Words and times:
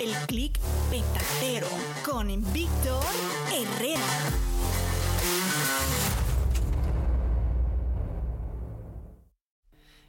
El 0.00 0.14
clic 0.26 0.58
petatero 0.90 1.66
con 2.06 2.28
Víctor 2.54 3.04
Herrera. 3.52 4.00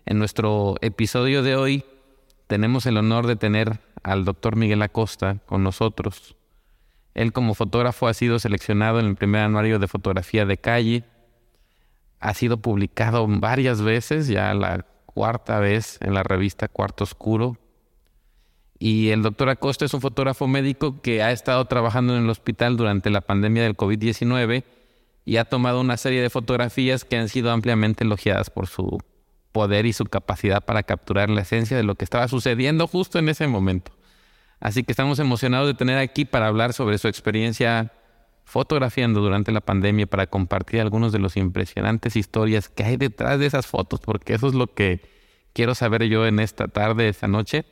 En 0.06 0.18
nuestro 0.18 0.76
episodio 0.80 1.44
de 1.44 1.58
hoy 1.58 1.84
tenemos 2.48 2.86
el 2.86 2.96
honor 2.96 3.28
de 3.28 3.36
tener 3.36 3.82
al 4.02 4.24
doctor 4.24 4.56
Miguel 4.56 4.82
Acosta 4.82 5.40
con 5.46 5.62
nosotros. 5.62 6.38
Él 7.14 7.34
como 7.34 7.54
fotógrafo 7.54 8.08
ha 8.08 8.14
sido 8.14 8.40
seleccionado 8.40 9.02
en 9.02 9.08
el 9.08 9.16
primer 9.16 9.42
anuario 9.42 9.78
de 9.78 9.90
fotografía 9.90 10.46
de 10.46 10.58
calle. 10.58 11.04
Ha 12.22 12.34
sido 12.34 12.62
publicado 12.62 13.28
varias 13.28 13.82
veces, 13.82 14.30
ya 14.30 14.54
la 14.54 14.86
cuarta 15.06 15.60
vez 15.60 15.98
en 16.00 16.14
la 16.14 16.24
revista 16.24 16.70
Cuarto 16.70 17.04
Oscuro. 17.04 17.58
Y 18.84 19.12
el 19.12 19.22
doctor 19.22 19.48
Acosta 19.48 19.86
es 19.86 19.94
un 19.94 20.02
fotógrafo 20.02 20.48
médico 20.48 21.04
que 21.04 21.22
ha 21.22 21.32
estado 21.32 21.64
trabajando 21.66 22.18
en 22.18 22.24
el 22.24 22.30
hospital 22.32 22.78
durante 22.78 23.12
la 23.12 23.22
pandemia 23.22 23.62
del 23.62 23.78
COVID-19 23.78 24.64
y 25.24 25.38
ha 25.38 25.46
tomado 25.46 25.80
una 25.80 25.98
serie 25.98 26.20
de 26.20 26.32
fotografías 26.32 27.06
que 27.06 27.16
han 27.16 27.30
sido 27.30 27.52
ampliamente 27.52 28.04
elogiadas 28.04 28.50
por 28.50 28.66
su 28.66 28.98
poder 29.52 29.86
y 29.86 29.94
su 29.94 30.06
capacidad 30.06 30.66
para 30.66 30.82
capturar 30.82 31.30
la 31.30 31.42
esencia 31.42 31.78
de 31.78 31.84
lo 31.84 31.94
que 31.94 32.04
estaba 32.04 32.28
sucediendo 32.28 32.88
justo 32.88 33.20
en 33.20 33.30
ese 33.30 33.46
momento. 33.46 33.92
Así 34.60 34.84
que 34.84 34.94
estamos 34.94 35.20
emocionados 35.20 35.68
de 35.68 35.76
tener 35.76 36.00
aquí 36.00 36.26
para 36.26 36.48
hablar 36.48 36.74
sobre 36.74 36.98
su 36.98 37.08
experiencia 37.08 37.94
fotografiando 38.46 39.22
durante 39.22 39.52
la 39.52 39.62
pandemia, 39.62 40.08
para 40.08 40.26
compartir 40.26 40.82
algunos 40.82 41.12
de 41.12 41.20
los 41.20 41.38
impresionantes 41.38 42.16
historias 42.16 42.68
que 42.68 42.84
hay 42.84 42.98
detrás 42.98 43.38
de 43.38 43.46
esas 43.46 43.68
fotos, 43.68 44.00
porque 44.00 44.34
eso 44.34 44.48
es 44.48 44.56
lo 44.56 44.74
que 44.74 45.02
quiero 45.54 45.76
saber 45.76 46.06
yo 46.06 46.26
en 46.26 46.40
esta 46.40 46.68
tarde, 46.68 47.10
esta 47.10 47.28
noche, 47.28 47.64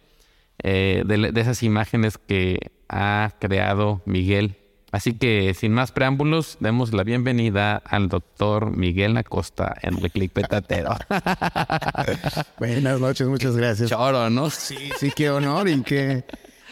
eh, 0.64 1.04
de, 1.06 1.32
de 1.32 1.42
esas 1.42 1.64
imágenes 1.64 2.18
que 2.18 2.72
ha 2.88 3.32
creado 3.40 4.02
Miguel 4.06 4.58
Así 4.92 5.14
que 5.14 5.54
sin 5.54 5.72
más 5.74 5.92
preámbulos, 5.92 6.58
demos 6.60 6.94
la 6.94 7.04
bienvenida 7.04 7.76
al 7.76 8.10
doctor 8.10 8.76
Miguel 8.76 9.16
Acosta 9.18 9.76
en 9.84 10.00
el 10.00 10.12
Click 10.12 10.32
Petatero. 10.32 10.98
Buenas 12.58 13.00
noches, 13.00 13.28
muchas 13.28 13.56
gracias. 13.56 13.90
Choro, 13.90 14.32
¿no? 14.32 14.50
Sí, 14.50 14.90
sí, 14.98 15.12
qué 15.16 15.30
honor 15.30 15.70
y 15.70 15.84
qué 15.84 16.24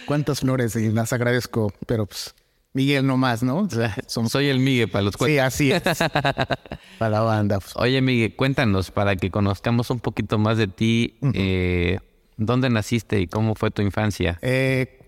cuántas 0.07 0.39
flores 0.39 0.75
y 0.75 0.91
las 0.91 1.13
agradezco, 1.13 1.71
pero 1.85 2.07
pues 2.07 2.33
Miguel 2.73 3.05
no 3.05 3.17
más, 3.17 3.43
¿no? 3.43 3.59
O 3.59 3.69
sea, 3.69 3.95
somos... 4.07 4.31
Soy 4.31 4.47
el 4.47 4.59
Miguel 4.59 4.89
para 4.89 5.03
los 5.03 5.15
cuatro. 5.15 5.33
Sí, 5.33 5.39
así 5.39 5.71
es. 5.71 5.83
para 6.97 7.11
la 7.11 7.21
banda. 7.21 7.59
Pues. 7.59 7.75
Oye, 7.75 8.01
Miguel, 8.01 8.35
cuéntanos 8.35 8.89
para 8.89 9.15
que 9.15 9.29
conozcamos 9.29 9.91
un 9.91 9.99
poquito 9.99 10.39
más 10.39 10.57
de 10.57 10.67
ti. 10.67 11.17
Uh 11.21 11.27
-huh. 11.27 11.31
eh, 11.35 11.99
¿Dónde 12.37 12.69
naciste 12.69 13.19
y 13.19 13.27
cómo 13.27 13.55
fue 13.55 13.71
tu 13.71 13.81
infancia? 13.81 14.37
Eh, 14.41 14.99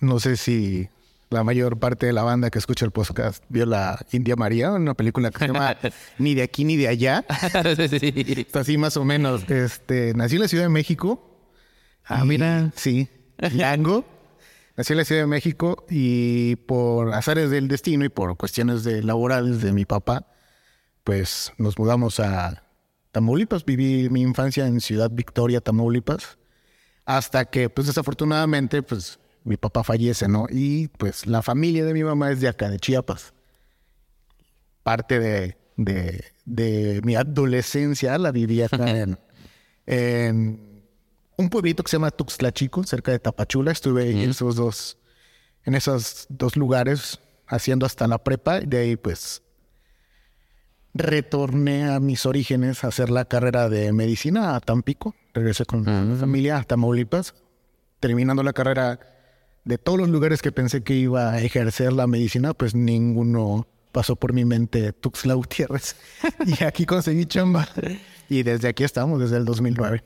no 0.00 0.20
sé 0.20 0.36
si 0.36 0.88
la 1.30 1.44
mayor 1.44 1.78
parte 1.78 2.06
de 2.06 2.12
la 2.12 2.22
banda 2.22 2.50
que 2.50 2.58
escucha 2.58 2.84
el 2.84 2.90
podcast 2.90 3.44
vio 3.48 3.64
la 3.64 4.04
India 4.12 4.34
María, 4.34 4.72
una 4.72 4.94
película 4.94 5.30
que 5.30 5.38
se 5.38 5.46
llama 5.46 5.76
Ni 6.18 6.34
de 6.34 6.42
aquí 6.42 6.64
ni 6.64 6.76
de 6.76 6.88
allá. 6.88 7.24
sí. 8.00 8.46
Así 8.52 8.78
más 8.78 8.96
o 8.96 9.04
menos. 9.04 9.48
Este, 9.48 10.12
nací 10.14 10.36
en 10.36 10.42
la 10.42 10.48
Ciudad 10.48 10.64
de 10.64 10.70
México. 10.70 11.38
Ah, 12.04 12.24
mira. 12.24 12.72
Sí. 12.74 13.08
Yango. 13.54 14.04
nací 14.76 14.92
en 14.92 14.96
la 14.98 15.04
Ciudad 15.04 15.22
de 15.22 15.26
México 15.28 15.86
y 15.88 16.56
por 16.56 17.14
azares 17.14 17.50
del 17.50 17.68
destino 17.68 18.04
y 18.04 18.08
por 18.08 18.36
cuestiones 18.36 18.82
de 18.82 19.02
laborales 19.02 19.62
de 19.62 19.72
mi 19.72 19.84
papá, 19.84 20.26
pues 21.04 21.52
nos 21.58 21.78
mudamos 21.78 22.18
a 22.18 22.64
Tamaulipas. 23.12 23.64
Viví 23.64 24.08
mi 24.10 24.22
infancia 24.22 24.66
en 24.66 24.80
Ciudad 24.80 25.10
Victoria, 25.12 25.60
Tamaulipas. 25.60 26.39
Hasta 27.04 27.44
que, 27.44 27.68
pues 27.68 27.86
desafortunadamente, 27.86 28.82
pues 28.82 29.18
mi 29.44 29.56
papá 29.56 29.82
fallece, 29.82 30.28
¿no? 30.28 30.46
Y 30.50 30.88
pues 30.88 31.26
la 31.26 31.42
familia 31.42 31.84
de 31.84 31.94
mi 31.94 32.04
mamá 32.04 32.30
es 32.30 32.40
de 32.40 32.48
acá, 32.48 32.68
de 32.68 32.78
Chiapas. 32.78 33.32
Parte 34.82 35.18
de, 35.18 35.56
de, 35.76 36.24
de 36.44 37.00
mi 37.04 37.16
adolescencia 37.16 38.16
la 38.18 38.32
viví 38.32 38.62
acá 38.62 38.90
en, 38.90 39.18
en, 39.86 40.84
un 41.36 41.48
pueblito 41.48 41.82
que 41.82 41.90
se 41.90 41.96
llama 41.96 42.10
Tuxtla 42.10 42.52
Chico, 42.52 42.84
cerca 42.84 43.12
de 43.12 43.18
Tapachula. 43.18 43.72
Estuve 43.72 44.10
en 44.10 44.30
esos 44.30 44.56
dos, 44.56 44.98
en 45.64 45.74
esos 45.74 46.26
dos 46.28 46.56
lugares 46.56 47.20
haciendo 47.46 47.86
hasta 47.86 48.06
la 48.06 48.18
prepa. 48.22 48.60
Y 48.62 48.66
de 48.66 48.78
ahí 48.78 48.96
pues 48.96 49.42
retorné 50.92 51.88
a 51.88 52.00
mis 52.00 52.26
orígenes 52.26 52.84
a 52.84 52.88
hacer 52.88 53.10
la 53.10 53.24
carrera 53.24 53.68
de 53.68 53.92
medicina 53.92 54.54
a 54.54 54.60
Tampico. 54.60 55.14
Regresé 55.34 55.64
con 55.64 55.80
mi 55.80 56.16
familia 56.16 56.58
a 56.58 56.64
Tamaulipas. 56.64 57.34
Terminando 58.00 58.42
la 58.42 58.52
carrera 58.52 58.98
de 59.64 59.78
todos 59.78 59.98
los 59.98 60.08
lugares 60.08 60.42
que 60.42 60.52
pensé 60.52 60.82
que 60.82 60.94
iba 60.94 61.30
a 61.30 61.40
ejercer 61.40 61.92
la 61.92 62.06
medicina, 62.06 62.54
pues 62.54 62.74
ninguno 62.74 63.66
pasó 63.92 64.16
por 64.16 64.32
mi 64.32 64.44
mente 64.44 64.92
Tuxtla 64.92 65.34
Gutiérrez. 65.34 65.96
y 66.46 66.64
aquí 66.64 66.86
conseguí 66.86 67.26
chamba. 67.26 67.68
Y 68.28 68.42
desde 68.42 68.68
aquí 68.68 68.84
estamos, 68.84 69.20
desde 69.20 69.36
el 69.36 69.44
2009. 69.44 70.02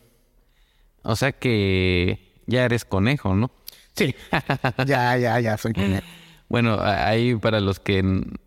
O 1.02 1.16
sea 1.16 1.32
que 1.32 2.42
ya 2.46 2.64
eres 2.64 2.84
conejo, 2.84 3.34
¿no? 3.34 3.50
Sí, 3.94 4.14
ya, 4.86 5.16
ya, 5.16 5.38
ya 5.40 5.56
soy 5.56 5.72
conejo. 5.72 6.06
Bueno, 6.48 6.78
ahí 6.80 7.34
para 7.36 7.60
los 7.60 7.80
que 7.80 8.02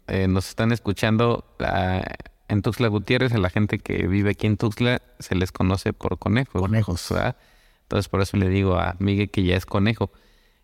eh, 0.07 0.27
nos 0.27 0.49
están 0.49 0.71
escuchando, 0.71 1.45
uh, 1.59 2.01
en 2.47 2.61
Tuxtla 2.61 2.87
Gutiérrez, 2.87 3.33
a 3.33 3.37
la 3.37 3.49
gente 3.49 3.79
que 3.79 4.07
vive 4.07 4.31
aquí 4.31 4.47
en 4.47 4.57
Tuxtla 4.57 5.01
se 5.19 5.35
les 5.35 5.51
conoce 5.51 5.93
por 5.93 6.17
conejos. 6.17 6.61
Conejos. 6.61 7.07
¿verdad? 7.09 7.37
Entonces 7.83 8.09
por 8.09 8.21
eso 8.21 8.37
le 8.37 8.49
digo 8.49 8.77
a 8.77 8.95
Miguel 8.99 9.29
que 9.29 9.43
ya 9.43 9.55
es 9.55 9.65
conejo. 9.65 10.11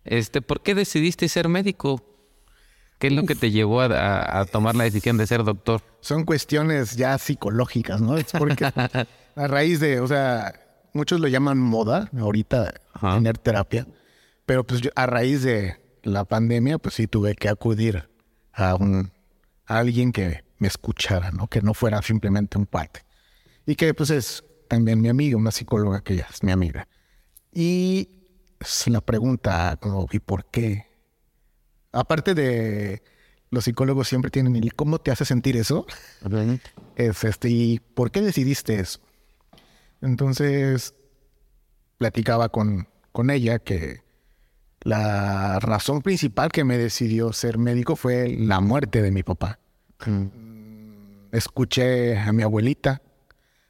Este, 0.05 0.41
¿Por 0.41 0.61
qué 0.61 0.75
decidiste 0.75 1.27
ser 1.29 1.47
médico? 1.49 2.03
¿Qué 2.99 3.07
es 3.07 3.13
lo 3.13 3.23
Uf. 3.23 3.27
que 3.27 3.35
te 3.35 3.51
llevó 3.51 3.81
a, 3.81 3.85
a, 3.85 4.39
a, 4.41 4.45
tomar 4.45 4.75
la 4.75 4.83
decisión 4.85 5.17
de 5.17 5.27
ser 5.27 5.43
doctor? 5.43 5.81
Son 5.99 6.23
cuestiones 6.23 6.95
ya 6.95 7.17
psicológicas, 7.17 8.01
¿no? 8.01 8.17
Es 8.17 8.31
porque 8.31 8.65
a 9.35 9.47
raíz 9.47 9.79
de, 9.79 9.99
o 9.99 10.07
sea, 10.07 10.53
muchos 10.93 11.19
lo 11.19 11.27
llaman 11.27 11.57
moda 11.57 12.09
ahorita 12.17 12.73
Ajá. 12.93 13.15
tener 13.15 13.37
terapia, 13.37 13.87
pero 14.45 14.63
pues 14.65 14.81
yo, 14.81 14.91
a 14.95 15.05
raíz 15.05 15.43
de 15.43 15.77
la 16.03 16.25
pandemia, 16.25 16.77
pues 16.77 16.95
sí 16.95 17.07
tuve 17.07 17.35
que 17.35 17.49
acudir 17.49 18.09
a 18.53 18.75
un 18.75 19.11
a 19.65 19.79
alguien 19.79 20.11
que 20.11 20.42
me 20.63 20.69
escuchara, 20.69 21.31
¿no? 21.31 21.47
Que 21.47 21.61
no 21.61 21.73
fuera 21.73 22.01
simplemente 22.01 22.57
un 22.57 22.65
cuate. 22.65 23.01
Y 23.65 23.75
que 23.75 23.93
pues 23.93 24.09
es 24.09 24.45
también 24.69 25.01
mi 25.01 25.09
amiga, 25.09 25.35
una 25.35 25.51
psicóloga 25.51 26.01
que 26.01 26.15
ya 26.15 26.27
es 26.31 26.41
mi 26.41 26.53
amiga. 26.53 26.87
Y 27.51 28.07
es 28.61 28.87
la 28.87 29.01
pregunta, 29.01 29.77
como, 29.81 30.07
¿y 30.09 30.19
por 30.19 30.45
qué? 30.45 30.87
Aparte 31.91 32.33
de 32.33 33.03
los 33.49 33.65
psicólogos 33.65 34.07
siempre 34.07 34.31
tienen, 34.31 34.55
¿y 34.55 34.69
cómo 34.69 34.99
te 34.99 35.11
hace 35.11 35.25
sentir 35.25 35.57
eso? 35.57 35.85
Es 36.95 37.25
este, 37.25 37.49
¿y 37.49 37.79
por 37.79 38.09
qué 38.09 38.21
decidiste 38.21 38.79
eso? 38.79 39.01
Entonces, 40.01 40.95
platicaba 41.97 42.47
con, 42.47 42.87
con 43.11 43.29
ella 43.29 43.59
que 43.59 44.01
la 44.79 45.59
razón 45.59 46.01
principal 46.01 46.53
que 46.53 46.63
me 46.63 46.77
decidió 46.77 47.33
ser 47.33 47.57
médico 47.57 47.97
fue 47.97 48.29
la 48.29 48.61
muerte 48.61 49.01
de 49.01 49.11
mi 49.11 49.23
papá. 49.23 49.59
Mm, 50.05 50.52
escuché 51.33 52.17
a 52.17 52.31
mi 52.31 52.43
abuelita, 52.43 53.01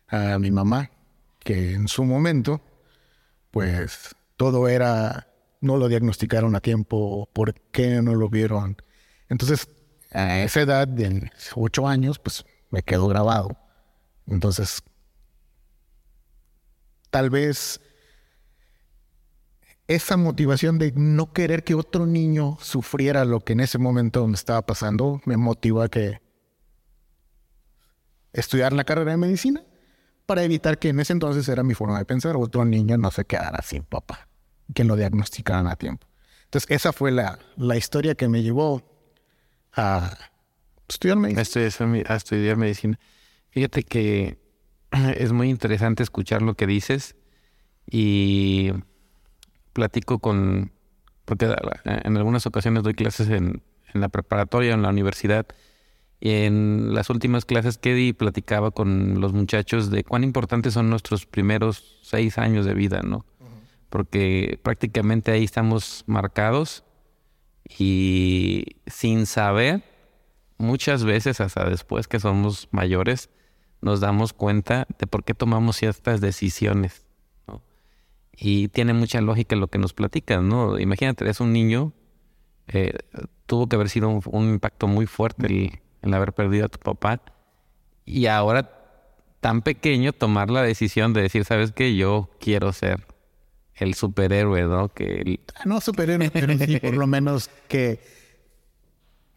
a 0.08 0.38
mi 0.38 0.52
mamá, 0.52 0.92
que 1.40 1.74
en 1.74 1.88
su 1.88 2.04
momento, 2.04 2.62
pues 3.52 4.16
todo 4.38 4.68
era, 4.68 5.28
no 5.62 5.78
lo 5.78 5.88
diagnosticaron 5.88 6.56
a 6.56 6.60
tiempo, 6.60 7.30
¿por 7.34 7.54
qué 7.72 8.02
no 8.02 8.16
lo 8.16 8.30
vieron? 8.30 8.78
Entonces, 9.30 9.68
a 10.12 10.42
esa 10.42 10.62
edad 10.62 10.88
de 10.88 11.32
ocho 11.56 11.88
años, 11.88 12.20
pues 12.20 12.46
me 12.70 12.84
quedó 12.84 13.08
grabado. 13.08 13.58
Entonces, 14.28 14.84
tal 17.10 17.30
vez 17.30 17.80
esa 19.88 20.18
motivación 20.18 20.80
de 20.80 20.92
no 20.96 21.32
querer 21.34 21.64
que 21.64 21.76
otro 21.76 22.06
niño 22.06 22.58
sufriera 22.62 23.26
lo 23.26 23.42
que 23.42 23.54
en 23.54 23.60
ese 23.60 23.78
momento 23.78 24.26
me 24.28 24.36
estaba 24.36 24.62
pasando 24.66 25.22
me 25.26 25.36
motivó 25.36 25.82
a 25.82 25.90
que 25.90 26.23
estudiar 28.34 28.74
la 28.74 28.84
carrera 28.84 29.12
de 29.12 29.18
medicina 29.18 29.64
para 30.26 30.44
evitar 30.44 30.80
que 30.80 30.90
en 30.90 31.00
ese 31.00 31.14
entonces 31.14 31.48
era 31.48 31.64
mi 31.64 31.74
forma 31.74 31.98
de 32.00 32.06
pensar, 32.06 32.36
otro 32.36 32.66
niño 32.66 32.98
no 32.98 33.12
se 33.12 33.26
quedara 33.26 33.62
sin 33.62 33.84
papá, 33.84 34.28
que 34.74 34.84
lo 34.84 34.96
diagnosticaran 34.96 35.68
a 35.68 35.76
tiempo. 35.76 36.08
Entonces 36.46 36.72
esa 36.72 36.94
fue 36.94 37.12
la, 37.12 37.40
la 37.58 37.78
historia 37.78 38.16
que 38.16 38.28
me 38.28 38.42
llevó 38.44 38.84
a 39.74 40.18
estudiar 40.88 41.18
medicina. 41.18 42.06
A 42.08 42.16
estudiar 42.16 42.58
medicina. 42.58 43.00
Fíjate 43.50 43.84
que 43.84 44.40
es 45.18 45.32
muy 45.32 45.50
interesante 45.50 46.04
escuchar 46.04 46.42
lo 46.42 46.56
que 46.56 46.68
dices 46.68 47.16
y 47.90 48.72
platico 49.74 50.20
con, 50.20 50.72
porque 51.26 51.54
en 51.86 52.18
algunas 52.18 52.46
ocasiones 52.46 52.84
doy 52.84 52.94
clases 52.94 53.30
en, 53.30 53.64
en 53.94 54.02
la 54.02 54.10
preparatoria, 54.10 54.74
en 54.74 54.84
la 54.84 54.90
universidad, 54.90 55.48
en 56.26 56.94
las 56.94 57.10
últimas 57.10 57.44
clases 57.44 57.78
que 57.78 58.16
platicaba 58.18 58.72
con 58.72 59.20
los 59.20 59.34
muchachos 59.34 59.92
de 59.92 60.06
cuán 60.06 60.24
importantes 60.24 60.74
son 60.74 60.90
nuestros 60.90 61.26
primeros 61.26 62.00
seis 62.02 62.38
años 62.38 62.66
de 62.66 62.74
vida, 62.74 63.02
¿no? 63.04 63.26
Porque 63.90 64.58
prácticamente 64.64 65.32
ahí 65.32 65.44
estamos 65.44 66.06
marcados 66.08 66.86
y 67.78 68.78
sin 68.88 69.26
saber, 69.26 69.84
muchas 70.58 71.04
veces 71.04 71.42
hasta 71.42 71.70
después 71.70 72.08
que 72.08 72.22
somos 72.22 72.70
mayores, 72.72 73.30
nos 73.82 74.00
damos 74.00 74.32
cuenta 74.32 74.88
de 74.98 75.08
por 75.08 75.26
qué 75.26 75.34
tomamos 75.34 75.76
ciertas 75.76 76.22
decisiones. 76.22 77.06
Y 78.32 78.70
tiene 78.70 78.94
mucha 78.94 79.20
lógica 79.20 79.58
lo 79.58 79.68
que 79.68 79.78
nos 79.78 79.92
platican, 79.94 80.48
¿no? 80.48 80.80
Imagínate, 80.80 81.30
es 81.30 81.42
un 81.42 81.52
niño, 81.52 81.92
eh, 82.68 82.94
tuvo 83.46 83.68
que 83.68 83.76
haber 83.76 83.90
sido 83.90 84.22
un, 84.26 84.50
impacto 84.50 84.88
muy 84.88 85.06
fuerte 85.06 85.48
el, 85.48 85.83
haber 86.12 86.34
perdido 86.34 86.66
a 86.66 86.70
tu 86.70 86.80
papá. 86.80 87.22
Y 88.06 88.26
ahora, 88.26 88.70
tan 89.40 89.62
pequeño, 89.62 90.12
tomar 90.12 90.50
la 90.50 90.64
decisión 90.64 91.14
de 91.14 91.22
decir, 91.22 91.46
¿sabes 91.46 91.72
qué? 91.72 91.96
Yo 91.96 92.30
quiero 92.40 92.74
ser 92.74 93.06
el 93.76 93.94
superhéroe, 93.94 94.64
¿no? 94.64 94.90
Que 94.90 95.40
ah, 95.56 95.62
No 95.66 95.80
superhéroe, 95.82 96.32
pero 96.32 96.58
sí, 96.58 96.80
por 96.80 96.96
lo 96.96 97.08
menos 97.08 97.50
que 97.68 98.00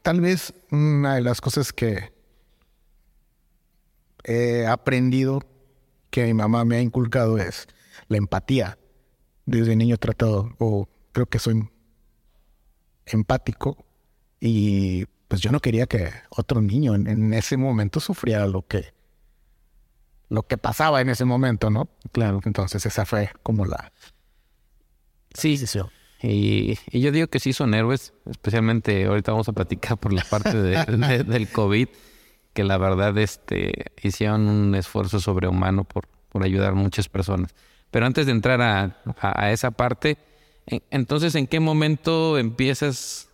tal 0.03 0.21
vez 0.21 0.55
una 0.71 1.17
de 1.17 1.21
las 1.21 1.41
cosas 1.41 1.73
que 1.73 2.13
he 4.25 4.67
aprendido 4.67 5.41
que 6.11 6.25
mi 6.25 6.35
mamá 6.35 6.65
me 6.65 6.77
ha 6.77 6.81
inculcado 6.81 7.39
es 7.39 7.67
la 8.09 8.17
empatía 8.17 8.79
desde 9.45 9.77
niño 9.77 9.97
tratado, 9.97 10.55
o 10.59 10.89
creo 11.13 11.27
que 11.27 11.39
soy 11.39 11.69
empático, 13.07 13.85
y 14.41 15.07
pues 15.29 15.41
yo 15.41 15.51
no 15.51 15.61
quería 15.61 15.87
que 15.87 16.11
otro 16.31 16.61
niño 16.61 16.95
en, 16.95 17.35
ese 17.35 17.57
momento 17.57 18.01
sufriera 18.01 18.47
lo 18.47 18.67
que 18.67 18.95
lo 20.29 20.45
que 20.45 20.59
pasaba 20.59 21.01
en 21.01 21.09
ese 21.09 21.25
momento, 21.25 21.71
¿no? 21.71 21.89
Claro. 22.11 22.41
Entonces 22.45 22.85
esa 22.85 23.07
fue 23.07 23.31
como 23.43 23.65
la 23.65 23.93
sí, 25.35 25.57
sí, 25.57 25.67
sí. 25.67 25.81
Y, 26.23 26.79
y, 26.91 27.01
yo 27.01 27.13
digo 27.13 27.27
que 27.29 27.39
sí 27.39 27.53
son 27.53 27.75
héroes, 27.75 28.15
especialmente 28.29 29.05
ahorita 29.05 29.33
vamos 29.33 29.49
a 29.49 29.53
platicar 29.53 29.99
por 29.99 30.13
la 30.13 30.25
parte 30.25 30.57
de, 30.63 31.25
del 31.25 31.49
COVID, 31.49 31.89
que 32.55 32.65
la 32.65 32.79
verdad 32.79 33.17
este, 33.19 33.93
hicieron 34.03 34.49
un 34.49 34.75
esfuerzo 34.75 35.21
sobrehumano 35.21 35.85
por, 35.85 36.09
por 36.31 36.43
ayudar 36.43 36.71
a 36.71 36.75
muchas 36.75 37.09
personas. 37.09 37.55
Pero 37.91 38.07
antes 38.07 38.27
de 38.27 38.33
entrar 38.33 38.61
a, 38.61 39.53
esa 39.53 39.71
parte, 39.71 40.19
entonces, 40.67 41.35
¿en 41.35 41.47
qué 41.47 41.61
momento 41.61 42.39
empiezas 42.39 43.29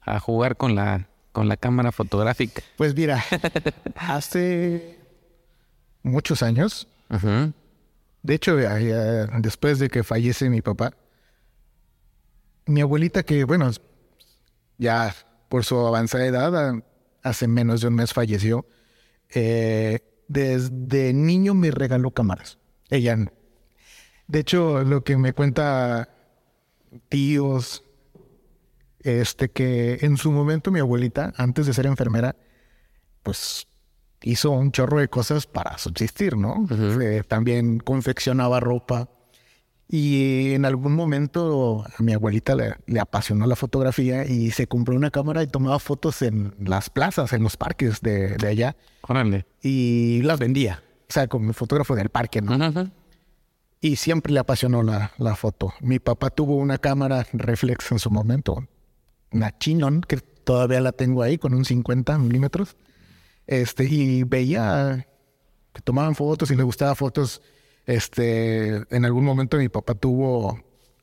a 0.00 0.18
jugar 0.20 0.56
con 0.56 0.74
la, 0.74 1.07
con 1.38 1.46
la 1.46 1.56
cámara 1.56 1.92
fotográfica? 1.92 2.64
Pues 2.76 2.96
mira, 2.96 3.22
hace 3.94 4.98
muchos 6.02 6.42
años, 6.42 6.88
de 8.24 8.34
hecho, 8.34 8.56
después 8.56 9.78
de 9.78 9.88
que 9.88 10.02
fallece 10.02 10.50
mi 10.50 10.62
papá, 10.62 10.94
mi 12.66 12.80
abuelita 12.80 13.22
que, 13.22 13.44
bueno, 13.44 13.70
ya 14.78 15.14
por 15.48 15.64
su 15.64 15.78
avanzada 15.78 16.26
edad, 16.26 16.74
hace 17.22 17.46
menos 17.46 17.82
de 17.82 17.86
un 17.86 17.94
mes 17.94 18.12
falleció, 18.12 18.66
eh, 19.30 20.00
desde 20.26 21.12
niño 21.12 21.54
me 21.54 21.70
regaló 21.70 22.10
cámaras. 22.10 22.58
Ella 22.90 23.16
de 24.26 24.40
hecho, 24.40 24.82
lo 24.82 25.04
que 25.04 25.16
me 25.16 25.34
cuenta 25.34 26.08
tíos, 27.08 27.84
este 29.00 29.50
que 29.50 29.98
en 30.02 30.16
su 30.16 30.32
momento 30.32 30.70
mi 30.70 30.80
abuelita, 30.80 31.32
antes 31.36 31.66
de 31.66 31.74
ser 31.74 31.86
enfermera, 31.86 32.36
pues 33.22 33.68
hizo 34.22 34.50
un 34.50 34.72
chorro 34.72 34.98
de 34.98 35.08
cosas 35.08 35.46
para 35.46 35.78
subsistir, 35.78 36.36
¿no? 36.36 36.66
Eh, 36.70 37.22
también 37.26 37.78
confeccionaba 37.78 38.60
ropa. 38.60 39.08
Y 39.90 40.52
en 40.52 40.66
algún 40.66 40.94
momento 40.94 41.82
a 41.82 42.02
mi 42.02 42.12
abuelita 42.12 42.54
le, 42.54 43.00
apasionó 43.00 43.46
la 43.46 43.56
fotografía 43.56 44.26
y 44.26 44.50
se 44.50 44.66
compró 44.66 44.94
una 44.94 45.10
cámara 45.10 45.42
y 45.42 45.46
tomaba 45.46 45.78
fotos 45.78 46.20
en 46.20 46.54
las 46.58 46.90
plazas, 46.90 47.32
en 47.32 47.42
los 47.42 47.56
parques 47.56 48.02
de, 48.02 48.36
allá. 48.46 48.76
Órale. 49.00 49.46
Y 49.62 50.20
las 50.22 50.38
vendía. 50.38 50.82
O 51.08 51.12
sea, 51.12 51.26
como 51.26 51.54
fotógrafo 51.54 51.94
del 51.94 52.10
parque, 52.10 52.42
¿no? 52.42 52.90
y 53.80 53.96
siempre 53.96 54.32
le 54.32 54.40
apasionó 54.40 54.82
la, 54.82 55.12
la, 55.18 55.36
foto. 55.36 55.72
Mi 55.80 56.00
papá 56.00 56.30
tuvo 56.30 56.56
una 56.56 56.78
cámara 56.78 57.26
reflex 57.32 57.92
en 57.92 57.98
su 57.98 58.10
momento, 58.10 58.66
una 59.32 59.56
Chinon, 59.58 60.00
que 60.02 60.18
todavía 60.18 60.80
la 60.80 60.92
tengo 60.92 61.22
ahí 61.22 61.38
con 61.38 61.54
un 61.54 61.64
50 61.64 62.18
milímetros. 62.18 62.76
Este, 63.46 63.84
y 63.84 64.24
veía 64.24 65.06
que 65.72 65.82
tomaban 65.82 66.14
fotos 66.14 66.50
y 66.50 66.56
le 66.56 66.62
gustaba 66.62 66.94
fotos. 66.94 67.42
Este, 67.86 68.82
en 68.94 69.04
algún 69.04 69.24
momento 69.24 69.56
mi 69.56 69.68
papá 69.68 69.94
tuvo 69.94 70.58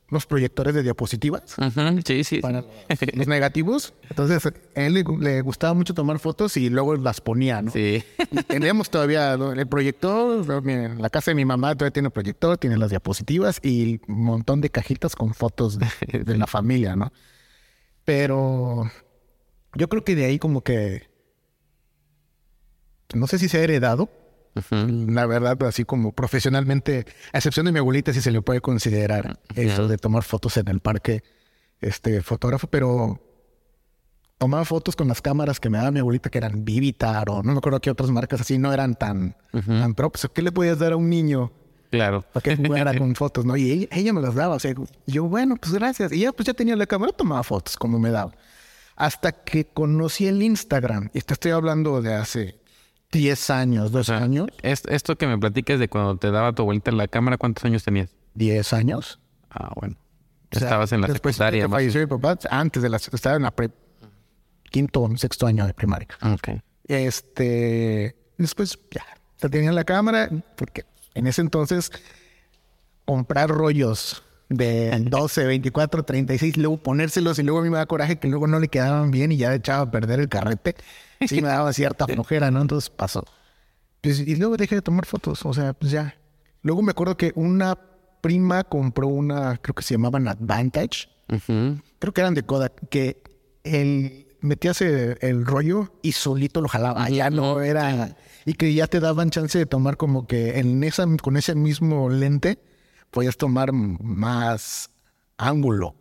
los 0.08 0.26
proyectores 0.26 0.74
de 0.74 0.82
diapositivas. 0.82 1.56
sí, 2.04 2.24
sí. 2.24 2.40
Para 2.40 2.64
los, 3.14 3.26
negativos. 3.26 3.94
Entonces, 4.08 4.46
a 4.46 4.80
él 4.80 5.04
le, 5.20 5.40
gustaba 5.40 5.74
mucho 5.74 5.94
tomar 5.94 6.18
fotos 6.18 6.56
y 6.56 6.70
luego 6.70 6.94
las 6.96 7.20
ponía, 7.20 7.62
¿no? 7.62 7.70
Sí. 7.72 8.04
tenemos 8.46 8.90
todavía 8.90 9.34
el 9.34 9.66
proyector, 9.66 10.64
la 10.64 11.10
casa 11.10 11.32
de 11.32 11.34
mi 11.34 11.44
mamá 11.44 11.74
todavía 11.74 11.92
tiene 11.92 12.06
el 12.06 12.12
proyector, 12.12 12.56
tiene 12.58 12.76
las 12.76 12.90
diapositivas 12.90 13.60
y 13.62 14.00
un 14.06 14.24
montón 14.24 14.60
de 14.60 14.70
cajitas 14.70 15.16
con 15.16 15.34
fotos 15.34 15.78
de, 15.78 16.24
de 16.24 16.36
la 16.36 16.46
familia, 16.46 16.94
¿no? 16.94 17.12
Pero 18.06 18.88
yo 19.74 19.88
creo 19.88 20.04
que 20.04 20.14
de 20.14 20.24
ahí 20.24 20.38
como 20.38 20.62
que, 20.62 21.10
no 23.12 23.26
sé 23.26 23.38
si 23.38 23.48
se 23.48 23.58
ha 23.58 23.64
heredado, 23.64 24.08
la 24.70 25.26
verdad, 25.26 25.60
así 25.64 25.84
como 25.84 26.12
profesionalmente, 26.12 27.04
a 27.32 27.38
excepción 27.38 27.66
de 27.66 27.72
mi 27.72 27.80
abuelita, 27.80 28.12
si 28.12 28.22
se 28.22 28.30
le 28.30 28.40
puede 28.40 28.60
considerar 28.60 29.40
eso 29.56 29.88
de 29.88 29.98
tomar 29.98 30.22
fotos 30.22 30.56
en 30.56 30.68
el 30.68 30.78
parque, 30.78 31.24
este 31.80 32.22
fotógrafo, 32.22 32.68
pero 32.68 33.20
tomaba 34.38 34.64
fotos 34.64 34.94
con 34.94 35.08
las 35.08 35.20
cámaras 35.20 35.58
que 35.58 35.68
me 35.68 35.78
daba 35.78 35.90
mi 35.90 35.98
abuelita, 35.98 36.30
que 36.30 36.38
eran 36.38 36.64
Vivitar 36.64 37.28
o 37.28 37.42
no 37.42 37.52
me 37.52 37.58
acuerdo 37.58 37.80
qué 37.80 37.90
otras 37.90 38.10
marcas 38.10 38.40
así, 38.40 38.56
no 38.56 38.72
eran 38.72 38.94
tan, 38.94 39.36
tan 39.50 39.94
pro. 39.94 40.10
Pues, 40.10 40.28
¿Qué 40.32 40.42
le 40.42 40.52
podías 40.52 40.78
dar 40.78 40.92
a 40.92 40.96
un 40.96 41.10
niño 41.10 41.52
Claro. 41.96 42.22
Para 42.32 42.42
que 42.42 42.56
jugara 42.56 42.94
con 42.98 43.14
fotos, 43.14 43.44
¿no? 43.44 43.56
Y 43.56 43.70
ella, 43.70 43.86
ella 43.90 44.12
me 44.12 44.20
las 44.20 44.34
daba. 44.34 44.54
O 44.54 44.58
sea, 44.60 44.72
yo, 45.06 45.24
bueno, 45.24 45.56
pues 45.56 45.72
gracias. 45.74 46.12
Y 46.12 46.16
ella 46.22 46.32
pues 46.32 46.46
ya 46.46 46.54
tenía 46.54 46.76
la 46.76 46.86
cámara, 46.86 47.12
tomaba 47.12 47.42
fotos 47.42 47.76
como 47.76 47.98
me 47.98 48.10
daba. 48.10 48.32
Hasta 48.96 49.32
que 49.32 49.66
conocí 49.66 50.26
el 50.26 50.42
Instagram. 50.42 51.10
Y 51.12 51.20
te 51.20 51.34
estoy 51.34 51.50
hablando 51.52 52.00
de 52.00 52.14
hace 52.14 52.58
10 53.12 53.50
años, 53.50 53.92
12 53.92 54.06
sea, 54.06 54.18
años. 54.24 54.48
Es- 54.62 54.84
esto 54.88 55.16
que 55.16 55.26
me 55.26 55.36
platicas 55.38 55.78
de 55.78 55.88
cuando 55.88 56.16
te 56.16 56.30
daba 56.30 56.52
tu 56.54 56.62
abuelita 56.62 56.90
la 56.92 57.06
cámara, 57.08 57.36
¿cuántos 57.36 57.64
años 57.64 57.84
tenías? 57.84 58.10
10 58.34 58.72
años. 58.72 59.20
Ah, 59.50 59.72
bueno. 59.76 59.96
O 60.54 60.58
sea, 60.58 60.68
Estabas 60.68 60.92
en 60.92 61.00
la 61.02 61.08
secundaria. 61.08 61.62
de 61.62 61.64
que 61.64 61.68
más- 61.68 61.76
falleció 61.78 62.00
mi 62.00 62.06
papá, 62.06 62.38
antes 62.50 62.82
de 62.82 62.88
la... 62.88 62.96
Estaba 62.96 63.36
en 63.36 63.42
la 63.42 63.50
pre... 63.50 63.70
Quinto 64.70 65.02
o 65.02 65.16
sexto 65.16 65.46
año 65.46 65.66
de 65.66 65.74
primaria. 65.74 66.08
Ok. 66.22 66.48
Este, 66.84 68.16
después 68.36 68.78
ya, 68.90 69.04
tenía 69.48 69.72
la 69.72 69.84
cámara, 69.84 70.28
porque 70.56 70.84
en 71.16 71.26
ese 71.26 71.40
entonces 71.40 71.90
comprar 73.04 73.48
rollos 73.50 74.22
de 74.48 74.96
12, 75.08 75.44
24, 75.44 76.04
36, 76.04 76.56
luego 76.56 76.76
ponérselos 76.76 77.38
y 77.38 77.42
luego 77.42 77.60
a 77.60 77.62
mí 77.62 77.70
me 77.70 77.78
da 77.78 77.86
coraje 77.86 78.18
que 78.18 78.28
luego 78.28 78.46
no 78.46 78.60
le 78.60 78.68
quedaban 78.68 79.10
bien 79.10 79.32
y 79.32 79.38
ya 79.38 79.54
echaba 79.54 79.82
a 79.82 79.90
perder 79.90 80.20
el 80.20 80.28
carrete. 80.28 80.76
Sí 81.26 81.40
me 81.40 81.48
daba 81.48 81.72
cierta 81.72 82.06
flojera, 82.06 82.50
¿no? 82.50 82.60
Entonces 82.60 82.90
pasó. 82.90 83.24
Pues, 84.00 84.20
y 84.20 84.36
luego 84.36 84.56
dejé 84.56 84.76
de 84.76 84.82
tomar 84.82 85.06
fotos, 85.06 85.44
o 85.44 85.52
sea, 85.52 85.72
pues 85.72 85.90
ya. 85.90 86.16
Luego 86.62 86.82
me 86.82 86.90
acuerdo 86.90 87.16
que 87.16 87.32
una 87.34 87.78
prima 88.20 88.64
compró 88.64 89.08
una, 89.08 89.56
creo 89.56 89.74
que 89.74 89.82
se 89.82 89.94
llamaban 89.94 90.28
Advantage, 90.28 91.08
creo 91.98 92.12
que 92.12 92.20
eran 92.20 92.34
de 92.34 92.42
Kodak, 92.42 92.88
que 92.88 93.22
el, 93.64 94.25
metías 94.46 94.80
el, 94.80 95.18
el 95.20 95.44
rollo 95.44 95.92
y 96.02 96.12
solito 96.12 96.60
lo 96.60 96.68
jalaba. 96.68 97.08
Ya 97.10 97.30
no 97.30 97.60
era. 97.60 98.16
Y 98.44 98.54
que 98.54 98.72
ya 98.72 98.86
te 98.86 99.00
daban 99.00 99.30
chance 99.30 99.58
de 99.58 99.66
tomar 99.66 99.96
como 99.96 100.26
que 100.26 100.58
en 100.58 100.82
esa, 100.84 101.04
con 101.22 101.36
ese 101.36 101.54
mismo 101.54 102.08
lente 102.08 102.58
podías 103.10 103.36
tomar 103.36 103.72
más 103.72 104.90
ángulo. 105.36 105.94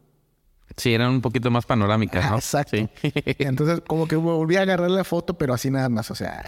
Sí, 0.77 0.93
eran 0.93 1.11
un 1.11 1.21
poquito 1.21 1.51
más 1.51 1.65
panorámicas, 1.65 2.25
¿no? 2.25 2.35
Ah, 2.35 2.37
Exacto. 2.37 2.77
Sí. 2.77 2.89
Entonces, 3.39 3.81
como 3.87 4.07
que 4.07 4.15
volví 4.15 4.57
a 4.57 4.61
agarrar 4.61 4.91
la 4.91 5.03
foto, 5.03 5.37
pero 5.37 5.53
así 5.53 5.69
nada 5.69 5.89
más. 5.89 6.11
O 6.11 6.15
sea, 6.15 6.43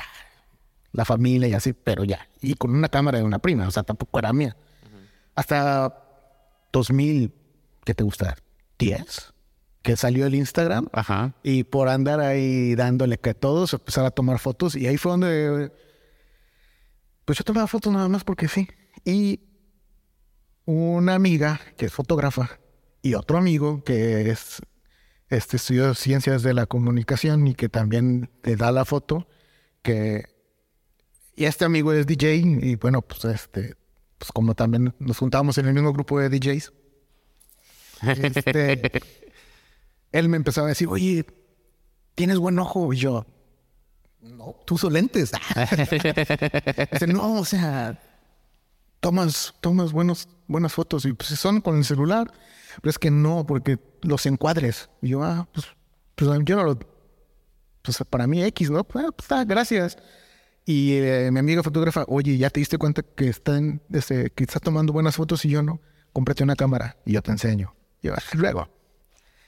la 0.91 1.05
familia 1.05 1.47
y 1.47 1.53
así, 1.53 1.73
pero 1.73 2.03
ya. 2.03 2.27
Y 2.41 2.55
con 2.55 2.75
una 2.75 2.89
cámara 2.89 3.19
de 3.19 3.23
una 3.23 3.39
prima, 3.39 3.67
o 3.67 3.71
sea, 3.71 3.83
tampoco 3.83 4.19
era 4.19 4.33
mía. 4.33 4.55
Hasta 5.35 6.03
2000, 6.73 7.31
¿qué 7.85 7.93
te 7.93 8.03
gusta? 8.03 8.35
¿10? 8.79 9.31
Que 9.87 9.95
salió 9.95 10.25
el 10.25 10.35
Instagram. 10.35 10.89
Ajá. 10.91 11.33
Y 11.43 11.63
por 11.63 11.87
andar 11.87 12.19
ahí 12.19 12.75
dándole 12.75 13.17
que 13.17 13.33
todos 13.33 13.71
empezar 13.71 14.03
a 14.03 14.11
tomar 14.11 14.37
fotos. 14.37 14.75
Y 14.75 14.85
ahí 14.85 14.97
fue 14.97 15.13
donde. 15.13 15.71
Pues 17.23 17.37
yo 17.37 17.45
tomaba 17.45 17.67
fotos 17.67 17.93
nada 17.93 18.09
más 18.09 18.25
porque 18.25 18.49
sí. 18.49 18.67
Y 19.05 19.39
una 20.65 21.15
amiga 21.15 21.61
que 21.77 21.85
es 21.85 21.93
fotógrafa 21.93 22.59
y 23.01 23.13
otro 23.13 23.37
amigo 23.37 23.81
que 23.85 24.29
es. 24.29 24.61
Este 25.29 25.55
estudió 25.55 25.93
ciencias 25.93 26.43
de 26.43 26.53
la 26.53 26.65
comunicación 26.65 27.47
y 27.47 27.55
que 27.55 27.69
también 27.69 28.29
te 28.41 28.57
da 28.57 28.73
la 28.73 28.83
foto. 28.83 29.29
Que. 29.83 30.25
Y 31.33 31.45
este 31.45 31.63
amigo 31.63 31.93
es 31.93 32.05
DJ. 32.05 32.35
Y 32.35 32.75
bueno, 32.75 33.01
pues 33.03 33.23
este. 33.23 33.77
Pues 34.17 34.33
como 34.33 34.53
también 34.53 34.93
nos 34.99 35.19
juntábamos 35.19 35.57
en 35.59 35.67
el 35.67 35.73
mismo 35.73 35.93
grupo 35.93 36.19
de 36.19 36.27
DJs. 36.27 36.73
Este, 38.01 38.91
él 40.11 40.29
me 40.29 40.37
empezaba 40.37 40.67
a 40.67 40.69
decir, 40.69 40.87
oye, 40.87 41.25
tienes 42.15 42.37
buen 42.37 42.57
ojo. 42.59 42.91
Y 42.93 42.97
yo, 42.97 43.25
no, 44.21 44.55
tú 44.65 44.75
uso 44.75 44.89
lentes. 44.89 45.31
Dice, 46.91 47.07
no, 47.07 47.39
o 47.39 47.45
sea, 47.45 47.99
tomas, 48.99 49.53
tomas 49.61 49.91
buenas 49.91 50.73
fotos 50.73 51.05
y 51.05 51.13
pues 51.13 51.29
son 51.29 51.61
con 51.61 51.77
el 51.77 51.85
celular. 51.85 52.31
Pero 52.81 52.89
es 52.89 52.99
que 52.99 53.09
no, 53.11 53.45
porque 53.45 53.79
los 54.01 54.25
encuadres. 54.25 54.89
Y 55.01 55.09
yo, 55.09 55.23
ah, 55.23 55.47
pues, 55.51 55.65
pues 56.15 56.29
yo 56.43 56.55
no 56.55 56.63
lo, 56.63 56.79
pues 57.81 57.97
para 58.09 58.27
mí 58.27 58.43
X, 58.43 58.69
¿no? 58.69 58.83
Pues, 58.83 59.05
ah, 59.07 59.11
pues, 59.15 59.31
ah, 59.31 59.43
gracias. 59.45 59.97
Y 60.65 60.93
eh, 60.93 61.29
mi 61.31 61.39
amiga 61.39 61.63
fotógrafa, 61.63 62.03
oye, 62.07 62.37
¿ya 62.37 62.49
te 62.49 62.59
diste 62.59 62.77
cuenta 62.77 63.01
que 63.01 63.29
están, 63.29 63.81
este, 63.91 64.29
que 64.31 64.43
está 64.43 64.59
tomando 64.59 64.91
buenas 64.91 65.15
fotos 65.15 65.45
y 65.45 65.49
yo 65.49 65.63
no? 65.63 65.79
Cómprate 66.11 66.43
una 66.43 66.55
cámara 66.55 66.97
y 67.05 67.13
yo 67.13 67.21
te 67.21 67.31
enseño. 67.31 67.73
"Ah, 68.11 68.17
luego. 68.33 68.69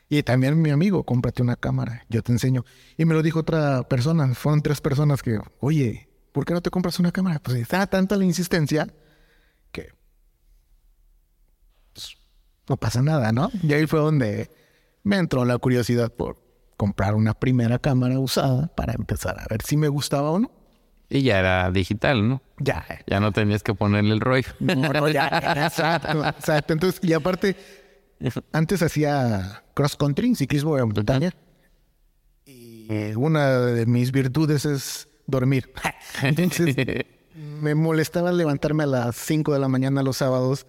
Y 0.10 0.24
también 0.24 0.60
mi 0.60 0.72
amigo, 0.72 1.04
cómprate 1.04 1.44
una 1.44 1.56
cámara, 1.56 2.04
yo 2.10 2.24
te 2.24 2.32
enseño. 2.32 2.66
Y 2.98 3.06
me 3.06 3.14
lo 3.14 3.22
dijo 3.22 3.40
otra 3.40 3.84
persona, 3.84 4.34
fueron 4.34 4.62
tres 4.62 4.82
personas 4.82 5.22
que, 5.22 5.40
oye, 5.60 6.10
¿por 6.32 6.46
qué 6.46 6.54
no 6.54 6.62
te 6.62 6.72
compras 6.72 7.00
una 7.00 7.12
cámara? 7.12 7.40
Pues 7.40 7.58
está 7.58 7.86
tanta 7.86 8.16
la 8.18 8.26
insistencia 8.26 8.88
que 9.72 9.94
pues, 11.94 12.18
no 12.68 12.76
pasa 12.78 13.04
nada, 13.04 13.32
¿no? 13.32 13.52
Y 13.62 13.72
ahí 13.74 13.86
fue 13.86 14.00
donde 14.00 14.50
me 15.04 15.18
entró 15.18 15.46
la 15.46 15.58
curiosidad 15.60 16.12
por 16.12 16.38
comprar 16.76 17.14
una 17.14 17.36
primera 17.36 17.78
cámara 17.78 18.18
usada 18.20 18.68
para 18.76 18.94
empezar 18.94 19.40
a 19.40 19.46
ver 19.48 19.62
si 19.62 19.78
me 19.78 19.90
gustaba 19.90 20.32
o 20.32 20.40
no. 20.40 20.52
Y 21.08 21.24
ya 21.24 21.40
era 21.40 21.72
digital, 21.72 22.28
¿no? 22.28 22.42
Ya, 22.60 22.86
Ya 23.08 23.20
no 23.20 23.32
tenías 23.32 23.62
que 23.64 23.74
ponerle 23.74 24.14
el 24.14 24.22
rollo. 24.22 24.50
no, 24.60 24.76
no, 24.76 25.08
ya, 25.10 25.28
exacto, 25.66 26.26
exacto. 26.26 26.74
Entonces, 26.74 27.00
y 27.04 27.14
aparte, 27.14 27.56
antes 28.52 28.82
hacía 28.82 29.64
cross 29.74 29.96
country, 29.96 30.36
ciclismo 30.36 30.76
de 30.76 30.86
montaña. 30.86 31.34
Y 32.46 32.88
una 33.16 33.60
de 33.60 33.86
mis 33.86 34.12
virtudes 34.12 34.66
es 34.66 35.08
dormir. 35.28 35.72
Entonces, 36.24 36.76
me 37.36 37.76
molestaba 37.76 38.32
levantarme 38.32 38.84
a 38.84 38.88
las 38.88 39.16
5 39.16 39.54
de 39.54 39.60
la 39.60 39.68
mañana 39.68 40.04
los 40.04 40.18
sábados 40.18 40.66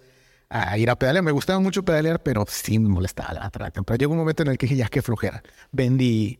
a 0.49 0.77
ir 0.77 0.89
a 0.89 0.95
pedalear. 0.97 1.23
Me 1.23 1.31
gustaba 1.31 1.59
mucho 1.59 1.83
pedalear, 1.83 2.21
pero 2.21 2.45
sí 2.47 2.77
me 2.79 2.89
molestaba 2.89 3.33
levantarme 3.33 3.71
temprano. 3.71 3.97
Llegó 3.97 4.11
un 4.13 4.19
momento 4.19 4.43
en 4.43 4.49
el 4.49 4.57
que 4.57 4.67
dije, 4.67 4.77
ya 4.77 4.87
qué 4.87 5.01
flojera. 5.01 5.43
Vendí 5.71 6.39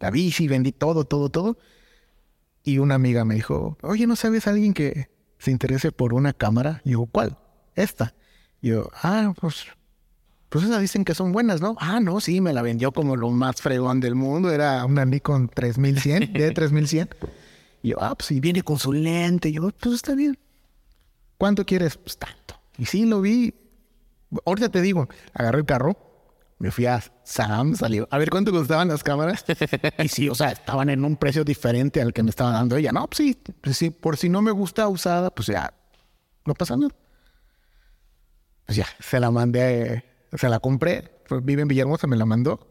la 0.00 0.10
bici, 0.10 0.48
vendí 0.48 0.72
todo, 0.72 1.04
todo, 1.04 1.28
todo. 1.28 1.58
Y 2.62 2.78
una 2.78 2.94
amiga 2.94 3.24
me 3.24 3.34
dijo, 3.34 3.78
oye, 3.82 4.06
¿no 4.06 4.16
sabes 4.16 4.46
a 4.46 4.50
alguien 4.50 4.74
que 4.74 5.10
se 5.38 5.50
interese 5.50 5.92
por 5.92 6.14
una 6.14 6.32
cámara? 6.32 6.80
Y 6.84 6.92
yo, 6.92 7.06
¿cuál? 7.06 7.38
Esta. 7.74 8.14
Y 8.60 8.68
yo, 8.68 8.90
ah, 9.02 9.32
pues, 9.40 9.66
pues 10.48 10.64
esas 10.64 10.80
dicen 10.80 11.04
que 11.04 11.14
son 11.14 11.32
buenas, 11.32 11.60
¿no? 11.60 11.76
Ah, 11.78 12.00
no, 12.00 12.20
sí, 12.20 12.40
me 12.40 12.52
la 12.52 12.62
vendió 12.62 12.92
como 12.92 13.16
lo 13.16 13.30
más 13.30 13.60
fregón 13.60 14.00
del 14.00 14.14
mundo. 14.14 14.50
Era 14.50 14.84
una 14.84 15.04
Nikon 15.04 15.48
3100, 15.48 16.32
de 16.32 16.50
3100. 16.52 17.08
Y 17.82 17.88
yo, 17.90 17.96
ah, 18.00 18.14
pues 18.14 18.30
y 18.30 18.40
viene 18.40 18.62
con 18.62 18.78
su 18.78 18.92
lente. 18.92 19.50
Y 19.50 19.52
yo, 19.52 19.70
pues 19.70 19.96
está 19.96 20.14
bien. 20.14 20.38
¿Cuánto 21.36 21.64
quieres? 21.66 21.96
Pues 21.96 22.16
tanto. 22.16 22.58
Y 22.78 22.86
sí, 22.86 23.04
lo 23.04 23.20
vi. 23.20 23.54
Ahorita 24.44 24.68
te 24.68 24.80
digo, 24.80 25.08
agarré 25.34 25.58
el 25.58 25.64
carro, 25.64 25.96
me 26.58 26.70
fui 26.70 26.86
a 26.86 27.02
Sam, 27.24 27.76
salió. 27.76 28.08
A 28.10 28.18
ver 28.18 28.30
cuánto 28.30 28.50
costaban 28.50 28.88
las 28.88 29.02
cámaras. 29.04 29.44
Y 29.98 30.08
sí, 30.08 30.28
o 30.28 30.34
sea, 30.34 30.50
estaban 30.50 30.88
en 30.90 31.04
un 31.04 31.16
precio 31.16 31.44
diferente 31.44 32.00
al 32.00 32.12
que 32.12 32.22
me 32.22 32.30
estaba 32.30 32.52
dando 32.52 32.76
ella. 32.76 32.90
No, 32.92 33.06
pues 33.06 33.18
sí, 33.18 33.38
pues 33.60 33.76
sí, 33.76 33.90
por 33.90 34.16
si 34.16 34.28
no 34.28 34.42
me 34.42 34.50
gusta 34.50 34.88
usada, 34.88 35.30
pues 35.30 35.48
ya, 35.48 35.72
no 36.44 36.54
pasa 36.54 36.76
nada. 36.76 36.94
Pues 38.66 38.76
ya, 38.76 38.86
se 38.98 39.20
la 39.20 39.30
mandé, 39.30 40.04
se 40.32 40.48
la 40.48 40.60
compré. 40.60 41.22
Pues 41.28 41.44
vive 41.44 41.62
en 41.62 41.68
Villahermosa, 41.68 42.06
me 42.06 42.16
la 42.16 42.26
mandó. 42.26 42.68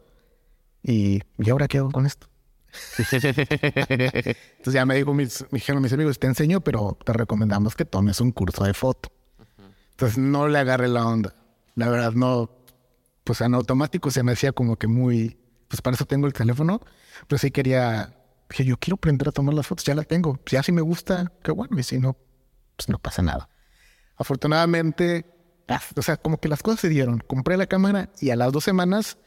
Y, 0.82 1.20
¿y 1.38 1.50
ahora 1.50 1.68
qué 1.68 1.78
hago 1.78 1.90
con 1.90 2.06
esto? 2.06 2.28
Entonces 2.98 4.74
ya 4.74 4.84
me 4.84 4.94
dijo 4.94 5.14
mis, 5.14 5.42
me 5.50 5.58
dijeron 5.58 5.82
mis 5.82 5.92
amigos, 5.92 6.18
te 6.18 6.26
enseño, 6.26 6.60
pero 6.60 6.98
te 7.04 7.12
recomendamos 7.12 7.74
que 7.74 7.84
tomes 7.84 8.20
un 8.20 8.32
curso 8.32 8.64
de 8.64 8.74
foto. 8.74 9.10
Entonces 9.92 10.18
no 10.18 10.48
le 10.48 10.58
agarré 10.58 10.88
la 10.88 11.06
onda. 11.06 11.34
La 11.74 11.88
verdad, 11.88 12.12
no. 12.12 12.50
Pues 13.24 13.40
en 13.40 13.54
automático 13.54 14.10
se 14.10 14.22
me 14.22 14.32
hacía 14.32 14.52
como 14.52 14.76
que 14.76 14.86
muy. 14.86 15.38
Pues 15.68 15.82
para 15.82 15.94
eso 15.94 16.06
tengo 16.06 16.26
el 16.26 16.32
teléfono. 16.32 16.80
Pero 17.26 17.38
sí 17.38 17.50
quería. 17.50 18.14
Dije, 18.48 18.64
yo 18.64 18.76
quiero 18.78 18.94
aprender 18.94 19.28
a 19.28 19.32
tomar 19.32 19.54
las 19.54 19.66
fotos, 19.66 19.84
ya 19.84 19.94
la 19.94 20.04
tengo. 20.04 20.38
Si 20.46 20.56
ya 20.56 20.62
sí 20.62 20.72
me 20.72 20.80
gusta, 20.80 21.32
qué 21.42 21.50
bueno. 21.50 21.78
Y 21.78 21.82
si 21.82 21.98
no, 21.98 22.16
pues 22.76 22.88
no 22.88 22.98
pasa 22.98 23.22
nada. 23.22 23.48
Afortunadamente, 24.16 25.26
o 25.96 26.02
sea, 26.02 26.16
como 26.16 26.38
que 26.38 26.48
las 26.48 26.62
cosas 26.62 26.80
se 26.80 26.88
dieron. 26.88 27.18
Compré 27.18 27.56
la 27.56 27.66
cámara 27.66 28.10
y 28.20 28.30
a 28.30 28.36
las 28.36 28.52
dos 28.52 28.64
semanas, 28.64 29.18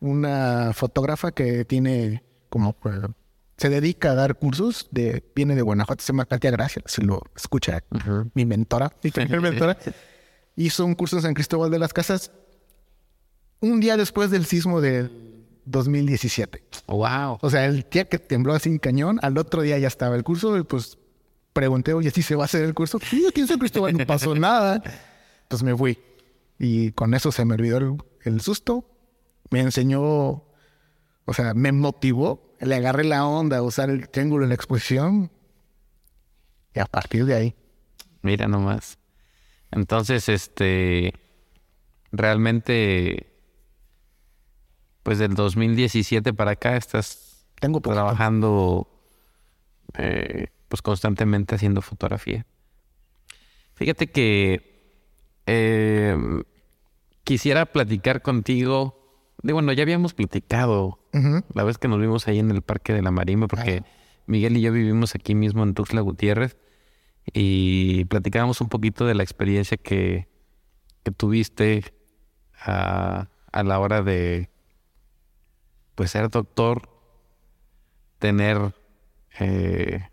una 0.00 0.72
fotógrafa 0.74 1.32
que 1.32 1.64
tiene 1.64 2.24
como. 2.48 2.72
pues, 2.74 2.96
se 3.56 3.68
dedica 3.68 4.12
a 4.12 4.14
dar 4.14 4.36
cursos 4.36 4.88
de 4.92 5.24
viene 5.34 5.56
de 5.56 5.62
Guanajuato, 5.62 6.02
se 6.02 6.12
llama 6.12 6.26
Katia 6.26 6.52
Gracia, 6.52 6.80
si 6.86 7.02
lo 7.02 7.22
escucha 7.36 7.82
mi 8.34 8.44
mentora, 8.44 8.92
mi 9.02 9.10
primer 9.10 9.40
mentora, 9.40 9.76
hizo 10.54 10.84
un 10.84 10.94
curso 10.94 11.16
en 11.16 11.22
San 11.22 11.34
Cristóbal 11.34 11.70
de 11.70 11.80
las 11.80 11.92
Casas 11.92 12.30
un 13.60 13.80
día 13.80 13.96
después 13.96 14.30
del 14.30 14.46
sismo 14.46 14.80
del 14.80 15.10
2017. 15.64 16.62
wow. 16.86 17.38
O 17.40 17.50
sea, 17.50 17.66
el 17.66 17.84
día 17.90 18.04
que 18.04 18.20
tembló 18.20 18.54
así 18.54 18.78
cañón, 18.78 19.18
al 19.22 19.36
otro 19.36 19.62
día 19.62 19.76
ya 19.78 19.88
estaba 19.88 20.14
el 20.14 20.22
curso 20.22 20.56
y 20.56 20.62
pues 20.62 20.96
pregunté, 21.52 21.92
oye, 21.92 22.12
¿sí 22.12 22.22
se 22.22 22.36
va 22.36 22.44
a 22.44 22.46
hacer 22.46 22.62
el 22.62 22.74
curso? 22.74 23.00
Sí, 23.02 23.26
aquí 23.28 23.40
en 23.40 23.48
San 23.48 23.58
Cristóbal 23.58 23.96
no 23.96 24.06
pasó 24.06 24.36
nada. 24.36 24.80
Pues 25.48 25.62
me 25.62 25.76
fui. 25.76 25.98
Y 26.58 26.92
con 26.92 27.14
eso 27.14 27.32
se 27.32 27.44
me 27.44 27.54
olvidó 27.54 27.78
el, 27.78 27.96
el 28.24 28.40
susto. 28.40 28.84
Me 29.50 29.60
enseñó, 29.60 30.02
o 30.02 31.32
sea, 31.34 31.54
me 31.54 31.72
motivó. 31.72 32.54
Le 32.60 32.74
agarré 32.74 33.04
la 33.04 33.26
onda 33.26 33.58
a 33.58 33.62
usar 33.62 33.90
el 33.90 34.08
triángulo 34.08 34.44
en 34.44 34.50
la 34.50 34.54
exposición. 34.54 35.30
Y 36.74 36.80
a 36.80 36.86
partir 36.86 37.24
de 37.24 37.34
ahí. 37.34 37.54
Mira 38.22 38.48
nomás. 38.48 38.98
Entonces, 39.70 40.28
este, 40.28 41.12
realmente, 42.12 43.32
pues 45.02 45.18
del 45.18 45.34
2017 45.34 46.32
para 46.34 46.52
acá 46.52 46.76
estás 46.76 47.46
Tengo 47.60 47.80
poquito. 47.80 47.94
trabajando, 47.94 48.88
eh, 49.96 50.48
pues 50.68 50.82
constantemente 50.82 51.54
haciendo 51.54 51.80
fotografía. 51.82 52.44
Fíjate 53.74 54.08
que 54.08 54.67
eh, 55.48 56.16
quisiera 57.24 57.66
platicar 57.66 58.20
contigo. 58.22 58.94
De, 59.42 59.52
bueno, 59.52 59.72
ya 59.72 59.82
habíamos 59.82 60.12
platicado 60.14 60.98
la 61.54 61.64
vez 61.64 61.78
que 61.78 61.88
nos 61.88 62.00
vimos 62.00 62.28
ahí 62.28 62.38
en 62.38 62.50
el 62.50 62.62
Parque 62.62 62.92
de 62.92 63.02
la 63.02 63.10
Marimba, 63.10 63.48
porque 63.48 63.82
Miguel 64.26 64.56
y 64.56 64.60
yo 64.60 64.72
vivimos 64.72 65.14
aquí 65.14 65.34
mismo 65.34 65.62
en 65.62 65.74
Tuxtla 65.74 66.02
Gutiérrez 66.02 66.56
y 67.32 68.04
platicábamos 68.04 68.60
un 68.60 68.68
poquito 68.68 69.06
de 69.06 69.14
la 69.14 69.22
experiencia 69.22 69.76
que, 69.76 70.28
que 71.02 71.10
tuviste 71.10 71.84
a, 72.60 73.28
a 73.50 73.62
la 73.62 73.78
hora 73.80 74.02
de 74.02 74.50
pues 75.94 76.10
ser 76.10 76.28
doctor, 76.28 76.88
tener 78.18 78.74
eh, 79.40 80.08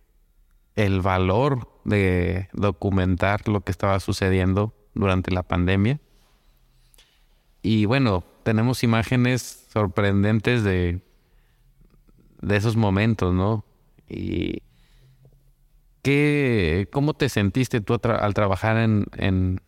el 0.76 1.02
valor 1.02 1.68
de 1.84 2.50
documentar 2.54 3.48
lo 3.48 3.62
que 3.62 3.72
estaba 3.72 4.00
sucediendo 4.00 4.75
durante 4.96 5.32
la 5.32 5.44
pandemia. 5.44 6.00
Y 7.62 7.86
bueno, 7.86 8.24
tenemos 8.44 8.84
imágenes 8.84 9.68
sorprendentes 9.72 10.64
de, 10.64 11.02
de 12.42 12.56
esos 12.56 12.76
momentos, 12.76 13.34
¿no? 13.34 13.66
Y 14.08 14.64
¿qué, 16.02 16.88
¿cómo 16.92 17.14
te 17.14 17.30
sentiste 17.30 17.82
tú 17.82 18.00
al 18.04 18.34
trabajar 18.34 18.78
en, 18.78 19.06
en, 19.18 19.62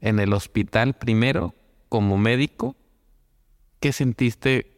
en 0.00 0.18
el 0.18 0.32
hospital 0.32 0.94
primero 0.94 1.54
como 1.88 2.16
médico? 2.18 2.76
¿Qué 3.80 3.92
sentiste 3.92 4.72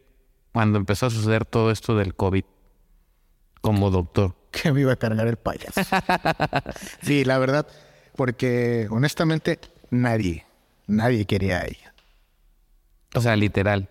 cuando 0.53 0.79
empezó 0.79 1.07
a 1.07 1.11
suceder 1.11 1.45
todo 1.45 1.71
esto 1.71 1.97
del 1.97 2.15
COVID 2.15 2.45
como 3.61 3.91
doctor? 3.91 4.39
que 4.51 4.73
me 4.73 4.81
iba 4.81 4.93
a 4.93 4.97
cargar 4.97 5.27
el 5.27 5.37
payaso. 5.37 5.81
sí, 7.03 7.25
la 7.25 7.39
verdad, 7.39 7.67
porque 8.19 8.89
honestamente 8.91 9.61
nadie, 9.91 10.45
nadie 10.89 11.25
quería 11.25 11.61
a 11.61 11.67
ella. 11.67 11.95
O 13.15 13.21
sea, 13.21 13.37
literal. 13.37 13.89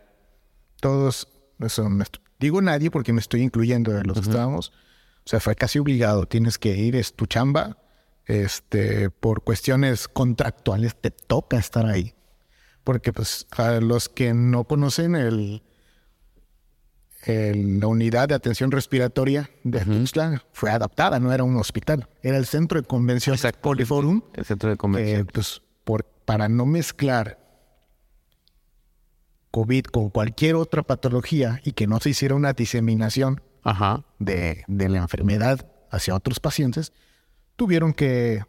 Todos, 0.82 1.30
eso, 1.60 1.88
digo 2.38 2.62
nadie 2.62 2.92
porque 2.92 3.14
me 3.14 3.22
estoy 3.22 3.42
incluyendo 3.42 3.94
de 3.94 4.04
los 4.04 4.20
que 4.20 4.30
estábamos. 4.30 4.74
O 5.24 5.30
sea, 5.30 5.40
fue 5.40 5.56
casi 5.56 5.80
obligado. 5.80 6.26
Tienes 6.26 6.58
que 6.58 6.76
ir, 6.76 6.98
es 6.98 7.14
tu 7.14 7.26
chamba. 7.26 7.78
Este, 8.26 9.10
por 9.10 9.44
cuestiones 9.46 10.10
contractuales 10.10 11.00
te 11.00 11.10
toca 11.10 11.58
estar 11.58 11.86
ahí. 11.86 12.14
Porque, 12.84 13.14
pues, 13.14 13.48
a 13.52 13.80
los 13.80 14.10
que 14.10 14.34
no 14.34 14.66
conocen 14.66 15.16
el, 15.16 15.64
el- 17.28 17.80
la 17.80 17.88
unidad 17.88 18.30
de 18.30 18.36
atención 18.36 18.72
respiratoria 18.72 19.50
de 19.64 19.84
Tuxtla 19.84 20.44
fue 20.54 20.72
adaptada, 20.72 21.20
no 21.20 21.32
era 21.34 21.44
un 21.44 21.56
hospital, 21.58 22.08
era 22.22 22.38
el 22.38 22.46
centro 22.46 22.82
de 22.82 22.88
convenciones. 22.88 23.46
Poliforum, 23.62 24.22
El 24.34 24.46
centro 24.46 24.70
de 24.70 24.76
que, 24.76 24.78
convención. 24.78 25.28
pues, 25.34 25.62
por, 25.84 26.04
para 26.26 26.48
no 26.50 26.66
mezclar 26.66 27.40
COVID 29.52 29.86
con 29.86 30.10
cualquier 30.10 30.56
otra 30.56 30.84
patología 30.84 31.62
y 31.64 31.72
que 31.72 31.88
no 31.88 32.00
se 32.00 32.10
hiciera 32.12 32.36
una 32.36 32.54
diseminación 32.54 33.42
Ajá. 33.64 34.04
de, 34.20 34.64
de 34.68 34.90
la 34.90 35.00
enfermedad 35.00 35.66
hacia 35.90 36.16
otros 36.16 36.40
pacientes, 36.40 36.94
tuvieron 37.56 37.94
que 37.94 38.44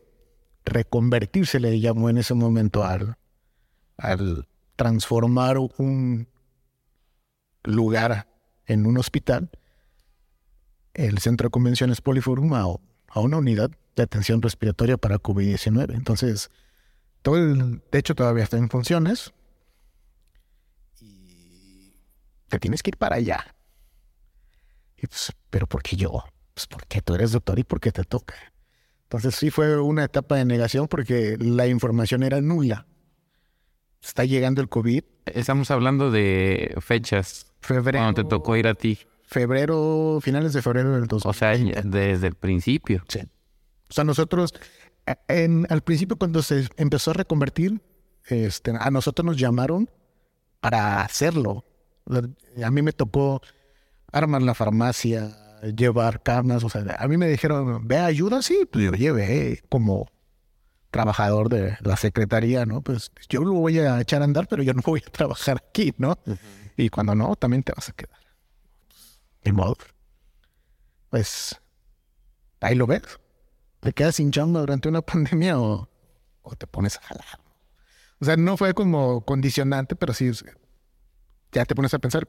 reconvertirse, 0.64 1.60
le 1.60 1.80
llamó 1.80 2.10
en 2.10 2.18
ese 2.18 2.34
momento, 2.34 2.84
al, 2.84 3.16
al 3.96 4.46
transformar 4.76 5.56
un 5.58 6.28
lugar 7.64 8.28
en 8.68 8.86
un 8.86 8.98
hospital, 8.98 9.50
el 10.94 11.18
Centro 11.18 11.46
de 11.46 11.50
Convenciones 11.50 12.00
Poliforum, 12.00 12.54
a, 12.54 12.60
a 12.60 13.20
una 13.20 13.38
unidad 13.38 13.70
de 13.96 14.02
atención 14.02 14.40
respiratoria 14.40 14.96
para 14.96 15.18
COVID-19. 15.18 15.94
Entonces, 15.94 16.50
todo 17.22 17.36
el 17.36 17.82
techo 17.90 18.14
todavía 18.14 18.44
está 18.44 18.58
en 18.58 18.70
funciones 18.70 19.32
y 21.00 21.94
te 22.48 22.58
tienes 22.58 22.82
que 22.82 22.90
ir 22.90 22.96
para 22.96 23.16
allá. 23.16 23.54
Y 24.96 25.06
pues, 25.06 25.32
pero 25.50 25.66
¿por 25.66 25.82
qué 25.82 25.96
yo? 25.96 26.24
Pues 26.54 26.66
porque 26.66 27.02
tú 27.02 27.14
eres 27.14 27.32
doctor 27.32 27.58
y 27.58 27.64
porque 27.64 27.90
te 27.90 28.04
toca. 28.04 28.34
Entonces 29.04 29.34
sí 29.34 29.50
fue 29.50 29.80
una 29.80 30.04
etapa 30.04 30.36
de 30.36 30.44
negación 30.44 30.86
porque 30.86 31.36
la 31.40 31.66
información 31.66 32.22
era 32.22 32.40
nula. 32.40 32.86
Está 34.02 34.24
llegando 34.24 34.60
el 34.60 34.68
COVID. 34.68 35.02
Estamos 35.26 35.70
hablando 35.70 36.10
de 36.10 36.74
fechas 36.80 37.47
Febrero. 37.60 37.98
cuando 37.98 38.22
te 38.22 38.28
tocó 38.28 38.56
ir 38.56 38.66
a 38.68 38.74
ti. 38.74 38.98
Febrero, 39.22 40.20
finales 40.22 40.52
de 40.52 40.62
febrero 40.62 40.92
del 40.92 41.06
2000. 41.06 41.28
O 41.28 41.32
sea, 41.32 41.50
desde 41.84 42.26
el 42.26 42.34
principio. 42.34 43.04
Sí. 43.08 43.20
O 43.90 43.92
sea, 43.92 44.04
nosotros, 44.04 44.54
en, 45.28 45.66
al 45.70 45.82
principio 45.82 46.16
cuando 46.16 46.42
se 46.42 46.68
empezó 46.76 47.10
a 47.10 47.14
reconvertir, 47.14 47.80
este, 48.26 48.72
a 48.78 48.90
nosotros 48.90 49.24
nos 49.24 49.36
llamaron 49.36 49.88
para 50.60 51.02
hacerlo. 51.02 51.64
A 52.62 52.70
mí 52.70 52.82
me 52.82 52.92
tocó 52.92 53.42
armar 54.12 54.42
la 54.42 54.54
farmacia, 54.54 55.36
llevar 55.76 56.22
carnes, 56.22 56.64
o 56.64 56.68
sea, 56.68 56.96
a 56.98 57.08
mí 57.08 57.16
me 57.16 57.28
dijeron, 57.28 57.86
ve 57.86 57.98
ayuda, 57.98 58.42
sí, 58.42 58.66
pues 58.70 58.84
yo 58.84 58.92
llevé 58.92 59.62
como 59.68 60.08
trabajador 60.90 61.48
de 61.48 61.76
la 61.82 61.96
secretaría, 61.96 62.64
¿no? 62.64 62.80
Pues 62.80 63.12
yo 63.28 63.42
lo 63.42 63.52
voy 63.52 63.78
a 63.78 64.00
echar 64.00 64.22
a 64.22 64.24
andar, 64.24 64.46
pero 64.48 64.62
yo 64.62 64.72
no 64.72 64.82
voy 64.84 65.02
a 65.06 65.10
trabajar 65.10 65.62
aquí, 65.68 65.92
¿no? 65.98 66.18
Y 66.78 66.90
cuando 66.90 67.16
no, 67.16 67.34
también 67.34 67.64
te 67.64 67.72
vas 67.72 67.88
a 67.88 67.92
quedar. 67.92 68.20
Ni 69.44 69.50
modo. 69.50 69.76
Pues 71.10 71.60
ahí 72.60 72.76
lo 72.76 72.86
ves. 72.86 73.02
Te 73.80 73.92
quedas 73.92 74.14
sin 74.14 74.30
chamba 74.30 74.60
durante 74.60 74.88
una 74.88 75.02
pandemia 75.02 75.58
o, 75.58 75.88
o 76.42 76.56
te 76.56 76.68
pones 76.68 76.96
a 76.96 77.02
jalar. 77.02 77.40
O 78.20 78.24
sea, 78.24 78.36
no 78.36 78.56
fue 78.56 78.74
como 78.74 79.24
condicionante, 79.24 79.96
pero 79.96 80.14
sí 80.14 80.30
ya 81.50 81.64
te 81.64 81.74
pones 81.74 81.92
a 81.94 81.98
pensar 81.98 82.28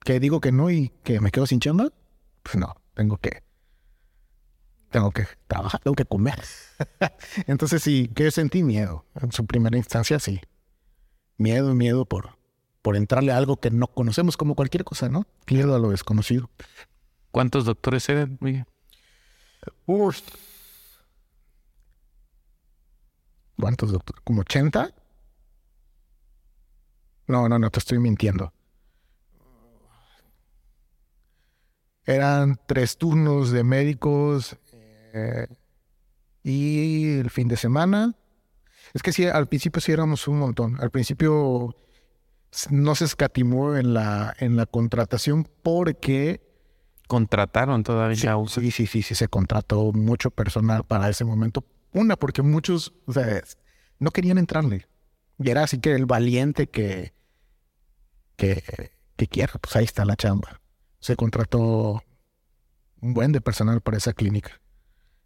que 0.00 0.18
digo 0.18 0.40
que 0.40 0.50
no 0.50 0.68
y 0.70 0.88
que 1.04 1.20
me 1.20 1.30
quedo 1.30 1.46
sin 1.46 1.60
chamba. 1.60 1.92
Pues 2.42 2.56
no, 2.56 2.74
tengo 2.94 3.16
que 3.18 3.44
tengo 4.90 5.12
que 5.12 5.24
trabajar, 5.46 5.80
tengo 5.80 5.94
que 5.94 6.04
comer. 6.04 6.42
Entonces 7.46 7.80
sí, 7.80 8.10
que 8.12 8.24
yo 8.24 8.30
sentí 8.32 8.64
miedo. 8.64 9.06
En 9.14 9.30
su 9.30 9.46
primera 9.46 9.76
instancia 9.76 10.18
sí. 10.18 10.40
Miedo, 11.36 11.74
miedo 11.74 12.04
por, 12.06 12.39
por 12.82 12.96
entrarle 12.96 13.32
a 13.32 13.36
algo 13.36 13.58
que 13.58 13.70
no 13.70 13.88
conocemos 13.88 14.36
como 14.36 14.54
cualquier 14.54 14.84
cosa, 14.84 15.08
¿no? 15.08 15.26
Miedo 15.50 15.74
a 15.74 15.78
lo 15.78 15.90
desconocido. 15.90 16.50
¿Cuántos 17.30 17.64
doctores 17.64 18.08
eran, 18.08 18.38
Miguel? 18.40 18.64
Uf. 19.86 20.20
¿Cuántos 23.58 23.92
doctores? 23.92 24.22
¿Como 24.24 24.40
80? 24.40 24.94
No, 27.26 27.48
no, 27.48 27.58
no, 27.58 27.70
te 27.70 27.78
estoy 27.78 27.98
mintiendo. 27.98 28.52
Eran 32.04 32.58
tres 32.66 32.96
turnos 32.96 33.52
de 33.52 33.62
médicos 33.62 34.56
eh, 35.12 35.46
y 36.42 37.18
el 37.18 37.30
fin 37.30 37.46
de 37.46 37.56
semana. 37.56 38.16
Es 38.94 39.02
que 39.02 39.12
sí, 39.12 39.26
al 39.26 39.46
principio 39.46 39.80
sí 39.80 39.92
éramos 39.92 40.26
un 40.26 40.38
montón. 40.38 40.76
Al 40.80 40.90
principio 40.90 41.76
no 42.70 42.94
se 42.94 43.04
escatimó 43.04 43.76
en 43.76 43.94
la, 43.94 44.34
en 44.38 44.56
la 44.56 44.66
contratación 44.66 45.48
porque 45.62 46.40
Contrataron 47.06 47.82
todavía. 47.82 48.34
a- 48.34 48.46
Sí, 48.48 48.70
sí, 48.70 48.86
sí, 48.86 49.02
sí, 49.02 49.14
se 49.16 49.26
contrató 49.26 49.90
mucho 49.92 50.30
personal 50.30 50.84
para 50.84 51.08
ese 51.08 51.24
momento. 51.24 51.64
Una, 51.92 52.14
porque 52.14 52.40
muchos, 52.42 52.92
o 53.06 53.12
sea, 53.12 53.42
no 53.98 54.12
querían 54.12 54.38
entrarle. 54.38 54.86
Y 55.38 55.50
era 55.50 55.64
así 55.64 55.78
que 55.80 55.92
el 55.96 56.06
valiente 56.06 56.68
que, 56.68 57.12
que, 58.36 58.62
que 59.16 59.26
quiera, 59.26 59.54
pues 59.60 59.74
ahí 59.74 59.84
está 59.84 60.04
la 60.04 60.14
chamba. 60.14 60.60
Se 61.00 61.16
contrató 61.16 62.02
un 63.00 63.14
buen 63.14 63.32
de 63.32 63.40
personal 63.40 63.80
para 63.80 63.96
esa 63.96 64.12
clínica. 64.12 64.60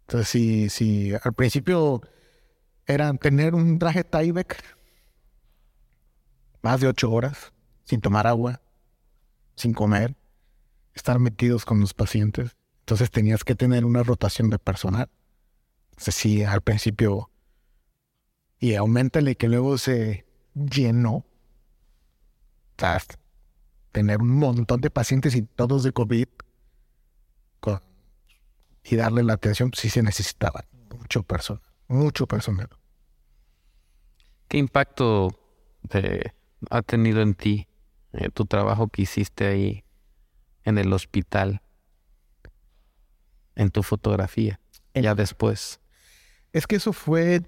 Entonces, 0.07 0.27
sí, 0.29 0.69
sí, 0.69 1.13
al 1.23 1.33
principio 1.33 2.01
era 2.87 3.13
tener 3.13 3.53
un 3.53 3.77
traje 3.77 4.03
Tyvek 4.03 4.57
más 6.65 6.81
de 6.81 6.87
ocho 6.87 7.11
horas, 7.11 7.53
sin 7.83 8.01
tomar 8.01 8.25
agua, 8.25 8.59
sin 9.55 9.71
comer, 9.71 10.15
estar 10.95 11.19
metidos 11.19 11.63
con 11.63 11.79
los 11.79 11.93
pacientes. 11.93 12.57
Entonces 12.79 13.11
tenías 13.11 13.43
que 13.43 13.53
tener 13.53 13.85
una 13.85 14.01
rotación 14.01 14.49
de 14.49 14.57
personal. 14.57 15.07
Entonces 15.91 16.15
sí, 16.15 16.43
al 16.43 16.61
principio... 16.61 17.29
Y 18.57 18.73
aumentale 18.73 19.35
que 19.35 19.47
luego 19.47 19.77
se 19.77 20.25
llenó. 20.55 21.17
O 21.17 21.25
sea, 22.79 22.99
tener 23.91 24.21
un 24.21 24.31
montón 24.31 24.81
de 24.81 24.89
pacientes 24.89 25.35
y 25.35 25.43
todos 25.43 25.83
de 25.83 25.91
COVID. 25.91 26.27
con- 27.59 27.81
y 28.83 28.95
darle 28.95 29.21
la 29.21 29.33
atención, 29.33 29.71
sí 29.75 29.91
se 29.91 30.01
necesitaba 30.01 30.65
mucho 30.89 31.21
personal. 31.21 31.61
Mucho 31.87 32.25
personal. 32.25 32.69
¿Qué 34.47 34.57
impacto 34.57 35.29
eh, 35.91 36.31
ha 36.69 36.81
tenido 36.81 37.21
en 37.21 37.33
ti 37.33 37.67
eh, 38.13 38.29
tu 38.29 38.45
trabajo 38.45 38.87
que 38.87 39.03
hiciste 39.03 39.45
ahí 39.45 39.83
en 40.63 40.77
el 40.77 40.91
hospital, 40.93 41.61
en 43.55 43.69
tu 43.69 43.83
fotografía, 43.83 44.59
ya 44.93 45.15
después? 45.15 45.79
Es 46.53 46.67
que 46.67 46.77
eso 46.77 46.93
fue 46.93 47.41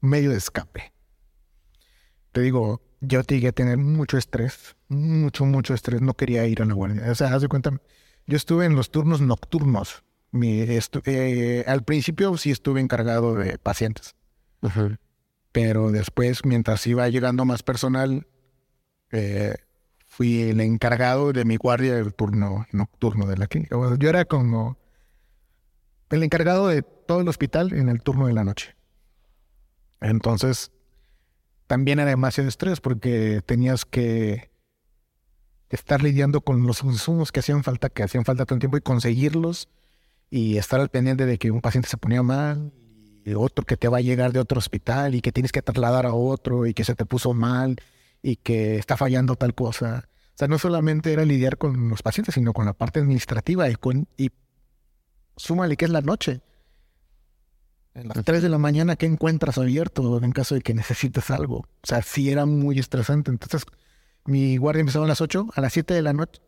medio 0.00 0.30
de 0.30 0.36
escape. 0.36 0.92
Te 2.32 2.40
digo, 2.42 2.82
yo 3.00 3.22
llegué 3.22 3.48
a 3.48 3.52
tener 3.52 3.78
mucho 3.78 4.18
estrés, 4.18 4.76
mucho, 4.88 5.44
mucho 5.44 5.74
estrés. 5.74 6.00
No 6.00 6.14
quería 6.14 6.46
ir 6.46 6.62
a 6.62 6.64
la 6.64 6.74
guardia. 6.74 7.10
O 7.10 7.14
sea, 7.14 7.34
haz 7.34 7.42
de 7.42 7.48
cuenta, 7.48 7.70
yo 8.26 8.36
estuve 8.36 8.66
en 8.66 8.76
los 8.76 8.90
turnos 8.90 9.20
nocturnos. 9.20 10.04
Mi, 10.30 10.60
eh, 10.60 11.64
al 11.66 11.82
principio 11.82 12.36
sí 12.36 12.50
estuve 12.50 12.80
encargado 12.80 13.34
de 13.34 13.58
pacientes. 13.58 14.14
Pero 15.52 15.90
después, 15.90 16.44
mientras 16.44 16.86
iba 16.86 17.08
llegando 17.08 17.44
más 17.44 17.62
personal, 17.62 18.26
eh, 19.10 19.54
fui 20.06 20.42
el 20.42 20.60
encargado 20.60 21.32
de 21.32 21.44
mi 21.44 21.56
guardia 21.56 21.94
del 21.94 22.14
turno 22.14 22.66
nocturno 22.72 23.26
de 23.26 23.36
la 23.36 23.46
clínica. 23.46 23.76
yo 23.98 24.08
era 24.08 24.24
como 24.24 24.78
el 26.10 26.22
encargado 26.22 26.68
de 26.68 26.82
todo 26.82 27.20
el 27.20 27.28
hospital 27.28 27.72
en 27.72 27.88
el 27.88 28.02
turno 28.02 28.26
de 28.26 28.32
la 28.32 28.44
noche. 28.44 28.76
Entonces, 30.00 30.72
también 31.66 32.00
era 32.00 32.10
demasiado 32.10 32.48
estrés 32.48 32.80
porque 32.80 33.42
tenías 33.46 33.84
que 33.84 34.50
estar 35.68 36.02
lidiando 36.02 36.40
con 36.40 36.66
los 36.66 36.82
insumos 36.82 37.30
que 37.30 37.40
hacían 37.40 37.62
falta, 37.62 37.88
que 37.88 38.02
hacían 38.02 38.24
falta 38.24 38.44
todo 38.44 38.56
el 38.56 38.60
tiempo 38.60 38.76
y 38.76 38.80
conseguirlos 38.80 39.68
y 40.30 40.56
estar 40.56 40.80
al 40.80 40.88
pendiente 40.88 41.26
de 41.26 41.38
que 41.38 41.50
un 41.50 41.60
paciente 41.60 41.88
se 41.88 41.96
ponía 41.96 42.22
mal 42.22 42.72
otro 43.36 43.64
que 43.64 43.76
te 43.76 43.88
va 43.88 43.98
a 43.98 44.02
llegar 44.02 44.32
de 44.32 44.40
otro 44.40 44.58
hospital 44.58 45.14
y 45.14 45.20
que 45.20 45.32
tienes 45.32 45.52
que 45.52 45.62
trasladar 45.62 46.06
a 46.06 46.14
otro 46.14 46.66
y 46.66 46.74
que 46.74 46.84
se 46.84 46.94
te 46.94 47.04
puso 47.04 47.34
mal 47.34 47.76
y 48.22 48.36
que 48.36 48.76
está 48.76 48.96
fallando 48.96 49.36
tal 49.36 49.54
cosa. 49.54 50.08
O 50.34 50.38
sea, 50.40 50.48
no 50.48 50.58
solamente 50.58 51.12
era 51.12 51.24
lidiar 51.24 51.58
con 51.58 51.90
los 51.90 52.02
pacientes, 52.02 52.34
sino 52.34 52.52
con 52.52 52.66
la 52.66 52.72
parte 52.72 53.00
administrativa 53.00 53.68
y, 53.68 53.74
con, 53.74 54.08
y 54.16 54.30
súmale 55.36 55.76
que 55.76 55.84
es 55.84 55.90
la 55.90 56.00
noche. 56.00 56.40
En 57.94 58.08
las 58.08 58.24
3 58.24 58.42
de 58.42 58.48
la 58.48 58.58
mañana, 58.58 58.96
¿qué 58.96 59.06
encuentras 59.06 59.58
abierto 59.58 60.22
en 60.22 60.32
caso 60.32 60.54
de 60.54 60.60
que 60.60 60.74
necesites 60.74 61.30
algo? 61.30 61.58
O 61.58 61.66
sea, 61.86 62.02
sí 62.02 62.30
era 62.30 62.46
muy 62.46 62.78
estresante. 62.78 63.30
Entonces, 63.30 63.64
mi 64.24 64.56
guardia 64.56 64.80
empezaba 64.80 65.06
a 65.06 65.08
las 65.08 65.20
8, 65.20 65.48
a 65.54 65.60
las 65.60 65.72
7 65.72 65.92
de 65.94 66.02
la 66.02 66.12
noche. 66.12 66.40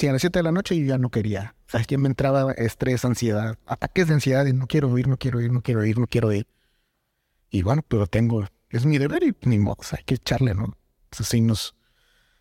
Sí, 0.00 0.08
a 0.08 0.12
las 0.12 0.22
7 0.22 0.38
de 0.38 0.42
la 0.44 0.50
noche 0.50 0.74
y 0.74 0.86
ya 0.86 0.96
no 0.96 1.10
quería. 1.10 1.54
O 1.66 1.72
sea, 1.72 1.82
ya 1.86 1.98
me 1.98 2.08
entraba 2.08 2.52
estrés, 2.52 3.04
ansiedad, 3.04 3.58
ataques 3.66 4.08
de 4.08 4.14
ansiedad 4.14 4.46
y 4.46 4.54
no 4.54 4.66
quiero 4.66 4.96
ir, 4.96 5.06
no 5.06 5.18
quiero 5.18 5.42
ir, 5.42 5.52
no 5.52 5.60
quiero 5.60 5.84
ir, 5.84 5.98
no 5.98 6.06
quiero 6.06 6.32
ir. 6.32 6.46
Y 7.50 7.60
bueno, 7.60 7.82
pero 7.86 8.06
tengo, 8.06 8.46
es 8.70 8.86
mi 8.86 8.96
deber 8.96 9.22
y 9.24 9.36
ni 9.42 9.58
modo, 9.58 9.76
hay 9.92 10.02
que 10.04 10.14
echarle, 10.14 10.54
¿no? 10.54 10.74
Esos 11.12 11.28
signos. 11.28 11.74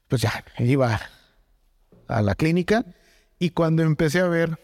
Pues 0.08 0.22
ya, 0.22 0.46
iba 0.58 1.02
a 2.08 2.22
la 2.22 2.34
clínica 2.36 2.86
y 3.40 3.50
cuando 3.50 3.84
empecé 3.84 4.22
a 4.22 4.30
ver 4.30 4.58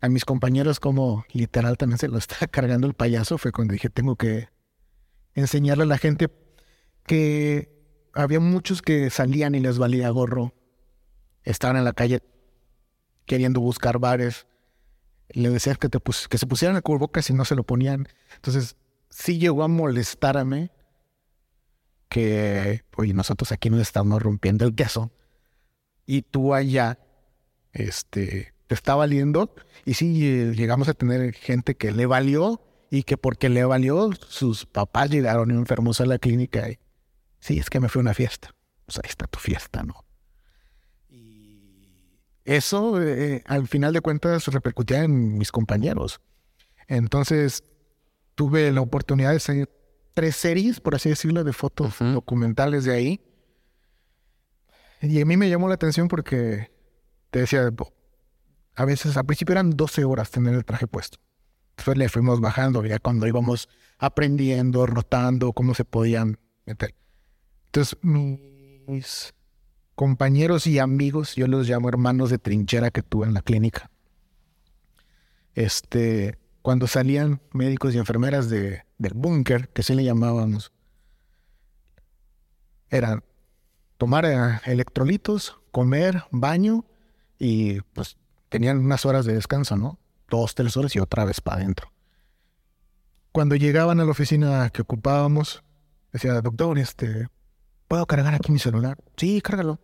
a 0.00 0.08
mis 0.08 0.24
compañeros 0.24 0.80
como 0.80 1.26
literal 1.34 1.76
también 1.76 1.98
se 1.98 2.08
lo 2.08 2.16
está 2.16 2.46
cargando 2.50 2.86
el 2.86 2.94
payaso, 2.94 3.36
fue 3.36 3.52
cuando 3.52 3.74
dije, 3.74 3.90
tengo 3.90 4.16
que 4.16 4.48
enseñarle 5.34 5.84
a 5.84 5.88
la 5.88 5.98
gente 5.98 6.30
que 7.04 7.68
había 8.14 8.40
muchos 8.40 8.80
que 8.80 9.10
salían 9.10 9.54
y 9.54 9.60
les 9.60 9.76
valía 9.76 10.08
gorro, 10.08 10.54
estaban 11.44 11.76
en 11.76 11.84
la 11.84 11.92
calle 11.92 12.22
queriendo 13.26 13.60
buscar 13.60 13.98
bares, 13.98 14.46
le 15.30 15.48
decían 15.50 15.76
que, 15.76 15.88
te 15.88 15.98
que 16.28 16.38
se 16.38 16.46
pusieran 16.46 16.76
el 16.76 16.82
cubrebocas 16.82 17.30
y 17.30 17.34
no 17.34 17.44
se 17.44 17.54
lo 17.54 17.64
ponían. 17.64 18.08
Entonces, 18.34 18.76
sí 19.08 19.38
llegó 19.38 19.62
a 19.62 19.68
molestarme 19.68 20.70
que, 22.08 22.84
oye, 22.96 23.14
nosotros 23.14 23.50
aquí 23.52 23.70
nos 23.70 23.80
estamos 23.80 24.22
rompiendo 24.22 24.64
el 24.64 24.74
queso 24.74 25.10
y 26.06 26.22
tú 26.22 26.54
allá, 26.54 26.98
este, 27.72 28.54
te 28.66 28.74
está 28.74 28.94
valiendo. 28.94 29.54
Y 29.84 29.94
sí, 29.94 30.26
eh, 30.26 30.52
llegamos 30.54 30.88
a 30.88 30.94
tener 30.94 31.32
gente 31.34 31.76
que 31.76 31.92
le 31.92 32.06
valió 32.06 32.62
y 32.90 33.02
que 33.02 33.16
porque 33.16 33.48
le 33.48 33.64
valió, 33.64 34.10
sus 34.28 34.66
papás 34.66 35.10
llegaron 35.10 35.50
enfermos 35.50 36.00
a 36.00 36.06
la 36.06 36.18
clínica. 36.18 36.68
Y, 36.70 36.78
sí, 37.40 37.58
es 37.58 37.70
que 37.70 37.80
me 37.80 37.88
fue 37.88 38.00
una 38.00 38.14
fiesta. 38.14 38.54
Pues 38.86 38.98
ahí 38.98 39.08
está 39.08 39.26
tu 39.26 39.38
fiesta, 39.38 39.82
¿no? 39.82 40.03
Eso, 42.44 43.02
eh, 43.02 43.42
al 43.46 43.66
final 43.68 43.92
de 43.92 44.00
cuentas, 44.00 44.46
repercutía 44.48 45.04
en 45.04 45.38
mis 45.38 45.50
compañeros. 45.50 46.20
Entonces, 46.88 47.64
tuve 48.34 48.70
la 48.70 48.82
oportunidad 48.82 49.30
de 49.30 49.36
hacer 49.36 49.70
tres 50.12 50.36
series, 50.36 50.80
por 50.80 50.94
así 50.94 51.08
decirlo, 51.08 51.42
de 51.42 51.52
fotos 51.52 51.96
documentales 51.98 52.84
de 52.84 52.94
ahí. 52.94 53.20
Y 55.00 55.20
a 55.20 55.26
mí 55.26 55.36
me 55.36 55.48
llamó 55.48 55.68
la 55.68 55.74
atención 55.74 56.08
porque 56.08 56.70
te 57.30 57.40
decía, 57.40 57.70
a 58.76 58.84
veces 58.84 59.16
al 59.16 59.26
principio 59.26 59.52
eran 59.52 59.70
12 59.70 60.04
horas 60.04 60.30
tener 60.30 60.54
el 60.54 60.64
traje 60.64 60.86
puesto. 60.86 61.18
Después 61.76 61.98
le 61.98 62.08
fuimos 62.08 62.40
bajando, 62.40 62.84
ya 62.84 62.98
cuando 62.98 63.26
íbamos 63.26 63.68
aprendiendo, 63.98 64.86
rotando, 64.86 65.52
cómo 65.52 65.74
se 65.74 65.84
podían 65.84 66.38
meter. 66.66 66.94
Entonces, 67.66 67.98
mis 68.02 69.34
compañeros 69.94 70.66
y 70.66 70.78
amigos, 70.78 71.34
yo 71.36 71.46
los 71.46 71.68
llamo 71.68 71.88
hermanos 71.88 72.30
de 72.30 72.38
trinchera 72.38 72.90
que 72.90 73.02
tuve 73.02 73.26
en 73.26 73.34
la 73.34 73.42
clínica. 73.42 73.90
Este, 75.54 76.38
cuando 76.62 76.86
salían 76.86 77.40
médicos 77.52 77.94
y 77.94 77.98
enfermeras 77.98 78.48
de, 78.48 78.82
del 78.98 79.14
búnker, 79.14 79.68
que 79.68 79.82
sí 79.82 79.94
le 79.94 80.04
llamábamos, 80.04 80.72
era 82.90 83.22
tomar 83.96 84.24
eh, 84.24 84.60
electrolitos, 84.66 85.60
comer, 85.70 86.24
baño 86.30 86.84
y 87.38 87.80
pues 87.80 88.16
tenían 88.48 88.78
unas 88.78 89.04
horas 89.04 89.24
de 89.24 89.34
descanso, 89.34 89.76
¿no? 89.76 89.98
Dos, 90.28 90.54
tres 90.54 90.76
horas 90.76 90.94
y 90.96 91.00
otra 91.00 91.24
vez 91.24 91.40
para 91.40 91.58
adentro. 91.58 91.92
Cuando 93.32 93.56
llegaban 93.56 94.00
a 94.00 94.04
la 94.04 94.10
oficina 94.10 94.70
que 94.70 94.82
ocupábamos, 94.82 95.64
decía, 96.12 96.40
doctor, 96.40 96.78
este, 96.78 97.28
¿puedo 97.88 98.06
cargar 98.06 98.34
aquí 98.34 98.52
mi 98.52 98.58
celular? 98.58 98.98
Sí, 99.16 99.40
cárgalo. 99.40 99.80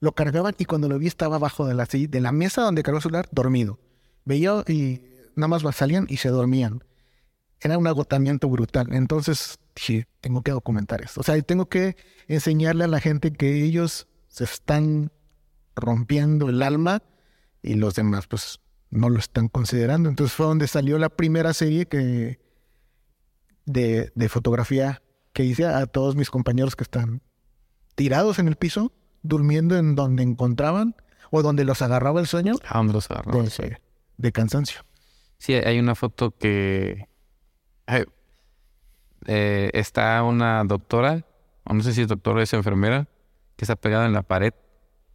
Lo 0.00 0.12
cargaban 0.12 0.54
y 0.58 0.64
cuando 0.64 0.88
lo 0.88 0.98
vi 0.98 1.06
estaba 1.06 1.36
abajo 1.36 1.66
de 1.66 1.74
la, 1.74 1.86
de 1.86 2.20
la 2.20 2.32
mesa 2.32 2.62
donde 2.62 2.82
cargó 2.82 2.98
el 2.98 3.02
celular, 3.02 3.28
dormido. 3.32 3.78
Veía 4.24 4.62
y 4.68 5.02
nada 5.34 5.48
más 5.48 5.62
salían 5.74 6.06
y 6.08 6.18
se 6.18 6.28
dormían. 6.28 6.84
Era 7.60 7.78
un 7.78 7.86
agotamiento 7.86 8.48
brutal. 8.48 8.88
Entonces 8.92 9.58
dije, 9.74 10.06
tengo 10.20 10.42
que 10.42 10.52
documentar 10.52 11.02
esto. 11.02 11.20
O 11.20 11.24
sea, 11.24 11.40
tengo 11.42 11.68
que 11.68 11.96
enseñarle 12.28 12.84
a 12.84 12.88
la 12.88 13.00
gente 13.00 13.32
que 13.32 13.64
ellos 13.64 14.06
se 14.28 14.44
están 14.44 15.10
rompiendo 15.74 16.48
el 16.48 16.62
alma 16.62 17.02
y 17.62 17.74
los 17.74 17.94
demás 17.94 18.26
pues 18.26 18.60
no 18.90 19.08
lo 19.08 19.18
están 19.18 19.48
considerando. 19.48 20.08
Entonces 20.08 20.34
fue 20.36 20.46
donde 20.46 20.68
salió 20.68 20.98
la 20.98 21.08
primera 21.08 21.52
serie 21.54 21.86
que 21.86 22.38
de, 23.64 24.12
de 24.14 24.28
fotografía 24.28 25.02
que 25.32 25.44
hice 25.44 25.66
a 25.66 25.86
todos 25.86 26.16
mis 26.16 26.30
compañeros 26.30 26.76
que 26.76 26.84
están 26.84 27.22
tirados 27.98 28.38
en 28.38 28.46
el 28.46 28.54
piso, 28.54 28.92
durmiendo 29.22 29.76
en 29.76 29.96
donde 29.96 30.22
encontraban 30.22 30.94
o 31.32 31.42
donde 31.42 31.64
los 31.64 31.82
agarraba 31.82 32.20
el 32.20 32.28
sueño. 32.28 32.54
¿A 32.68 32.78
dónde 32.78 32.92
los 32.92 33.10
agarraba? 33.10 33.42
De, 33.42 33.78
de 34.16 34.32
cansancio. 34.32 34.82
Sí, 35.38 35.54
hay 35.54 35.80
una 35.80 35.96
foto 35.96 36.30
que 36.30 37.08
eh, 39.26 39.70
está 39.74 40.22
una 40.22 40.62
doctora, 40.62 41.24
o 41.64 41.74
no 41.74 41.82
sé 41.82 41.92
si 41.92 42.02
es 42.02 42.08
doctora 42.08 42.38
o 42.38 42.42
es 42.42 42.52
enfermera, 42.52 43.08
que 43.56 43.64
está 43.64 43.74
pegada 43.74 44.06
en 44.06 44.12
la 44.12 44.22
pared 44.22 44.54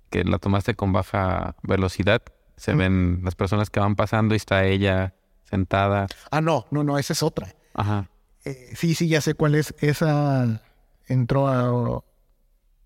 que 0.10 0.26
la 0.26 0.38
tomaste 0.38 0.76
con 0.76 0.91
baja 0.91 1.56
velocidad. 1.63 2.22
Se 2.58 2.76
ven 2.76 3.22
las 3.24 3.36
personas 3.36 3.69
que 3.69 3.80
van 3.80 3.96
pasando 3.96 4.36
y 4.36 4.38
está 4.38 4.65
ella 4.65 5.15
sentada. 5.46 6.08
Ah, 6.32 6.41
no, 6.41 6.65
no, 6.69 6.84
no, 6.84 7.00
esa 7.00 7.13
es 7.13 7.24
otra. 7.24 7.56
Ajá. 7.74 8.10
Eh, 8.43 8.74
sí, 8.76 8.93
sí, 8.93 9.08
ya 9.08 9.22
sé 9.22 9.36
cuál 9.36 9.56
es. 9.56 9.74
Esa 9.80 10.62
entró 11.08 11.48
a, 11.48 12.04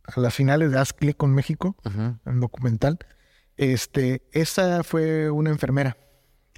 a 0.08 0.20
las 0.20 0.34
finales 0.34 0.72
de 0.72 0.80
Haz 0.80 0.94
Click 0.94 1.18
con 1.18 1.34
México, 1.34 1.76
el 2.26 2.40
documental. 2.40 2.98
Este, 3.58 4.28
esa 4.32 4.84
fue 4.84 5.30
una 5.30 5.50
enfermera. 5.50 5.98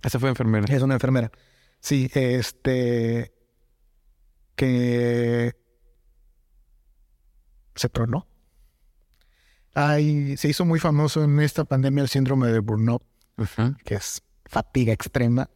Esa 0.04 0.20
fue 0.20 0.30
enfermera. 0.30 0.74
Es 0.74 0.82
una 0.82 0.94
enfermera. 0.94 1.32
Sí, 1.80 2.10
este 2.14 3.34
que 4.56 5.56
se 7.76 7.88
tronó 7.90 8.30
se 10.36 10.48
hizo 10.48 10.66
muy 10.66 10.80
famoso 10.80 11.24
en 11.24 11.40
esta 11.40 11.64
pandemia 11.64 12.04
el 12.04 12.10
síndrome 12.10 12.48
de 12.48 12.60
burnout, 12.60 13.04
que 13.86 13.96
es 13.96 14.22
fatiga 14.46 14.94
extrema. 14.94 15.50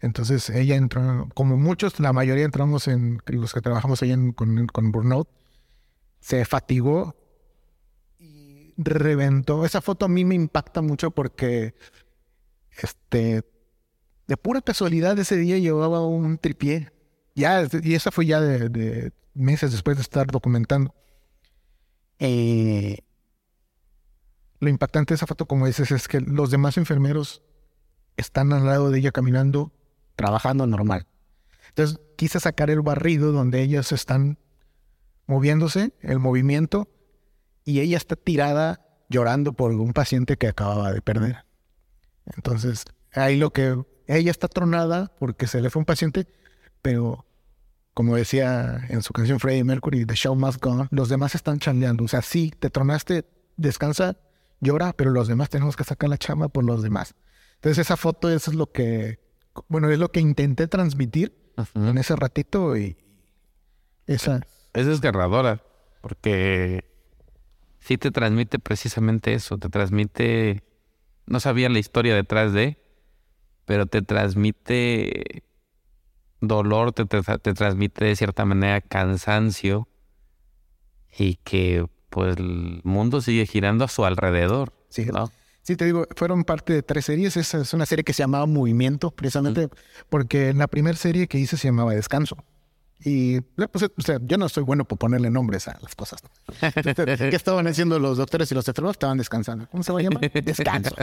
Entonces 0.00 0.50
ella 0.50 0.76
entró, 0.76 1.28
como 1.34 1.56
muchos, 1.56 1.98
la 2.00 2.12
mayoría 2.12 2.44
entramos 2.44 2.88
en 2.88 3.20
los 3.26 3.52
que 3.52 3.60
trabajamos 3.60 4.02
ahí 4.02 4.14
con, 4.34 4.66
con 4.66 4.92
burnout, 4.92 5.28
se 6.20 6.44
fatigó 6.44 7.16
reventó. 8.76 9.64
Esa 9.64 9.80
foto 9.80 10.06
a 10.06 10.08
mí 10.08 10.24
me 10.24 10.34
impacta 10.34 10.82
mucho 10.82 11.10
porque 11.10 11.74
este, 12.78 13.44
de 14.26 14.36
pura 14.36 14.60
casualidad 14.60 15.18
ese 15.18 15.36
día 15.36 15.58
llevaba 15.58 16.06
un 16.06 16.38
tripié 16.38 16.92
ya, 17.36 17.68
y 17.82 17.94
esa 17.94 18.10
fue 18.10 18.24
ya 18.26 18.40
de, 18.40 19.12
meses 19.34 19.70
después 19.70 19.98
de 19.98 20.02
estar 20.02 20.26
documentando. 20.28 20.94
Eh, 22.18 23.00
lo 24.58 24.70
impactante 24.70 25.12
de 25.12 25.16
esa 25.16 25.26
foto, 25.26 25.46
como 25.46 25.66
dices, 25.66 25.90
es 25.90 26.08
que 26.08 26.20
los 26.20 26.50
demás 26.50 26.78
enfermeros 26.78 27.42
están 28.16 28.54
al 28.54 28.64
lado 28.64 28.90
de 28.90 29.00
ella 29.00 29.12
caminando, 29.12 29.70
trabajando 30.16 30.66
normal. 30.66 31.06
Entonces 31.68 32.00
quise 32.16 32.40
sacar 32.40 32.70
el 32.70 32.80
barrido 32.80 33.32
donde 33.32 33.60
ellos 33.60 33.92
están 33.92 34.38
moviéndose, 35.26 35.92
el 36.00 36.18
movimiento, 36.18 36.88
y 37.66 37.80
ella 37.80 37.98
está 37.98 38.16
tirada 38.16 38.80
llorando 39.10 39.52
por 39.52 39.72
un 39.72 39.92
paciente 39.92 40.38
que 40.38 40.46
acababa 40.46 40.92
de 40.92 41.02
perder. 41.02 41.44
Entonces, 42.36 42.84
ahí 43.12 43.36
lo 43.36 43.52
que 43.52 43.76
ella 44.06 44.30
está 44.30 44.48
tronada 44.48 45.12
porque 45.18 45.46
se 45.46 45.60
le 45.60 45.68
fue 45.68 45.80
un 45.80 45.84
paciente, 45.84 46.26
pero 46.80 47.26
como 47.92 48.14
decía 48.14 48.86
en 48.88 49.02
su 49.02 49.12
canción 49.12 49.40
Freddie 49.40 49.64
Mercury, 49.64 50.06
The 50.06 50.14
Show 50.14 50.36
Must 50.36 50.62
Go 50.62 50.86
los 50.90 51.08
demás 51.08 51.34
están 51.34 51.58
chandeando. 51.58 52.04
O 52.04 52.08
sea, 52.08 52.22
sí, 52.22 52.52
te 52.56 52.70
tronaste, 52.70 53.24
descansa, 53.56 54.16
llora, 54.60 54.92
pero 54.92 55.10
los 55.10 55.26
demás 55.26 55.50
tenemos 55.50 55.76
que 55.76 55.84
sacar 55.84 56.08
la 56.08 56.18
chama 56.18 56.48
por 56.48 56.64
los 56.64 56.82
demás. 56.82 57.14
Entonces, 57.56 57.78
esa 57.78 57.96
foto, 57.96 58.30
eso 58.30 58.52
es 58.52 58.56
lo 58.56 58.70
que, 58.70 59.18
bueno, 59.66 59.90
es 59.90 59.98
lo 59.98 60.12
que 60.12 60.20
intenté 60.20 60.68
transmitir 60.68 61.52
en 61.74 61.98
ese 61.98 62.14
ratito 62.14 62.76
y 62.76 62.96
esa. 64.06 64.40
Es 64.72 64.86
desgarradora, 64.86 65.62
porque 66.00 66.95
sí 67.86 67.98
te 67.98 68.10
transmite 68.10 68.58
precisamente 68.58 69.32
eso, 69.32 69.58
te 69.58 69.68
transmite, 69.68 70.64
no 71.26 71.38
sabía 71.38 71.68
la 71.68 71.78
historia 71.78 72.16
detrás 72.16 72.52
de, 72.52 72.78
pero 73.64 73.86
te 73.86 74.02
transmite 74.02 75.44
dolor, 76.40 76.92
te, 76.92 77.04
te, 77.04 77.54
transmite 77.54 78.04
de 78.04 78.16
cierta 78.16 78.44
manera 78.44 78.80
cansancio 78.80 79.86
y 81.16 81.36
que 81.36 81.86
pues 82.10 82.36
el 82.36 82.80
mundo 82.82 83.20
sigue 83.20 83.46
girando 83.46 83.84
a 83.84 83.88
su 83.88 84.04
alrededor. 84.04 84.72
Sí, 84.88 85.04
¿no? 85.04 85.30
Sí, 85.62 85.76
te 85.76 85.84
digo, 85.84 86.06
fueron 86.16 86.42
parte 86.42 86.72
de 86.72 86.82
tres 86.82 87.04
series. 87.04 87.36
Esa 87.36 87.60
es 87.60 87.72
una 87.72 87.86
serie 87.86 88.02
que 88.04 88.12
se 88.12 88.24
llamaba 88.24 88.46
Movimiento, 88.46 89.12
precisamente 89.12 89.68
porque 90.08 90.52
la 90.54 90.66
primera 90.66 90.96
serie 90.96 91.28
que 91.28 91.38
hice 91.38 91.56
se 91.56 91.68
llamaba 91.68 91.92
Descanso. 91.92 92.36
Y 93.00 93.40
pues, 93.40 93.90
yo 94.22 94.38
no 94.38 94.48
soy 94.48 94.62
bueno 94.62 94.84
por 94.84 94.98
ponerle 94.98 95.30
nombres 95.30 95.68
a 95.68 95.78
las 95.80 95.94
cosas. 95.94 96.20
¿Qué 96.60 97.36
estaban 97.36 97.66
haciendo 97.66 97.98
los 97.98 98.18
doctores 98.18 98.50
y 98.50 98.54
los 98.54 98.66
enfermeros? 98.66 98.94
Estaban 98.94 99.18
descansando. 99.18 99.68
¿Cómo 99.70 99.82
se 99.82 99.92
va 99.92 100.00
a 100.00 100.02
llamar? 100.02 100.30
Descanso. 100.32 100.94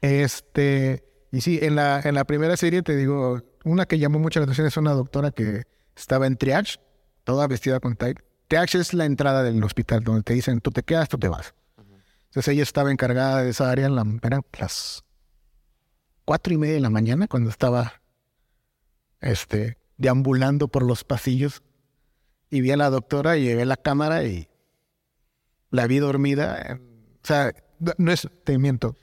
Este, 0.00 1.04
y 1.30 1.40
sí, 1.42 1.60
en 1.62 1.76
la, 1.76 2.00
en 2.00 2.14
la 2.14 2.24
primera 2.24 2.56
serie 2.56 2.82
te 2.82 2.96
digo, 2.96 3.40
una 3.64 3.86
que 3.86 3.98
llamó 3.98 4.18
mucho 4.18 4.40
la 4.40 4.44
atención 4.44 4.66
es 4.66 4.76
una 4.76 4.92
doctora 4.92 5.30
que 5.30 5.62
estaba 5.94 6.26
en 6.26 6.36
triage, 6.36 6.80
toda 7.24 7.46
vestida 7.46 7.78
con 7.78 7.94
tight. 7.94 8.18
Triage 8.48 8.78
es 8.78 8.94
la 8.94 9.04
entrada 9.04 9.42
del 9.42 9.62
hospital 9.62 10.02
donde 10.02 10.22
te 10.22 10.34
dicen, 10.34 10.60
tú 10.60 10.70
te 10.70 10.82
quedas, 10.82 11.08
tú 11.08 11.18
te 11.18 11.28
vas. 11.28 11.54
Entonces 12.24 12.52
ella 12.52 12.62
estaba 12.62 12.90
encargada 12.90 13.42
de 13.42 13.50
esa 13.50 13.70
área, 13.70 13.86
en 13.86 13.94
la, 13.94 14.04
eran 14.22 14.42
las 14.58 15.04
cuatro 16.24 16.52
y 16.52 16.56
media 16.56 16.74
de 16.74 16.80
la 16.80 16.90
mañana 16.90 17.28
cuando 17.28 17.50
estaba 17.50 18.00
este, 19.20 19.78
deambulando 19.96 20.68
por 20.68 20.82
los 20.82 21.04
pasillos 21.04 21.62
y 22.50 22.60
vi 22.60 22.70
a 22.70 22.76
la 22.76 22.90
doctora 22.90 23.36
y 23.36 23.44
llevé 23.44 23.64
la 23.64 23.76
cámara 23.76 24.24
y 24.24 24.48
la 25.70 25.86
vi 25.86 25.98
dormida. 25.98 26.80
O 27.22 27.26
sea, 27.26 27.52
no 27.98 28.12
es, 28.12 28.28
te 28.44 28.58
miento. 28.58 28.96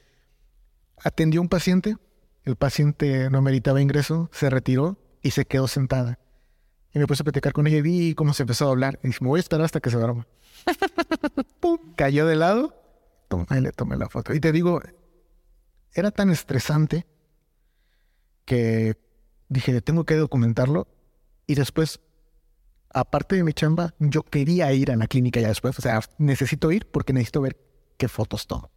Atendió 1.03 1.41
un 1.41 1.49
paciente, 1.49 1.95
el 2.43 2.55
paciente 2.55 3.29
no 3.29 3.41
meritaba 3.41 3.81
ingreso, 3.81 4.29
se 4.33 4.49
retiró 4.49 4.97
y 5.21 5.31
se 5.31 5.45
quedó 5.45 5.67
sentada. 5.67 6.19
Y 6.93 6.99
me 6.99 7.07
puse 7.07 7.23
a 7.23 7.25
platicar 7.25 7.53
con 7.53 7.67
ella 7.67 7.77
y 7.77 7.81
vi 7.81 8.15
cómo 8.15 8.33
se 8.33 8.43
empezó 8.43 8.67
a 8.67 8.71
hablar. 8.71 8.99
Y 9.03 9.07
dije, 9.07 9.19
me 9.21 9.29
voy 9.29 9.39
a 9.39 9.41
esperar 9.41 9.65
hasta 9.65 9.79
que 9.79 9.89
se 9.89 9.97
duerma. 9.97 10.27
Pum, 11.59 11.93
cayó 11.95 12.25
de 12.25 12.35
lado 12.35 12.79
le 13.61 13.71
tomé 13.71 13.97
la 13.97 14.09
foto. 14.09 14.33
Y 14.33 14.39
te 14.39 14.51
digo, 14.51 14.81
era 15.93 16.11
tan 16.11 16.29
estresante 16.29 17.05
que 18.45 18.97
dije, 19.49 19.81
tengo 19.81 20.05
que 20.05 20.15
documentarlo. 20.15 20.87
Y 21.45 21.55
después, 21.55 21.99
aparte 22.93 23.35
de 23.35 23.43
mi 23.43 23.53
chamba, 23.53 23.93
yo 23.99 24.23
quería 24.23 24.71
ir 24.73 24.91
a 24.91 24.95
la 24.95 25.07
clínica 25.07 25.39
ya 25.39 25.49
después. 25.49 25.77
O 25.77 25.81
sea, 25.81 26.01
necesito 26.17 26.71
ir 26.71 26.87
porque 26.87 27.13
necesito 27.13 27.41
ver 27.41 27.57
qué 27.97 28.07
fotos 28.07 28.47
tomo. 28.47 28.71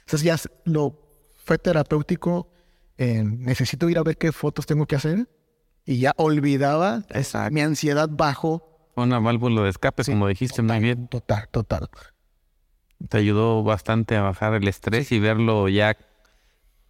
Entonces 0.00 0.22
ya 0.22 0.36
lo 0.64 1.00
fue 1.44 1.58
terapéutico. 1.58 2.50
necesito 2.96 3.88
ir 3.88 3.98
a 3.98 4.02
ver 4.02 4.16
qué 4.16 4.32
fotos 4.32 4.66
tengo 4.66 4.86
que 4.86 4.96
hacer. 4.96 5.28
Y 5.86 5.98
ya 5.98 6.14
olvidaba 6.16 7.04
esa, 7.10 7.48
mi 7.50 7.60
ansiedad 7.60 8.08
bajo. 8.10 8.90
Una 8.96 9.18
válvula 9.18 9.62
de 9.62 9.70
escape, 9.70 10.02
como 10.04 10.28
dijiste 10.28 10.62
muy 10.62 10.80
bien. 10.80 11.08
Total, 11.08 11.48
total 11.50 11.88
te 13.08 13.18
ayudó 13.18 13.62
bastante 13.62 14.16
a 14.16 14.22
bajar 14.22 14.54
el 14.54 14.68
estrés 14.68 15.12
y 15.12 15.18
verlo 15.18 15.68
ya 15.68 15.96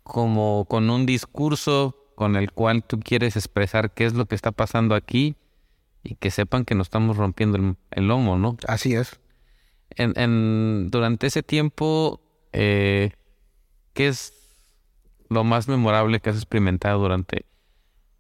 como 0.03 0.67
con 0.69 0.91
un 0.91 1.07
discurso 1.07 2.04
con 2.15 2.37
el 2.37 2.53
cual 2.53 2.85
tú 2.85 3.01
quieres 3.01 3.37
expresar 3.37 3.93
qué 3.93 4.05
es 4.05 4.15
lo 4.15 4.27
que 4.27 4.35
está 4.35 4.53
pasando 4.53 4.95
aquí 4.95 5.37
y 6.03 6.17
que 6.17 6.31
sepan 6.31 6.65
que 6.65 6.75
nos 6.75 6.87
estamos 6.87 7.17
rompiendo 7.17 7.77
el, 7.91 8.07
lomo, 8.07 8.39
¿no? 8.39 8.57
Así 8.69 8.95
es. 8.95 9.21
En, 9.91 10.91
durante 10.91 11.27
ese 11.27 11.43
tiempo, 11.43 12.21
eh, 12.53 13.13
¿qué 13.95 14.09
es 14.09 14.33
lo 15.31 15.45
más 15.45 15.69
memorable 15.69 16.21
que 16.21 16.31
has 16.31 16.37
experimentado 16.37 17.01
durante 17.01 17.47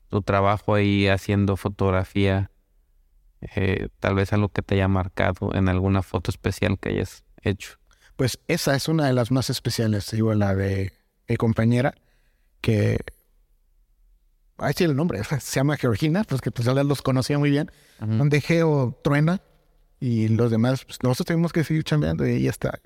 tu 0.08 0.22
trabajo 0.22 0.74
ahí 0.74 1.08
haciendo 1.08 1.56
fotografía? 1.56 2.50
Eh, 3.54 3.88
tal 4.00 4.14
vez 4.14 4.32
algo 4.32 4.48
que 4.48 4.62
te 4.62 4.76
haya 4.76 4.88
marcado 4.88 5.54
en 5.54 5.68
alguna 5.68 6.02
foto 6.02 6.30
especial 6.30 6.78
que 6.78 6.90
hayas 6.90 7.24
hecho. 7.42 7.78
Pues 8.16 8.38
esa 8.48 8.74
es 8.74 8.88
una 8.88 9.06
de 9.06 9.12
las 9.12 9.30
más 9.30 9.50
especiales, 9.50 10.10
digo, 10.10 10.32
la 10.34 10.54
de 10.54 10.92
mi 11.28 11.36
compañera, 11.36 11.94
que... 12.60 12.98
Ahí 14.58 14.72
sí 14.76 14.84
el 14.84 14.94
nombre, 14.94 15.22
se 15.24 15.38
llama 15.40 15.76
Georgina, 15.76 16.24
pues 16.24 16.40
que 16.40 16.50
pues 16.50 16.66
ya 16.66 16.74
los 16.74 17.02
conocía 17.02 17.38
muy 17.38 17.50
bien, 17.50 17.70
donde 17.98 18.40
Geo 18.40 18.98
truena 19.02 19.42
y 19.98 20.28
los 20.28 20.50
demás, 20.50 20.84
pues 20.84 20.98
nosotros 21.02 21.26
tenemos 21.26 21.52
que 21.52 21.64
seguir 21.64 21.82
chambeando 21.82 22.26
y 22.26 22.32
ella 22.32 22.50
está 22.50 22.80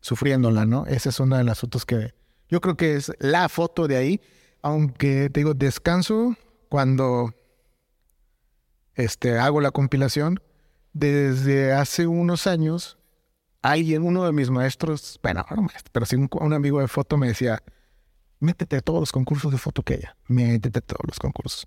sufriéndola, 0.00 0.66
¿no? 0.66 0.86
Esa 0.86 1.10
es 1.10 1.20
una 1.20 1.38
de 1.38 1.44
las 1.44 1.60
fotos 1.60 1.86
que 1.86 2.14
yo 2.48 2.60
creo 2.60 2.76
que 2.76 2.96
es 2.96 3.12
la 3.18 3.48
foto 3.48 3.86
de 3.88 3.96
ahí, 3.96 4.20
aunque 4.62 5.30
te 5.30 5.40
digo, 5.40 5.54
descanso 5.54 6.36
cuando 6.68 7.34
este, 8.94 9.38
hago 9.38 9.60
la 9.60 9.70
compilación, 9.70 10.40
desde 10.92 11.72
hace 11.72 12.06
unos 12.06 12.46
años 12.46 12.98
alguien, 13.62 14.02
uno 14.02 14.24
de 14.24 14.32
mis 14.32 14.50
maestros, 14.50 15.18
bueno, 15.22 15.44
no 15.54 15.62
maestro, 15.62 15.90
pero 15.92 16.06
sí 16.06 16.16
un, 16.16 16.52
amigo 16.52 16.80
de 16.80 16.88
foto 16.88 17.16
me 17.16 17.28
decía, 17.28 17.62
métete 18.40 18.76
a 18.76 18.80
todos 18.80 19.00
los 19.00 19.12
concursos 19.12 19.52
de 19.52 19.58
foto 19.58 19.82
que 19.82 19.94
haya, 19.94 20.16
métete 20.28 20.78
a 20.78 20.82
todos 20.82 21.02
los 21.06 21.18
concursos. 21.18 21.66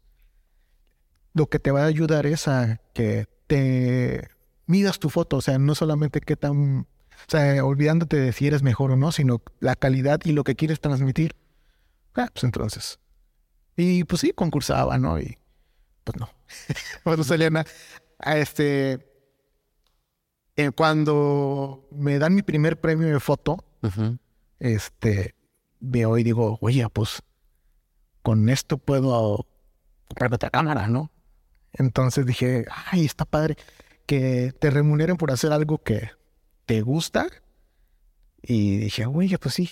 Lo 1.33 1.47
que 1.47 1.59
te 1.59 1.71
va 1.71 1.83
a 1.83 1.85
ayudar 1.85 2.25
es 2.25 2.47
a 2.47 2.81
que 2.93 3.27
te 3.47 4.29
midas 4.65 4.99
tu 4.99 5.09
foto, 5.09 5.37
o 5.37 5.41
sea, 5.41 5.57
no 5.59 5.75
solamente 5.75 6.19
qué 6.21 6.35
tan, 6.35 6.81
o 6.81 7.29
sea, 7.29 7.63
olvidándote 7.63 8.17
de 8.17 8.33
si 8.33 8.47
eres 8.47 8.63
mejor 8.63 8.91
o 8.91 8.95
no, 8.95 9.11
sino 9.11 9.41
la 9.59 9.75
calidad 9.75 10.19
y 10.25 10.31
lo 10.31 10.43
que 10.43 10.55
quieres 10.55 10.79
transmitir. 10.79 11.35
Ah, 12.15 12.29
pues 12.33 12.43
entonces. 12.43 12.99
Y 13.75 14.03
pues 14.03 14.21
sí, 14.21 14.31
concursaba, 14.33 14.97
¿no? 14.97 15.19
Y 15.19 15.37
pues 16.03 16.19
no. 16.19 16.29
bueno, 17.05 17.23
salía 17.23 17.49
a 18.19 18.37
este 18.37 19.07
eh, 20.57 20.71
cuando 20.71 21.87
me 21.91 22.17
dan 22.17 22.33
mi 22.33 22.41
primer 22.41 22.81
premio 22.81 23.07
de 23.07 23.19
foto, 23.19 23.63
este, 24.59 25.35
veo 25.79 26.17
y 26.17 26.23
digo, 26.23 26.57
oye, 26.61 26.87
pues 26.89 27.21
con 28.21 28.49
esto 28.49 28.77
puedo 28.77 29.45
comprar 30.07 30.33
otra 30.33 30.49
cámara, 30.49 30.87
¿no? 30.87 31.11
Entonces 31.73 32.25
dije, 32.25 32.65
ay, 32.91 33.05
está 33.05 33.25
padre 33.25 33.55
que 34.05 34.53
te 34.59 34.69
remuneren 34.69 35.17
por 35.17 35.31
hacer 35.31 35.51
algo 35.51 35.77
que 35.83 36.11
te 36.65 36.81
gusta. 36.81 37.27
Y 38.41 38.77
dije, 38.77 39.05
oye, 39.05 39.37
pues 39.37 39.55
sí, 39.55 39.69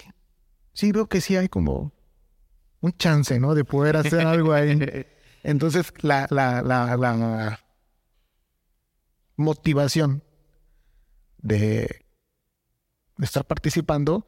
sí 0.74 0.92
veo 0.92 1.08
que 1.08 1.22
sí 1.22 1.36
hay 1.36 1.50
como 1.50 1.94
un 2.82 2.94
chance, 2.98 3.40
¿no? 3.40 3.56
De 3.56 3.64
poder 3.64 3.98
hacer 3.98 4.28
algo 4.28 4.54
ahí. 4.54 5.06
Entonces, 5.44 5.94
la, 6.02 6.28
la, 6.30 6.62
la, 6.62 6.98
la 6.98 7.60
motivación 9.36 10.24
de, 11.38 12.06
estar 13.22 13.46
participando, 13.46 14.28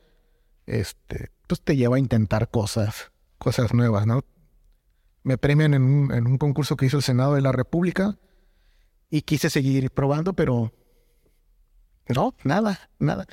este, 0.65 1.31
pues 1.47 1.61
te 1.61 1.75
lleva 1.75 1.95
a 1.95 1.99
intentar 1.99 2.49
cosas, 2.49 3.11
cosas 3.37 3.73
nuevas, 3.73 4.05
¿no? 4.05 4.23
Me 5.23 5.37
premian 5.37 5.73
en 5.73 5.83
un, 5.83 6.37
concurso 6.37 6.77
que 6.77 6.85
hizo 6.85 6.97
el 6.97 7.03
Senado 7.03 7.33
de 7.33 7.41
la 7.41 7.51
República 7.51 8.17
y 9.09 9.21
quise 9.21 9.49
seguir 9.49 9.89
probando, 9.91 10.33
pero 10.33 10.73
no, 12.07 12.35
nada, 12.43 12.89
nada. 12.99 13.25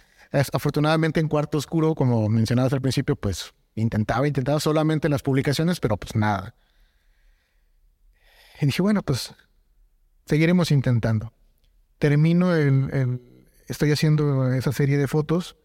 afortunadamente 0.53 1.21
en 1.21 1.29
cuarto 1.29 1.59
oscuro, 1.59 1.95
como 1.95 2.29
mencionabas 2.29 2.73
al 2.73 2.81
principio, 2.81 3.17
pues 3.17 3.53
intentaba, 3.75 4.27
intentaba 4.27 4.59
solamente 4.61 5.09
las 5.09 5.23
publicaciones, 5.23 5.79
pero 5.81 5.97
pues 5.97 6.17
nada. 6.17 6.55
Y 8.61 8.67
dije, 8.67 8.83
bueno, 8.83 9.03
pues 9.03 9.35
seguiremos 10.27 10.71
intentando. 10.71 11.33
Termino 11.99 12.55
el- 12.55 13.21
estoy 13.69 13.93
haciendo 13.93 14.53
esa 14.53 14.73
serie 14.73 14.99
de 14.99 15.09
fotos 15.09 15.57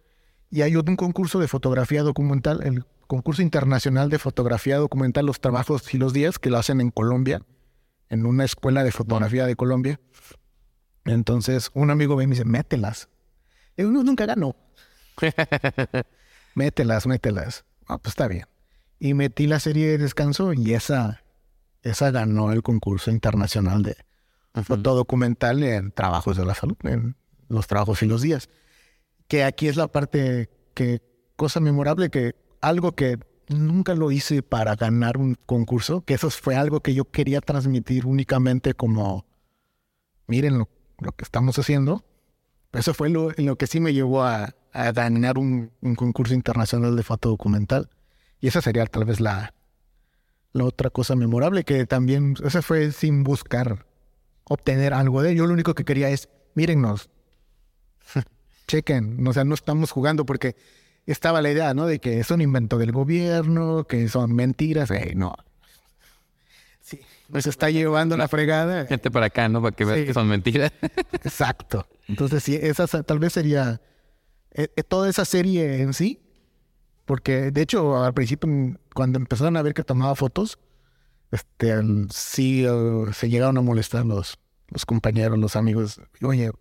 y 0.52 0.62
hay 0.62 0.76
un 0.76 0.96
concurso 0.96 1.40
de 1.40 1.48
fotografía 1.48 2.04
documental, 2.04 2.62
el 2.64 2.86
concurso 3.08 3.42
internacional 3.42 4.10
de 4.10 4.20
fotografía 4.20 4.78
documental, 4.78 5.26
los 5.26 5.40
trabajos 5.42 5.94
y 5.94 5.98
los 5.98 6.14
días 6.14 6.40
que 6.40 6.50
lo 6.50 6.58
hacen 6.58 6.82
en 6.82 6.92
Colombia, 6.92 7.42
en 8.10 8.26
una 8.26 8.46
escuela 8.46 8.84
de 8.84 8.92
fotografía 8.92 9.46
de 9.46 9.56
Colombia. 9.56 10.00
Entonces, 11.06 11.70
un 11.74 11.92
amigo 11.92 12.16
ve 12.16 12.24
y 12.24 12.28
me 12.28 12.36
dice, 12.36 12.46
mételas. 12.46 13.10
Y 13.78 13.84
yo, 13.84 13.92
"No, 13.92 14.04
nunca 14.04 14.26
gano. 14.26 14.56
mételas, 16.56 17.08
mételas. 17.08 17.66
Ah, 17.88 17.98
pues 17.98 18.12
está 18.12 18.28
bien. 18.28 18.46
Y 19.00 19.14
metí 19.14 19.48
la 19.48 19.60
serie 19.60 19.88
de 19.88 19.98
descanso 19.98 20.54
y 20.54 20.74
esa, 20.74 21.24
esa 21.84 22.12
ganó 22.12 22.52
el 22.52 22.64
concurso 22.64 23.12
internacional 23.12 23.84
de 23.84 23.96
foto 24.64 24.94
documental 24.96 25.64
en 25.64 25.92
trabajos 25.92 26.38
de 26.38 26.46
la 26.46 26.54
salud, 26.54 26.78
en 26.84 27.16
los 27.48 27.68
trabajos 27.68 28.04
y 28.04 28.08
los 28.08 28.22
días. 28.22 28.50
Que 29.30 29.46
aquí 29.46 29.70
es 29.70 29.78
la 29.78 29.88
parte 29.88 30.50
que, 30.74 31.02
cosa 31.38 31.62
memorable, 31.62 32.10
que 32.10 32.36
algo 32.60 32.92
que 32.92 33.18
nunca 33.48 33.96
lo 33.96 34.12
hice 34.12 34.44
para 34.44 34.76
ganar 34.76 35.18
un 35.18 35.36
concurso, 35.46 36.02
que 36.02 36.16
eso 36.16 36.30
fue 36.30 36.58
algo 36.58 36.82
que 36.82 36.94
yo 36.94 37.06
quería 37.06 37.40
transmitir 37.40 38.06
únicamente 38.06 38.74
como, 38.74 39.26
miren 40.28 40.58
lo, 40.58 40.68
lo 40.98 41.14
que 41.14 41.24
estamos 41.24 41.58
haciendo. 41.58 42.04
Eso 42.74 42.94
fue 42.94 43.10
lo, 43.10 43.32
lo 43.38 43.56
que 43.56 43.68
sí 43.68 43.80
me 43.80 43.94
llevó 43.94 44.24
a, 44.24 44.54
a 44.74 44.92
ganar 44.92 45.38
un, 45.38 45.72
un 45.82 45.96
concurso 45.96 46.34
internacional 46.34 46.98
de 46.98 47.04
foto 47.04 47.30
documental. 47.30 47.90
Y 48.42 48.48
esa 48.48 48.62
sería 48.62 48.86
tal 48.86 49.06
vez 49.06 49.22
la, 49.22 49.54
la 50.54 50.66
otra 50.66 50.90
cosa 50.90 51.16
memorable, 51.16 51.64
que 51.64 51.86
también, 51.86 52.36
esa 52.44 52.62
fue 52.62 52.92
sin 52.92 53.24
buscar 53.24 53.86
obtener 54.46 54.94
algo 54.94 55.22
de 55.22 55.32
ello. 55.32 55.44
Yo 55.44 55.48
lo 55.48 55.54
único 55.54 55.76
que 55.76 55.86
quería 55.86 56.10
es, 56.10 56.30
mírennos, 56.56 57.10
chequen, 58.70 59.26
o 59.28 59.34
sea, 59.34 59.44
no 59.44 59.54
estamos 59.56 59.92
jugando 59.92 60.26
porque 60.26 60.56
estaba 61.06 61.42
la 61.42 61.52
idea, 61.52 61.74
¿no? 61.74 61.86
De 61.88 62.00
que 62.00 62.20
es 62.20 62.30
un 62.32 62.40
invento 62.40 62.78
del 62.78 62.92
gobierno, 62.92 63.84
que 63.86 64.08
son 64.08 64.34
mentiras. 64.36 64.92
Ey, 64.92 65.16
no. 65.16 65.36
Sí, 66.82 67.00
nos 67.30 67.46
está 67.48 67.70
llevando 67.70 68.16
la 68.18 68.28
fregada. 68.28 68.86
Gente 68.86 69.12
para 69.12 69.28
acá, 69.28 69.50
¿no? 69.50 69.62
Para 69.62 69.76
que 69.76 69.86
veas 69.86 70.00
Sí. 70.00 70.06
que 70.06 70.14
son 70.14 70.28
mentiras. 70.28 70.72
Exacto. 71.24 71.88
Entonces, 72.08 72.44
sí, 72.44 72.58
esa 72.62 72.88
sa- 72.88 73.04
tal 73.04 73.20
vez 73.20 73.34
sería 73.34 73.82
eh, 74.52 74.70
eh, 74.76 74.84
toda 74.84 75.10
esa 75.10 75.26
serie 75.26 75.82
en 75.82 75.94
sí. 75.94 76.22
Porque, 77.06 77.52
de 77.52 77.62
hecho, 77.62 78.04
al 78.04 78.14
principio, 78.14 78.48
mm, 78.50 78.76
cuando 78.94 79.18
empezaron 79.20 79.58
a 79.58 79.62
ver 79.64 79.74
que 79.74 79.84
tomaba 79.84 80.16
fotos, 80.16 80.60
este, 81.32 81.74
sí 82.12 82.66
eh, 82.66 83.06
se 83.14 83.30
llegaron 83.30 83.58
a 83.58 83.62
molestar 83.62 84.06
los, 84.06 84.40
los 84.70 84.86
compañeros, 84.86 85.38
los 85.38 85.56
amigos. 85.56 86.02
Oye, 86.24 86.52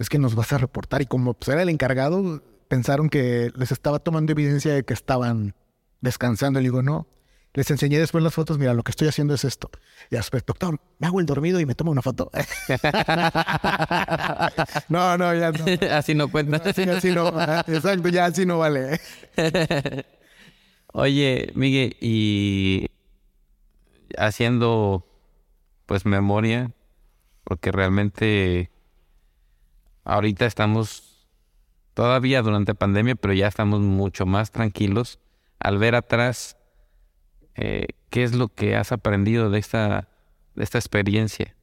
es 0.00 0.08
que 0.08 0.18
nos 0.18 0.34
vas 0.34 0.52
a 0.52 0.58
reportar. 0.58 1.02
Y 1.02 1.06
como 1.06 1.34
pues, 1.34 1.50
era 1.50 1.62
el 1.62 1.68
encargado, 1.68 2.42
pensaron 2.68 3.10
que 3.10 3.52
les 3.54 3.70
estaba 3.70 3.98
tomando 3.98 4.32
evidencia 4.32 4.74
de 4.74 4.82
que 4.82 4.94
estaban 4.94 5.54
descansando. 6.00 6.58
Y 6.58 6.62
le 6.62 6.70
digo, 6.70 6.82
no. 6.82 7.06
Les 7.52 7.70
enseñé 7.70 7.98
después 7.98 8.24
las 8.24 8.32
fotos, 8.32 8.58
mira, 8.58 8.72
lo 8.74 8.82
que 8.82 8.92
estoy 8.92 9.08
haciendo 9.08 9.34
es 9.34 9.44
esto. 9.44 9.70
Y 10.10 10.16
después, 10.16 10.42
doctor, 10.46 10.80
me 10.98 11.06
hago 11.06 11.20
el 11.20 11.26
dormido 11.26 11.60
y 11.60 11.66
me 11.66 11.74
tomo 11.74 11.90
una 11.90 12.00
foto. 12.00 12.30
no, 14.88 15.18
no, 15.18 15.34
ya 15.34 15.52
no. 15.52 15.64
Así 15.90 16.14
no 16.14 16.30
cuenta. 16.30 16.62
Así, 16.64 16.84
así 16.84 17.10
no. 17.10 17.28
Exacto, 17.28 18.08
ya 18.08 18.24
así 18.26 18.46
no 18.46 18.58
vale. 18.58 19.00
Oye, 20.92 21.50
Miguel, 21.54 21.96
y 22.00 22.86
haciendo 24.16 25.06
pues 25.86 26.06
memoria, 26.06 26.70
porque 27.44 27.72
realmente 27.72 28.69
ahorita 30.10 30.44
estamos 30.44 31.28
todavía 31.94 32.42
durante 32.42 32.74
pandemia, 32.74 33.14
pero 33.14 33.32
ya 33.32 33.46
estamos 33.46 33.80
mucho 33.80 34.26
más 34.26 34.50
tranquilos 34.50 35.20
al 35.58 35.78
ver 35.78 35.94
atrás 35.94 36.56
eh, 37.54 37.86
qué 38.10 38.24
es 38.24 38.34
lo 38.34 38.48
que 38.48 38.76
has 38.76 38.90
aprendido 38.90 39.50
de 39.50 39.58
esta, 39.58 40.08
de 40.56 40.64
esta 40.64 40.78
experiencia. 40.78 41.54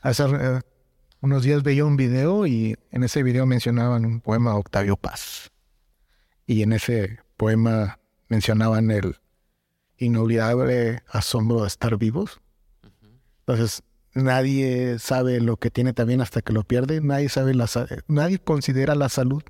Hace 0.00 0.24
eh, 0.24 0.60
unos 1.20 1.42
días 1.42 1.62
veía 1.62 1.84
un 1.84 1.96
video 1.96 2.46
y 2.46 2.76
en 2.92 3.02
ese 3.02 3.22
video 3.22 3.44
mencionaban 3.44 4.06
un 4.06 4.20
poema 4.20 4.52
de 4.52 4.58
Octavio 4.58 4.96
Paz. 4.96 5.50
Y 6.46 6.62
en 6.62 6.72
ese 6.72 7.18
poema 7.36 7.98
mencionaban 8.28 8.90
el 8.90 9.16
inolvidable 9.98 11.02
asombro 11.08 11.62
de 11.62 11.66
estar 11.66 11.96
vivos. 11.98 12.40
Entonces, 13.46 13.82
nadie 14.14 14.98
sabe 14.98 15.40
lo 15.40 15.56
que 15.56 15.70
tiene 15.70 15.92
también 15.92 16.20
hasta 16.20 16.42
que 16.42 16.52
lo 16.52 16.64
pierde. 16.64 17.00
Nadie 17.00 17.28
sabe 17.28 17.54
la 17.54 17.66
sa- 17.66 17.86
nadie 18.08 18.38
considera 18.38 18.94
la 18.94 19.08
salud 19.08 19.42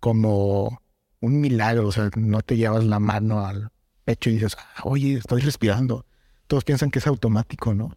como 0.00 0.82
un 1.20 1.40
milagro. 1.40 1.88
O 1.88 1.92
sea, 1.92 2.10
no 2.16 2.42
te 2.42 2.56
llevas 2.56 2.84
la 2.84 3.00
mano 3.00 3.46
al 3.46 3.70
pecho 4.04 4.30
y 4.30 4.34
dices, 4.34 4.56
"Ah, 4.58 4.82
oye, 4.84 5.14
estoy 5.14 5.42
respirando. 5.42 6.06
Todos 6.46 6.64
piensan 6.64 6.90
que 6.90 6.98
es 7.00 7.06
automático, 7.06 7.74
¿no? 7.74 7.96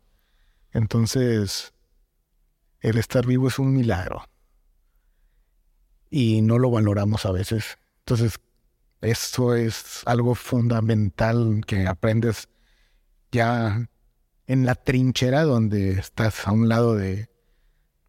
Entonces, 0.74 1.74
el 2.82 2.98
estar 2.98 3.26
vivo 3.26 3.48
es 3.48 3.60
un 3.60 3.74
milagro. 3.74 4.24
Y 6.10 6.42
no 6.42 6.60
lo 6.60 6.70
valoramos 6.72 7.26
a 7.26 7.32
veces. 7.32 7.78
Entonces, 8.00 8.40
eso 9.02 9.56
es 9.56 10.04
algo 10.06 10.36
fundamental 10.36 11.64
que 11.68 11.88
aprendes 11.88 12.50
ya 13.32 13.90
en 14.52 14.66
la 14.66 14.76
trinchera 14.76 15.44
donde 15.44 15.92
estás 15.92 16.46
a 16.46 16.52
un 16.52 16.68
lado 16.68 16.96
de, 16.96 17.30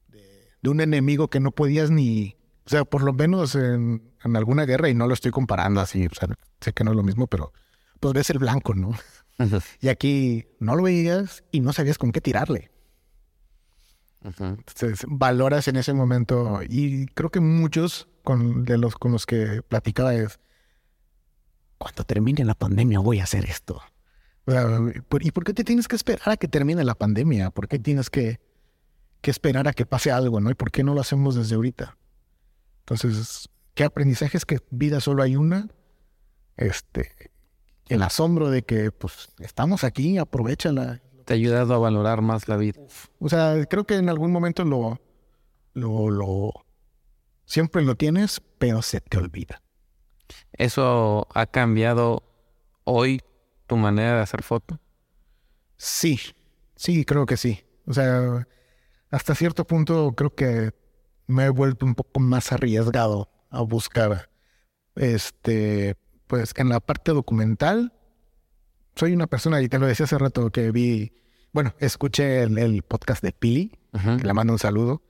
de, 0.08 0.48
de 0.60 0.70
un 0.70 0.80
enemigo 0.80 1.28
que 1.28 1.38
no 1.38 1.52
podías 1.52 1.90
ni... 1.90 2.36
O 2.64 2.68
sea, 2.68 2.84
por 2.84 3.02
lo 3.02 3.12
menos 3.12 3.54
en, 3.54 4.12
en 4.24 4.36
alguna 4.36 4.64
guerra, 4.64 4.88
y 4.88 4.94
no 4.94 5.06
lo 5.06 5.14
estoy 5.14 5.30
comparando 5.30 5.80
así, 5.80 6.06
o 6.06 6.14
sea, 6.14 6.28
sé 6.60 6.72
que 6.72 6.84
no 6.84 6.90
es 6.92 6.96
lo 6.96 7.02
mismo, 7.04 7.26
pero 7.28 7.52
pues 8.00 8.14
ves 8.14 8.30
el 8.30 8.38
blanco, 8.38 8.74
¿no? 8.74 8.90
Y 9.80 9.88
aquí 9.88 10.46
no 10.60 10.76
lo 10.76 10.82
veías 10.82 11.44
y 11.50 11.60
no 11.60 11.72
sabías 11.72 11.98
con 11.98 12.12
qué 12.12 12.20
tirarle. 12.20 12.70
Entonces, 14.22 15.04
valoras 15.08 15.66
en 15.68 15.76
ese 15.76 15.92
momento 15.92 16.60
y 16.68 17.06
creo 17.06 17.30
que 17.30 17.40
muchos 17.40 18.08
con, 18.22 18.64
de 18.64 18.78
los 18.78 18.94
con 18.94 19.12
los 19.12 19.26
que 19.26 19.62
platicaba 19.62 20.14
es 20.14 20.38
cuando 21.78 22.04
termine 22.04 22.44
la 22.44 22.54
pandemia 22.54 23.00
voy 23.00 23.18
a 23.18 23.24
hacer 23.24 23.44
esto. 23.44 23.80
O 24.46 24.50
sea, 24.50 24.66
¿por- 25.08 25.24
¿Y 25.24 25.30
por 25.30 25.44
qué 25.44 25.54
te 25.54 25.64
tienes 25.64 25.86
que 25.88 25.96
esperar 25.96 26.30
a 26.30 26.36
que 26.36 26.48
termine 26.48 26.82
la 26.84 26.94
pandemia? 26.94 27.50
¿Por 27.50 27.68
qué 27.68 27.78
tienes 27.78 28.10
que, 28.10 28.40
que 29.20 29.30
esperar 29.30 29.68
a 29.68 29.72
que 29.72 29.86
pase 29.86 30.10
algo? 30.10 30.40
¿no? 30.40 30.50
¿Y 30.50 30.54
por 30.54 30.70
qué 30.70 30.82
no 30.82 30.94
lo 30.94 31.00
hacemos 31.00 31.34
desde 31.36 31.54
ahorita? 31.54 31.96
Entonces, 32.80 33.48
¿qué 33.74 33.84
aprendizaje 33.84 34.36
es 34.36 34.44
que 34.44 34.58
vida 34.70 35.00
solo 35.00 35.22
hay 35.22 35.36
una? 35.36 35.68
Este, 36.56 37.12
el 37.88 38.02
asombro 38.02 38.50
de 38.50 38.62
que 38.62 38.90
pues 38.90 39.30
estamos 39.38 39.84
aquí, 39.84 40.18
aprovechala. 40.18 41.00
Te 41.24 41.34
ha 41.34 41.36
ayudado 41.36 41.74
a 41.74 41.78
valorar 41.78 42.20
más 42.20 42.48
la 42.48 42.56
vida. 42.56 42.80
O 43.20 43.28
sea, 43.28 43.64
creo 43.66 43.84
que 43.84 43.94
en 43.94 44.08
algún 44.08 44.32
momento 44.32 44.64
lo, 44.64 45.00
lo, 45.74 46.10
lo, 46.10 46.52
siempre 47.44 47.82
lo 47.84 47.94
tienes, 47.94 48.42
pero 48.58 48.82
se 48.82 49.00
te 49.00 49.18
olvida. 49.18 49.62
¿Eso 50.52 51.28
ha 51.32 51.46
cambiado 51.46 52.24
hoy 52.84 53.22
tu 53.66 53.76
manera 53.76 54.16
de 54.16 54.22
hacer 54.22 54.42
foto? 54.42 54.78
Sí, 55.76 56.18
sí, 56.76 57.04
creo 57.04 57.26
que 57.26 57.36
sí. 57.36 57.64
O 57.86 57.92
sea, 57.92 58.46
hasta 59.10 59.34
cierto 59.34 59.66
punto 59.66 60.12
creo 60.16 60.34
que 60.34 60.72
me 61.26 61.44
he 61.44 61.48
vuelto 61.48 61.86
un 61.86 61.94
poco 61.94 62.20
más 62.20 62.52
arriesgado 62.52 63.30
a 63.50 63.60
buscar, 63.62 64.30
este, 64.94 65.96
pues 66.26 66.52
en 66.56 66.68
la 66.68 66.80
parte 66.80 67.12
documental, 67.12 67.92
soy 68.96 69.12
una 69.12 69.26
persona, 69.26 69.60
y 69.60 69.68
te 69.68 69.78
lo 69.78 69.86
decía 69.86 70.04
hace 70.04 70.18
rato, 70.18 70.50
que 70.50 70.70
vi, 70.70 71.12
bueno, 71.52 71.74
escuché 71.78 72.42
el, 72.42 72.58
el 72.58 72.82
podcast 72.82 73.22
de 73.22 73.32
Pili, 73.32 73.78
que 73.92 74.26
le 74.26 74.32
mando 74.32 74.52
un 74.52 74.58
saludo, 74.58 75.02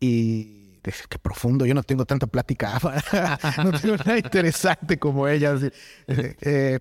y 0.00 0.78
dije, 0.82 1.04
qué 1.08 1.18
profundo, 1.18 1.66
yo 1.66 1.74
no 1.74 1.82
tengo 1.82 2.04
tanta 2.04 2.26
plática, 2.26 2.78
no 3.64 3.72
tengo 3.72 3.96
nada 3.96 4.18
interesante 4.18 4.98
como 4.98 5.28
ella. 5.28 5.54
Eh, 6.06 6.36
eh, 6.40 6.80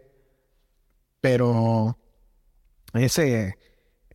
pero 1.26 1.97
ese, 2.93 3.57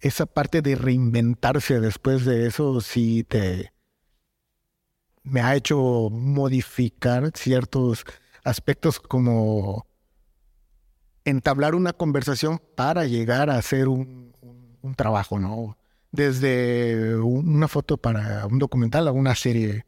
esa 0.00 0.26
parte 0.26 0.62
de 0.62 0.76
reinventarse 0.76 1.80
después 1.80 2.24
de 2.24 2.46
eso 2.46 2.80
sí 2.80 3.24
te 3.24 3.72
me 5.24 5.40
ha 5.40 5.56
hecho 5.56 6.08
modificar 6.08 7.32
ciertos 7.34 8.04
aspectos 8.44 9.00
como 9.00 9.88
entablar 11.24 11.74
una 11.74 11.94
conversación 11.94 12.62
para 12.76 13.06
llegar 13.06 13.50
a 13.50 13.56
hacer 13.56 13.88
un, 13.88 14.32
un- 14.80 14.94
trabajo, 14.94 15.40
¿no? 15.40 15.78
Desde 16.12 17.16
un- 17.16 17.56
una 17.56 17.66
foto 17.66 17.96
para 17.96 18.46
un 18.46 18.60
documental 18.60 19.08
a 19.08 19.12
una 19.12 19.34
serie 19.34 19.84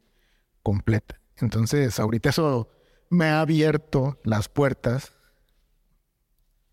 completa. 0.61 1.21
Entonces, 1.37 2.01
ahorita 2.01 2.31
eso 2.31 2.67
me 3.09 3.27
ha 3.27 3.39
abierto 3.39 4.19
las 4.25 4.49
puertas 4.49 5.13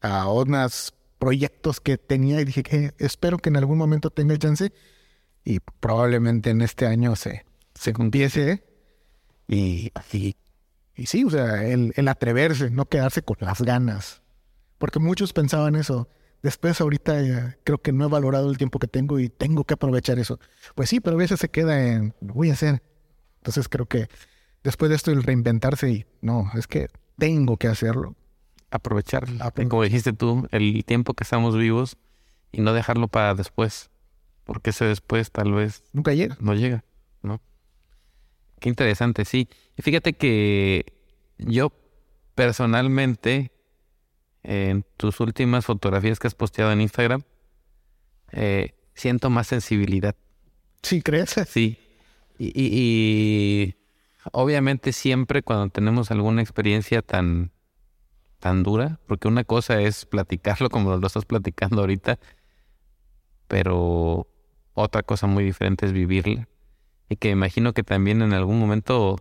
a 0.00 0.30
unos 0.30 0.94
proyectos 1.18 1.80
que 1.80 1.98
tenía 1.98 2.40
y 2.40 2.44
dije 2.44 2.62
que 2.62 2.94
espero 2.98 3.38
que 3.38 3.50
en 3.50 3.56
algún 3.56 3.78
momento 3.78 4.10
tenga 4.10 4.36
chance 4.38 4.72
y 5.44 5.60
probablemente 5.60 6.50
en 6.50 6.62
este 6.62 6.86
año 6.86 7.16
se, 7.16 7.44
se 7.74 7.90
empiece 7.90 8.64
y, 9.46 9.92
y, 10.12 10.36
y 10.94 11.06
sí, 11.06 11.24
o 11.24 11.30
sea, 11.30 11.66
el, 11.66 11.92
el 11.96 12.08
atreverse, 12.08 12.70
no 12.70 12.86
quedarse 12.86 13.22
con 13.22 13.36
las 13.40 13.60
ganas. 13.62 14.22
Porque 14.78 14.98
muchos 14.98 15.32
pensaban 15.32 15.74
eso. 15.74 16.08
Después 16.42 16.80
ahorita 16.80 17.20
eh, 17.20 17.58
creo 17.64 17.78
que 17.78 17.92
no 17.92 18.06
he 18.06 18.08
valorado 18.08 18.50
el 18.50 18.56
tiempo 18.56 18.78
que 18.78 18.86
tengo 18.86 19.18
y 19.18 19.28
tengo 19.28 19.64
que 19.64 19.74
aprovechar 19.74 20.18
eso. 20.18 20.38
Pues 20.74 20.88
sí, 20.88 21.00
pero 21.00 21.16
a 21.16 21.18
veces 21.18 21.40
se 21.40 21.50
queda 21.50 21.86
en, 21.86 22.14
lo 22.20 22.32
voy 22.32 22.50
a 22.50 22.54
hacer. 22.54 22.82
Entonces 23.38 23.68
creo 23.68 23.86
que 23.86 24.08
después 24.62 24.88
de 24.88 24.96
esto 24.96 25.10
el 25.10 25.22
reinventarse 25.22 25.90
y 25.90 26.06
no, 26.22 26.50
es 26.54 26.66
que 26.66 26.88
tengo 27.18 27.56
que 27.56 27.68
hacerlo. 27.68 28.14
Aprovechar, 28.70 29.26
como 29.68 29.82
dijiste 29.82 30.12
tú, 30.12 30.46
el 30.52 30.84
tiempo 30.84 31.14
que 31.14 31.24
estamos 31.24 31.56
vivos 31.56 31.96
y 32.52 32.60
no 32.60 32.72
dejarlo 32.72 33.08
para 33.08 33.34
después. 33.34 33.90
Porque 34.44 34.70
ese 34.70 34.84
después 34.84 35.30
tal 35.30 35.52
vez... 35.52 35.84
Nunca 35.92 36.12
llega. 36.14 36.36
No 36.40 36.54
llega, 36.54 36.84
¿no? 37.22 37.40
Qué 38.60 38.68
interesante, 38.68 39.24
sí. 39.24 39.48
Y 39.76 39.82
fíjate 39.82 40.12
que 40.12 40.92
yo 41.38 41.72
personalmente, 42.34 43.52
en 44.42 44.84
tus 44.96 45.20
últimas 45.20 45.64
fotografías 45.64 46.18
que 46.18 46.26
has 46.26 46.34
posteado 46.34 46.72
en 46.72 46.80
Instagram, 46.80 47.22
eh, 48.32 48.74
siento 48.94 49.30
más 49.30 49.48
sensibilidad. 49.48 50.14
¿Sí 50.82 51.02
crees? 51.02 51.34
Sí. 51.48 51.78
Y, 52.38 52.52
y, 52.54 53.74
obviamente 54.32 54.92
siempre 54.92 55.42
cuando 55.42 55.68
tenemos 55.68 56.10
alguna 56.10 56.40
experiencia 56.40 57.02
tan, 57.02 57.52
tan 58.40 58.62
dura, 58.62 58.98
porque 59.06 59.28
una 59.28 59.44
cosa 59.44 59.80
es 59.80 60.06
platicarlo 60.06 60.70
como 60.70 60.96
lo 60.96 61.06
estás 61.06 61.26
platicando 61.26 61.82
ahorita, 61.82 62.18
pero 63.46 64.26
otra 64.74 65.02
cosa 65.02 65.26
muy 65.26 65.44
diferente 65.44 65.86
es 65.86 65.92
vivirla. 65.92 66.48
Y 67.08 67.16
que 67.16 67.30
imagino 67.30 67.72
que 67.72 67.82
también 67.82 68.22
en 68.22 68.32
algún 68.32 68.58
momento 68.58 69.16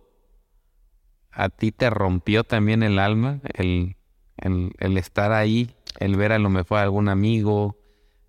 a 1.30 1.48
ti 1.48 1.72
te 1.72 1.90
rompió 1.90 2.44
también 2.44 2.82
el 2.82 2.98
alma, 2.98 3.40
el, 3.54 3.96
el, 4.38 4.96
estar 4.96 5.32
ahí, 5.32 5.74
el 5.98 6.16
ver 6.16 6.32
a 6.32 6.38
lo 6.38 6.50
mejor 6.50 6.78
a 6.78 6.82
algún 6.82 7.08
amigo, 7.08 7.78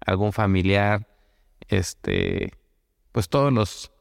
algún 0.05 0.33
familiar, 0.33 1.07
este, 1.67 2.53
pues 3.11 3.29
todos 3.29 3.53
los 3.53 3.91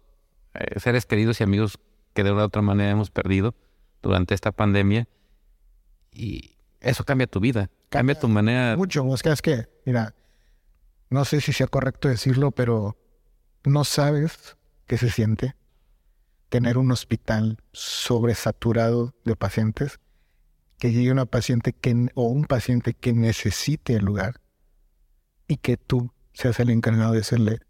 eh, 0.54 0.80
seres 0.80 1.06
queridos 1.06 1.40
y 1.40 1.44
amigos 1.44 1.78
que 2.14 2.24
de 2.24 2.32
una 2.32 2.42
u 2.42 2.46
otra 2.46 2.62
manera 2.62 2.90
hemos 2.90 3.10
perdido 3.10 3.54
durante 4.02 4.34
esta 4.34 4.52
pandemia. 4.52 5.08
Y 6.12 6.56
eso 6.80 7.04
cambia 7.04 7.26
tu 7.26 7.40
vida, 7.40 7.70
cambia, 7.88 8.18
tu 8.18 8.28
manera. 8.28 8.76
Mucho, 8.76 9.04
o 9.04 9.16
sea, 9.16 9.32
es 9.32 9.42
que, 9.42 9.68
mira, 9.84 10.14
no 11.10 11.24
sé 11.24 11.40
si 11.40 11.52
sea 11.52 11.66
correcto 11.66 12.08
decirlo, 12.08 12.50
pero 12.50 12.96
no 13.64 13.84
sabes 13.84 14.56
qué 14.86 14.96
se 14.96 15.10
siente 15.10 15.56
tener 16.48 16.78
un 16.78 16.90
hospital 16.90 17.58
sobresaturado 17.72 19.14
de 19.24 19.36
pacientes, 19.36 20.00
que 20.78 20.92
llegue 20.92 21.12
una 21.12 21.26
paciente 21.26 21.72
que, 21.72 22.08
o 22.14 22.24
un 22.24 22.44
paciente 22.44 22.94
que 22.94 23.12
necesite 23.12 23.94
el 23.94 24.04
lugar 24.04 24.40
y 25.46 25.58
que 25.58 25.76
tú 25.76 26.12
seas 26.32 26.58
el 26.60 26.70
encargado 26.70 27.12
de 27.12 27.18
decirle, 27.18 27.60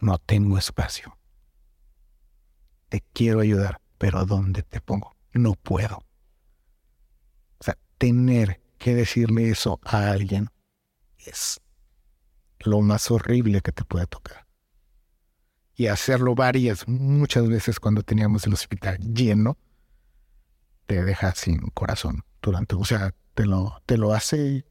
no 0.00 0.18
tengo 0.18 0.58
espacio. 0.58 1.18
Te 2.88 3.02
quiero 3.12 3.40
ayudar, 3.40 3.80
pero 3.98 4.24
¿dónde 4.24 4.62
te 4.62 4.80
pongo? 4.80 5.16
No 5.32 5.54
puedo. 5.54 6.04
Tener 8.02 8.60
que 8.78 8.96
decirle 8.96 9.48
eso 9.48 9.78
a 9.84 10.10
alguien 10.10 10.50
es 11.18 11.60
lo 12.58 12.80
más 12.80 13.12
horrible 13.12 13.60
que 13.60 13.70
te 13.70 13.84
puede 13.84 14.08
tocar 14.08 14.42
y 15.74 15.86
hacerlo 15.86 16.34
varias, 16.34 16.86
muchas 16.86 17.48
veces 17.48 17.80
cuando 17.80 18.02
teníamos 18.02 18.46
el 18.46 18.52
hospital 18.52 18.98
lleno, 18.98 19.56
te 20.86 21.02
deja 21.02 21.34
sin 21.34 21.58
corazón 21.70 22.24
durante, 22.42 22.74
o 22.74 22.84
sea, 22.84 23.14
te 23.34 23.46
lo, 23.46 23.80
te 23.86 23.96
lo 23.96 24.12
hace 24.12 24.66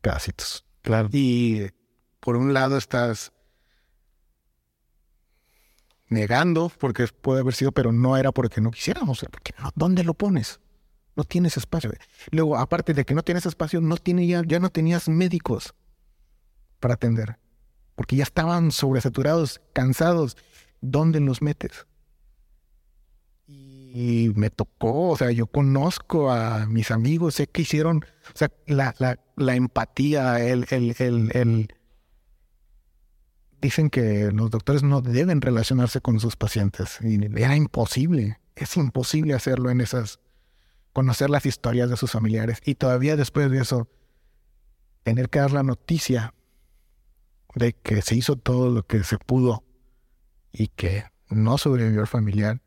pedacitos. 0.00 0.64
Claro. 0.82 1.08
Y 1.12 1.68
por 2.20 2.36
un 2.36 2.54
lado 2.54 2.78
estás 2.78 3.32
negando, 6.08 6.70
porque 6.78 7.06
puede 7.08 7.40
haber 7.40 7.54
sido, 7.54 7.72
pero 7.72 7.92
no 7.92 8.16
era 8.16 8.32
porque 8.32 8.60
no 8.60 8.70
quisiéramos, 8.70 9.24
porque 9.30 9.54
no, 9.58 9.70
¿dónde 9.74 10.04
lo 10.04 10.14
pones? 10.14 10.60
No 11.14 11.24
tienes 11.24 11.56
espacio. 11.56 11.92
Luego, 12.30 12.56
aparte 12.56 12.94
de 12.94 13.04
que 13.04 13.14
no 13.14 13.22
tienes 13.22 13.46
espacio, 13.46 13.80
no 13.80 13.96
tiene 13.96 14.26
ya, 14.26 14.42
ya 14.46 14.58
no 14.60 14.70
tenías 14.70 15.08
médicos 15.08 15.74
para 16.80 16.94
atender 16.94 17.38
porque 17.94 18.16
ya 18.16 18.24
estaban 18.24 18.70
sobresaturados, 18.72 19.60
cansados. 19.72 20.36
¿Dónde 20.80 21.20
los 21.20 21.42
metes? 21.42 21.86
Y 23.46 24.32
me 24.34 24.50
tocó, 24.50 25.10
o 25.10 25.16
sea, 25.16 25.30
yo 25.30 25.46
conozco 25.46 26.30
a 26.30 26.66
mis 26.66 26.90
amigos, 26.90 27.34
sé 27.34 27.46
que 27.46 27.62
hicieron, 27.62 28.04
o 28.34 28.36
sea, 28.36 28.50
la, 28.66 28.94
la, 29.36 29.54
empatía, 29.54 30.44
el, 30.44 30.66
el, 30.70 30.96
el, 30.98 31.30
el, 31.34 31.74
Dicen 33.60 33.90
que 33.90 34.32
los 34.32 34.50
doctores 34.50 34.82
no 34.82 35.02
deben 35.02 35.40
relacionarse 35.40 36.00
con 36.00 36.18
sus 36.18 36.34
pacientes. 36.34 36.98
Y 37.02 37.24
era 37.40 37.54
imposible, 37.54 38.40
es 38.56 38.76
imposible 38.76 39.34
hacerlo 39.34 39.70
en 39.70 39.80
esas, 39.80 40.18
conocer 40.92 41.30
las 41.30 41.46
historias 41.46 41.90
de 41.90 41.96
sus 41.96 42.10
familiares. 42.10 42.60
Y 42.64 42.74
todavía 42.74 43.16
después 43.16 43.50
de 43.50 43.60
eso, 43.60 43.88
tener 45.02 45.30
que 45.30 45.40
dar 45.40 45.52
la 45.52 45.62
noticia 45.62 46.34
de 47.54 47.74
que 47.74 48.02
se 48.02 48.14
hizo 48.14 48.36
todo 48.36 48.70
lo 48.70 48.86
que 48.86 49.04
se 49.04 49.18
pudo 49.18 49.64
y 50.52 50.68
que 50.68 51.04
no 51.28 51.58
sobrevivió 51.58 52.00
el 52.00 52.06
familiar. 52.06 52.62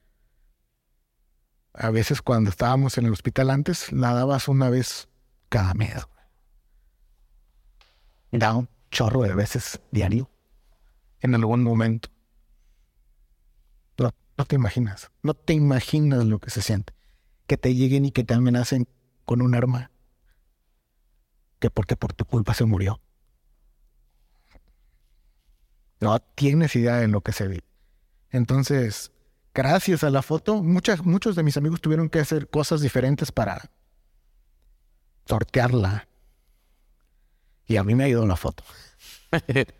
A 1.73 1.89
veces 1.89 2.21
cuando 2.21 2.49
estábamos 2.49 2.97
en 2.97 3.05
el 3.05 3.13
hospital 3.13 3.49
antes, 3.49 3.91
la 3.91 4.13
dabas 4.13 4.47
una 4.47 4.69
vez 4.69 5.09
cada 5.49 5.73
mes. 5.73 6.07
Da 8.31 8.55
un 8.55 8.69
chorro 8.91 9.23
de 9.23 9.33
veces 9.33 9.81
diario, 9.91 10.29
en 11.19 11.35
algún 11.35 11.63
momento. 11.63 12.09
No, 13.97 14.11
no 14.37 14.45
te 14.45 14.55
imaginas, 14.55 15.11
no 15.21 15.33
te 15.33 15.53
imaginas 15.53 16.25
lo 16.25 16.39
que 16.39 16.49
se 16.49 16.61
siente. 16.61 16.94
Que 17.47 17.57
te 17.57 17.73
lleguen 17.73 18.05
y 18.05 18.11
que 18.11 18.23
te 18.23 18.33
amenacen 18.33 18.87
con 19.25 19.41
un 19.41 19.55
arma. 19.55 19.91
Que 21.59 21.69
porque 21.69 21.95
por 21.95 22.13
tu 22.13 22.25
culpa 22.25 22.53
se 22.53 22.65
murió. 22.65 22.99
No 25.99 26.19
tienes 26.19 26.75
idea 26.75 26.97
de 26.97 27.07
lo 27.07 27.21
que 27.21 27.31
se 27.31 27.47
ve. 27.47 27.63
Entonces, 28.31 29.11
gracias 29.53 30.03
a 30.03 30.09
la 30.09 30.21
foto, 30.21 30.61
muchas, 30.61 31.05
muchos 31.05 31.35
de 31.35 31.43
mis 31.43 31.57
amigos 31.57 31.81
tuvieron 31.81 32.09
que 32.09 32.19
hacer 32.19 32.49
cosas 32.49 32.81
diferentes 32.81 33.31
para 33.31 33.71
sortearla. 35.25 36.07
Y 37.67 37.77
a 37.77 37.83
mí 37.83 37.95
me 37.95 38.03
ha 38.03 38.07
ido 38.09 38.25
la 38.25 38.35
foto. 38.35 38.63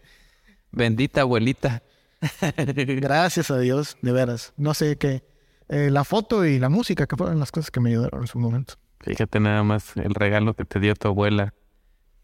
Bendita 0.71 1.21
abuelita. 1.21 1.83
Gracias 2.65 3.51
a 3.51 3.59
Dios, 3.59 3.97
de 4.01 4.11
veras. 4.11 4.53
No 4.57 4.73
sé 4.73 4.97
qué. 4.97 5.23
Eh, 5.69 5.89
la 5.89 6.03
foto 6.03 6.45
y 6.45 6.59
la 6.59 6.69
música, 6.69 7.07
que 7.07 7.15
fueron 7.15 7.39
las 7.39 7.51
cosas 7.51 7.71
que 7.71 7.79
me 7.79 7.89
ayudaron 7.89 8.21
en 8.21 8.27
su 8.27 8.39
momento. 8.39 8.75
Fíjate 8.99 9.39
nada 9.39 9.63
más 9.63 9.95
el 9.97 10.13
regalo 10.13 10.53
que 10.53 10.65
te 10.65 10.79
dio 10.79 10.95
tu 10.95 11.07
abuela, 11.07 11.53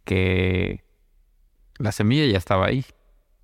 que 0.05 0.83
la 1.77 1.91
semilla 1.91 2.25
ya 2.25 2.37
estaba 2.37 2.65
ahí, 2.65 2.85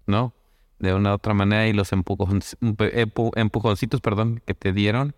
¿no? 0.06 0.34
de 0.80 0.94
una 0.94 1.12
u 1.12 1.16
otra 1.16 1.34
manera 1.34 1.68
y 1.68 1.74
los 1.74 1.92
empujoncitos 1.92 4.02
perdón, 4.02 4.42
que 4.46 4.54
te 4.54 4.74
dieron, 4.74 5.16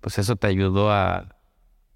pues 0.00 0.18
eso 0.18 0.36
te 0.36 0.46
ayudó 0.46 0.90
a, 0.90 1.36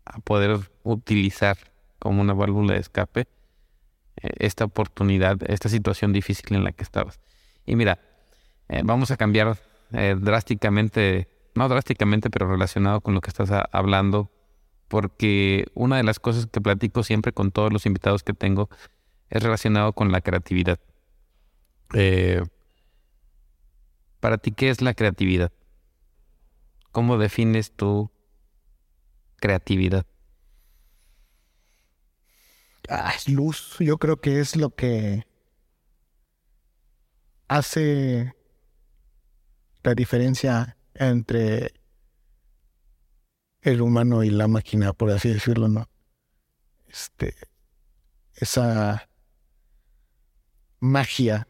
a 0.05 0.19
poder 0.21 0.59
utilizar 0.83 1.59
como 1.99 2.23
una 2.23 2.35
válvula 2.35 2.75
de 2.75 2.81
escape 2.81 3.29
eh, 4.23 4.31
esta 4.39 4.65
oportunidad, 4.65 5.39
esta 5.51 5.69
situación 5.69 6.13
difícil 6.13 6.57
en 6.57 6.65
la 6.65 6.73
que 6.73 6.83
estabas. 6.83 7.21
Y 7.67 7.77
mira, 7.77 8.01
eh, 8.69 8.83
vamos 8.85 9.11
a 9.11 9.17
cambiar 9.17 9.59
drásticamente, 9.91 11.29
no 11.57 11.69
drásticamente, 11.69 12.31
pero 12.31 12.49
relacionado 12.49 13.01
con 13.01 13.15
lo 13.15 13.21
que 13.21 13.31
estás 13.31 13.51
hablando, 13.73 14.31
porque 14.89 15.67
una 15.75 15.97
de 15.97 16.05
las 16.05 16.21
cosas 16.21 16.47
que 16.47 16.61
platico 16.61 17.03
siempre 17.03 17.33
con 17.33 17.51
todos 17.51 17.73
los 17.73 17.87
invitados 17.87 18.23
que 18.23 18.33
tengo 18.33 18.69
es 19.31 19.43
relacionado 19.43 19.93
con 19.93 20.13
la 20.13 20.21
creatividad. 20.21 20.79
Eh, 21.95 22.43
para 24.21 24.39
ti, 24.39 24.53
¿qué 24.53 24.71
es 24.71 24.83
la 24.83 24.95
creatividad? 24.95 25.53
¿Cómo 26.93 27.19
defines 27.19 27.73
tu 27.73 28.11
creatividad? 29.37 30.07
Ah, 32.89 33.13
luz, 33.27 33.77
yo 33.81 33.99
creo 33.99 34.21
que 34.21 34.41
es 34.41 34.57
lo 34.57 34.71
que 34.71 35.27
hace 37.49 38.35
la 39.83 39.95
diferencia 39.95 40.76
entre 40.99 41.73
el 43.63 43.81
humano 43.81 44.23
y 44.23 44.31
la 44.31 44.49
máquina, 44.49 44.93
por 44.93 45.11
así 45.11 45.29
decirlo, 45.29 45.69
¿no? 45.69 45.89
Este, 46.87 47.35
esa 48.35 49.09
magia 50.79 51.49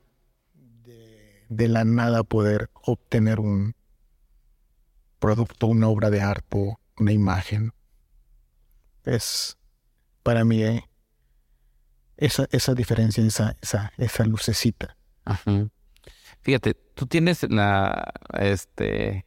de, 1.48 1.68
la 1.68 1.84
nada 1.84 2.22
poder 2.24 2.70
obtener 2.72 3.38
un 3.40 3.74
producto, 5.18 5.66
una 5.66 5.88
obra 5.88 6.10
de 6.10 6.20
arte, 6.20 6.76
una 6.98 7.12
imagen. 7.12 7.72
Es 9.04 9.58
para 10.22 10.44
mí 10.44 10.62
eh, 10.62 10.82
esa, 12.16 12.48
esa 12.50 12.74
diferencia, 12.74 13.24
esa, 13.24 13.56
esa, 13.60 13.92
esa 13.98 14.24
lucecita. 14.24 14.96
Ajá. 15.24 15.68
Fíjate, 16.40 16.74
tú 16.74 17.06
tienes 17.06 17.42
la, 17.50 18.12
este, 18.38 19.26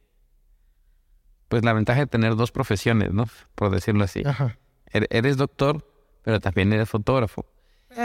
pues 1.50 1.64
la 1.64 1.72
ventaja 1.74 1.98
de 2.00 2.06
tener 2.06 2.36
dos 2.36 2.52
profesiones, 2.52 3.12
¿no? 3.12 3.26
Por 3.56 3.70
decirlo 3.70 4.04
así. 4.04 4.22
Ajá. 4.24 4.56
Er- 4.92 5.08
Eres 5.10 5.36
doctor, 5.36 5.84
pero 6.22 6.40
también 6.40 6.72
eres 6.72 6.88
fotógrafo. 6.88 7.44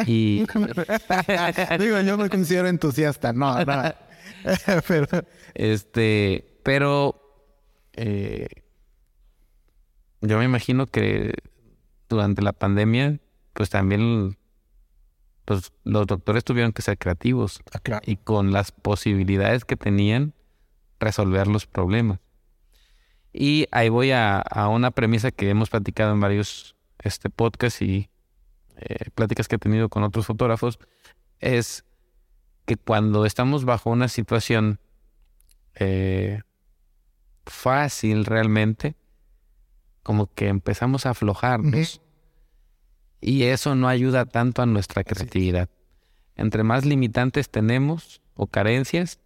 Y 0.07 0.39
Digo, 1.79 2.01
yo 2.01 2.17
me 2.17 2.27
considero 2.27 2.67
entusiasta, 2.67 3.31
no, 3.33 3.63
no. 3.63 3.83
Pero 4.87 5.07
este, 5.53 6.59
pero 6.63 7.21
eh, 7.93 8.47
yo 10.21 10.37
me 10.39 10.45
imagino 10.45 10.87
que 10.87 11.33
durante 12.09 12.41
la 12.41 12.53
pandemia, 12.53 13.19
pues 13.53 13.69
también 13.69 14.37
pues, 15.45 15.71
los 15.83 16.07
doctores 16.07 16.43
tuvieron 16.43 16.73
que 16.73 16.81
ser 16.81 16.97
creativos 16.97 17.61
ah, 17.73 17.79
claro. 17.79 18.01
y 18.07 18.17
con 18.17 18.51
las 18.51 18.71
posibilidades 18.71 19.65
que 19.65 19.75
tenían 19.77 20.33
resolver 20.99 21.45
los 21.47 21.67
problemas. 21.67 22.19
Y 23.38 23.67
ahí 23.71 23.89
voy 23.89 24.11
a, 24.11 24.39
a 24.39 24.69
una 24.69 24.91
premisa 24.91 25.29
que 25.29 25.49
hemos 25.49 25.69
platicado 25.69 26.13
en 26.13 26.21
varios 26.21 26.77
este, 26.99 27.29
podcasts 27.29 27.81
y 27.81 28.09
eh, 28.77 29.09
pláticas 29.13 29.49
que 29.49 29.57
he 29.57 29.59
tenido 29.59 29.89
con 29.89 30.03
otros 30.03 30.25
fotógrafos, 30.25 30.79
es 31.39 31.83
que 32.65 32.77
cuando 32.77 33.25
estamos 33.25 33.65
bajo 33.65 33.89
una 33.89 34.07
situación 34.07 34.79
eh, 35.75 36.43
fácil 37.45 38.23
realmente, 38.23 38.95
como 40.01 40.33
que 40.33 40.47
empezamos 40.47 41.05
a 41.05 41.09
aflojarnos. 41.09 42.01
Y 43.19 43.43
eso 43.43 43.75
no 43.75 43.89
ayuda 43.89 44.25
tanto 44.25 44.61
a 44.61 44.65
nuestra 44.65 45.03
creatividad. 45.03 45.69
Entre 46.38 46.63
más 46.63 46.86
limitantes 46.86 47.49
tenemos 47.49 48.21
o 48.33 48.47
carencias, 48.47 49.19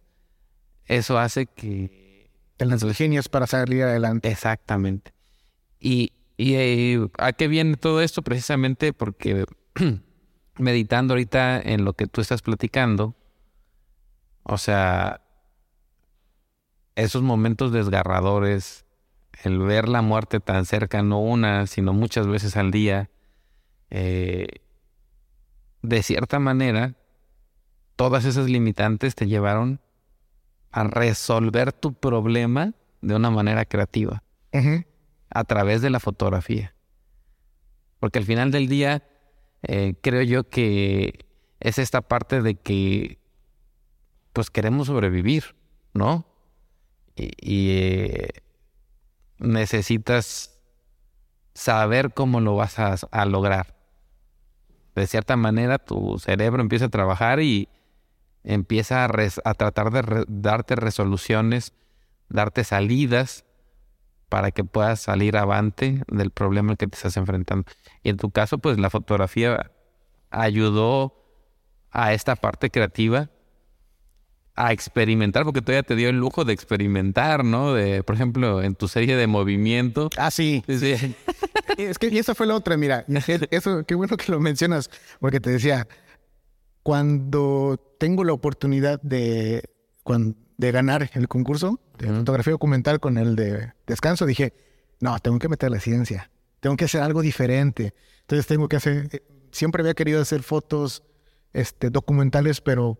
eso 0.86 1.16
hace 1.16 1.46
que... 1.46 1.99
Te 2.60 2.66
las 2.66 2.82
ingenias 2.82 3.30
para 3.30 3.46
salir 3.46 3.84
adelante. 3.84 4.30
Exactamente. 4.30 5.14
Y, 5.80 6.12
y, 6.36 6.56
eh, 6.56 7.08
a 7.16 7.32
qué 7.32 7.48
viene 7.48 7.78
todo 7.78 8.02
esto? 8.02 8.20
Precisamente 8.20 8.92
porque 8.92 9.46
meditando 10.58 11.14
ahorita 11.14 11.58
en 11.58 11.86
lo 11.86 11.94
que 11.94 12.06
tú 12.06 12.20
estás 12.20 12.42
platicando, 12.42 13.14
o 14.42 14.58
sea, 14.58 15.22
esos 16.96 17.22
momentos 17.22 17.72
desgarradores, 17.72 18.84
el 19.42 19.58
ver 19.58 19.88
la 19.88 20.02
muerte 20.02 20.38
tan 20.38 20.66
cerca, 20.66 21.02
no 21.02 21.18
una, 21.18 21.66
sino 21.66 21.94
muchas 21.94 22.26
veces 22.26 22.58
al 22.58 22.70
día, 22.70 23.08
eh, 23.88 24.48
de 25.80 26.02
cierta 26.02 26.38
manera, 26.38 26.94
todas 27.96 28.26
esas 28.26 28.50
limitantes 28.50 29.14
te 29.14 29.28
llevaron 29.28 29.80
a 30.70 30.84
resolver 30.84 31.72
tu 31.72 31.94
problema 31.94 32.74
de 33.00 33.14
una 33.14 33.30
manera 33.30 33.64
creativa, 33.64 34.22
a 35.30 35.44
través 35.44 35.82
de 35.82 35.90
la 35.90 36.00
fotografía. 36.00 36.74
Porque 37.98 38.18
al 38.18 38.24
final 38.24 38.50
del 38.50 38.68
día, 38.68 39.02
eh, 39.62 39.94
creo 40.00 40.22
yo 40.22 40.48
que 40.48 41.26
es 41.60 41.78
esta 41.78 42.02
parte 42.02 42.42
de 42.42 42.54
que, 42.54 43.18
pues 44.32 44.50
queremos 44.50 44.86
sobrevivir, 44.86 45.56
¿no? 45.92 46.26
Y, 47.16 47.30
y, 47.40 47.70
eh, 47.78 48.28
necesitas 49.38 50.58
saber 51.54 52.14
cómo 52.14 52.40
lo 52.40 52.56
vas 52.56 52.78
a, 52.78 52.96
a 53.10 53.24
lograr. 53.26 53.76
De 54.94 55.06
cierta 55.06 55.36
manera, 55.36 55.78
tu 55.78 56.18
cerebro 56.18 56.62
empieza 56.62 56.86
a 56.86 56.90
trabajar 56.90 57.40
y 57.40 57.68
empieza 58.44 59.04
a, 59.04 59.08
res- 59.08 59.40
a 59.44 59.54
tratar 59.54 59.90
de 59.90 60.02
re- 60.02 60.24
darte 60.28 60.76
resoluciones, 60.76 61.72
darte 62.28 62.64
salidas 62.64 63.44
para 64.28 64.50
que 64.52 64.62
puedas 64.64 65.00
salir 65.00 65.36
avante 65.36 66.02
del 66.08 66.30
problema 66.30 66.76
que 66.76 66.86
te 66.86 66.96
estás 66.96 67.16
enfrentando. 67.16 67.64
Y 68.02 68.10
en 68.10 68.16
tu 68.16 68.30
caso, 68.30 68.58
pues 68.58 68.78
la 68.78 68.88
fotografía 68.90 69.70
ayudó 70.30 71.14
a 71.90 72.12
esta 72.14 72.36
parte 72.36 72.70
creativa 72.70 73.28
a 74.56 74.72
experimentar, 74.72 75.44
porque 75.44 75.62
todavía 75.62 75.82
te 75.82 75.96
dio 75.96 76.10
el 76.10 76.16
lujo 76.18 76.44
de 76.44 76.52
experimentar, 76.52 77.44
¿no? 77.44 77.72
De, 77.72 78.02
por 78.02 78.14
ejemplo, 78.14 78.62
en 78.62 78.74
tu 78.74 78.88
serie 78.88 79.16
de 79.16 79.26
movimiento. 79.26 80.10
Ah, 80.18 80.30
sí. 80.30 80.62
Sí, 80.66 80.78
sí. 80.96 81.14
Es 81.78 81.98
que 81.98 82.08
y 82.08 82.18
esa 82.18 82.34
fue 82.34 82.46
la 82.46 82.56
otra, 82.56 82.76
mira, 82.76 83.04
eso, 83.50 83.84
qué 83.86 83.94
bueno 83.94 84.16
que 84.16 84.30
lo 84.32 84.38
mencionas, 84.40 84.90
porque 85.18 85.40
te 85.40 85.50
decía, 85.50 85.86
cuando 86.82 87.94
tengo 87.98 88.24
la 88.24 88.32
oportunidad 88.32 89.00
de, 89.02 89.62
ganar 90.58 91.10
el 91.14 91.28
concurso 91.28 91.80
de 91.98 92.08
fotografía 92.08 92.52
documental 92.52 93.00
con 93.00 93.18
el 93.18 93.36
de 93.36 93.72
descanso, 93.86 94.26
dije, 94.26 94.54
no, 95.00 95.18
tengo 95.18 95.38
que 95.38 95.48
meter 95.48 95.70
la 95.70 95.80
ciencia, 95.80 96.30
tengo 96.60 96.76
que 96.76 96.86
hacer 96.86 97.02
algo 97.02 97.22
diferente. 97.22 97.94
Entonces 98.22 98.46
tengo 98.46 98.68
que 98.68 98.76
hacer, 98.76 99.08
eh, 99.12 99.22
siempre 99.50 99.82
había 99.82 99.94
querido 99.94 100.20
hacer 100.20 100.42
fotos 100.42 101.02
este, 101.52 101.90
documentales, 101.90 102.60
pero 102.60 102.98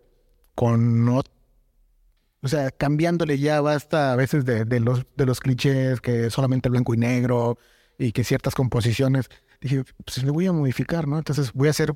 con 0.55 1.05
no, 1.05 1.23
o 2.43 2.49
sea, 2.49 2.71
cambiándole 2.71 3.39
ya 3.39 3.61
basta 3.61 4.13
a 4.13 4.17
veces 4.17 4.45
de, 4.45 4.65
de 4.65 4.81
los, 4.81 5.07
de 5.17 5.27
los 5.27 5.41
clichés, 5.41 6.01
que 6.01 6.31
solamente 6.31 6.69
blanco 6.69 6.95
y 6.95 6.97
negro 6.97 7.59
y 7.99 8.13
que 8.13 8.25
ciertas 8.25 8.55
composiciones. 8.55 9.29
Dije, 9.61 9.85
pues 10.05 10.23
le 10.25 10.31
voy 10.31 10.47
a 10.47 10.53
modificar, 10.53 11.07
¿no? 11.07 11.19
Entonces 11.19 11.53
voy 11.53 11.69
a 11.69 11.73
hacer 11.73 11.95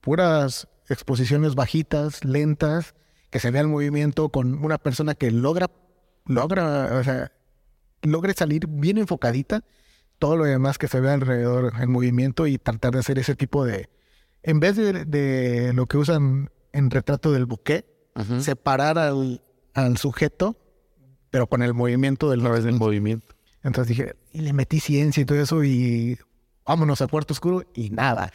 puras 0.00 0.66
exposiciones 0.90 1.54
bajitas, 1.54 2.24
lentas, 2.24 2.94
que 3.30 3.38
se 3.38 3.50
vea 3.50 3.62
el 3.62 3.68
movimiento 3.68 4.28
con 4.28 4.62
una 4.62 4.78
persona 4.78 5.14
que 5.14 5.30
logra, 5.30 5.70
logra, 6.26 6.98
o 6.98 7.04
sea, 7.04 7.32
logre 8.02 8.34
salir 8.34 8.66
bien 8.66 8.98
enfocadita, 8.98 9.64
todo 10.18 10.36
lo 10.36 10.44
demás 10.44 10.78
que 10.78 10.88
se 10.88 11.00
vea 11.00 11.14
alrededor 11.14 11.72
el 11.80 11.88
movimiento 11.88 12.46
y 12.46 12.58
tratar 12.58 12.92
de 12.92 12.98
hacer 12.98 13.18
ese 13.18 13.36
tipo 13.36 13.64
de, 13.64 13.88
en 14.42 14.60
vez 14.60 14.76
de, 14.76 15.04
de 15.04 15.72
lo 15.72 15.86
que 15.86 15.96
usan 15.96 16.50
en 16.72 16.90
retrato 16.90 17.32
del 17.32 17.46
buque, 17.46 17.86
separar 18.40 18.98
al, 18.98 19.40
al 19.72 19.96
sujeto, 19.96 20.56
pero 21.30 21.46
con 21.46 21.62
el 21.62 21.72
movimiento 21.72 22.28
del, 22.28 22.42
del 22.42 22.74
movimiento. 22.74 23.34
entonces 23.62 23.96
dije, 23.96 24.16
y 24.32 24.40
le 24.40 24.52
metí 24.52 24.80
ciencia 24.80 25.22
y 25.22 25.24
todo 25.24 25.40
eso 25.40 25.64
y 25.64 26.18
vámonos 26.66 27.00
a 27.00 27.06
cuarto 27.06 27.32
oscuro 27.32 27.64
y 27.74 27.90
nada. 27.90 28.32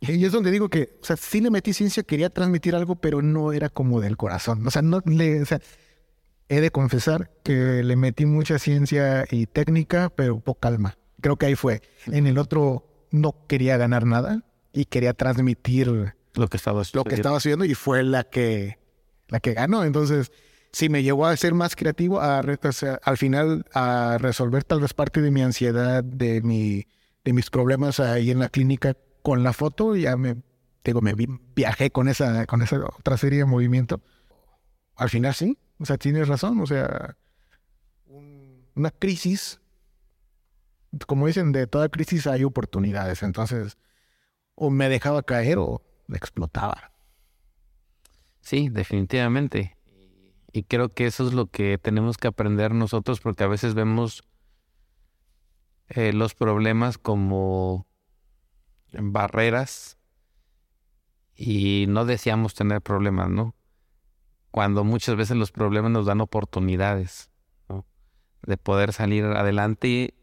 Y 0.00 0.24
es 0.24 0.32
donde 0.32 0.50
digo 0.50 0.68
que, 0.68 0.96
o 1.02 1.04
sea, 1.04 1.16
sí 1.16 1.40
le 1.40 1.50
metí 1.50 1.72
ciencia, 1.72 2.02
quería 2.02 2.30
transmitir 2.30 2.74
algo, 2.74 2.96
pero 2.96 3.20
no 3.20 3.52
era 3.52 3.68
como 3.68 4.00
del 4.00 4.16
corazón. 4.16 4.66
O 4.66 4.70
sea, 4.70 4.82
no 4.82 5.02
le, 5.04 5.42
o 5.42 5.46
sea, 5.46 5.60
he 6.48 6.60
de 6.60 6.70
confesar 6.70 7.30
que 7.42 7.82
le 7.82 7.96
metí 7.96 8.24
mucha 8.24 8.58
ciencia 8.58 9.24
y 9.30 9.46
técnica, 9.46 10.10
pero 10.10 10.38
poca 10.40 10.68
alma. 10.68 10.96
Creo 11.20 11.36
que 11.36 11.46
ahí 11.46 11.56
fue. 11.56 11.82
En 12.06 12.26
el 12.26 12.38
otro 12.38 12.86
no 13.10 13.46
quería 13.48 13.76
ganar 13.76 14.06
nada 14.06 14.44
y 14.72 14.84
quería 14.84 15.14
transmitir 15.14 16.14
Lo 16.34 16.48
que 16.48 16.56
estaba 16.56 16.82
lo 16.92 17.04
que 17.04 17.14
estaba 17.16 17.38
haciendo 17.38 17.64
y 17.64 17.74
fue 17.74 18.04
la 18.04 18.24
que 18.24 18.78
la 19.28 19.40
que 19.40 19.54
ganó. 19.54 19.84
Entonces, 19.84 20.30
sí 20.72 20.88
me 20.88 21.02
llevó 21.02 21.26
a 21.26 21.36
ser 21.36 21.54
más 21.54 21.74
creativo, 21.74 22.20
a, 22.20 22.40
o 22.40 22.72
sea, 22.72 23.00
al 23.02 23.16
final 23.16 23.66
a 23.74 24.16
resolver 24.20 24.62
tal 24.62 24.80
vez 24.80 24.94
parte 24.94 25.20
de 25.20 25.30
mi 25.32 25.42
ansiedad, 25.42 26.04
de 26.04 26.40
mi 26.42 26.86
de 27.24 27.32
mis 27.32 27.50
problemas 27.50 28.00
ahí 28.00 28.30
en 28.30 28.38
la 28.38 28.48
clínica 28.48 28.96
con 29.22 29.42
la 29.42 29.52
foto. 29.52 29.96
Ya 29.96 30.16
me 30.16 30.36
digo, 30.84 31.00
me 31.00 31.14
vi- 31.14 31.40
viajé 31.54 31.90
con 31.90 32.08
esa 32.08 32.46
con 32.46 32.62
esa 32.62 32.78
otra 32.78 33.16
serie 33.16 33.40
de 33.40 33.44
movimiento. 33.44 34.00
Al 34.96 35.10
final 35.10 35.34
sí, 35.34 35.58
o 35.78 35.84
sea, 35.86 35.96
tienes 35.98 36.28
razón, 36.28 36.60
o 36.60 36.66
sea, 36.66 37.16
un- 38.06 38.66
una 38.74 38.90
crisis 38.90 39.60
como 41.06 41.26
dicen, 41.26 41.52
de 41.52 41.66
toda 41.66 41.88
crisis 41.88 42.26
hay 42.26 42.44
oportunidades. 42.44 43.22
Entonces, 43.22 43.76
o 44.54 44.70
me 44.70 44.88
dejaba 44.88 45.22
caer 45.22 45.58
o 45.58 45.82
explotaba. 46.12 46.92
Sí, 48.40 48.68
definitivamente. 48.68 49.76
Y 50.52 50.62
creo 50.62 50.94
que 50.94 51.06
eso 51.06 51.26
es 51.26 51.34
lo 51.34 51.46
que 51.46 51.76
tenemos 51.78 52.16
que 52.16 52.28
aprender 52.28 52.72
nosotros 52.72 53.20
porque 53.20 53.44
a 53.44 53.48
veces 53.48 53.74
vemos 53.74 54.22
eh, 55.88 56.12
los 56.12 56.34
problemas 56.34 56.98
como 56.98 57.86
barreras 58.92 59.98
y 61.34 61.86
no 61.88 62.04
deseamos 62.04 62.54
tener 62.54 62.82
problemas, 62.82 63.30
¿no? 63.30 63.54
Cuando 64.50 64.84
muchas 64.84 65.16
veces 65.16 65.36
los 65.36 65.52
problemas 65.52 65.90
nos 65.90 66.06
dan 66.06 66.20
oportunidades. 66.20 67.30
De 68.42 68.56
poder 68.56 68.92
salir 68.92 69.24
adelante 69.24 70.14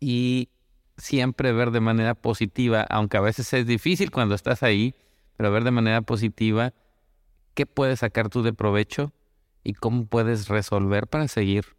y 0.00 0.50
siempre 0.96 1.52
ver 1.52 1.70
de 1.70 1.80
manera 1.80 2.14
positiva, 2.14 2.82
aunque 2.90 3.16
a 3.16 3.20
veces 3.20 3.52
es 3.52 3.66
difícil 3.66 4.10
cuando 4.10 4.34
estás 4.34 4.62
ahí, 4.62 4.94
pero 5.36 5.52
ver 5.52 5.64
de 5.64 5.70
manera 5.70 6.02
positiva 6.02 6.74
qué 7.54 7.66
puedes 7.66 8.00
sacar 8.00 8.28
tú 8.28 8.42
de 8.42 8.52
provecho 8.52 9.12
y 9.64 9.74
cómo 9.74 10.06
puedes 10.06 10.48
resolver 10.48 11.06
para 11.06 11.28
seguir 11.28 11.76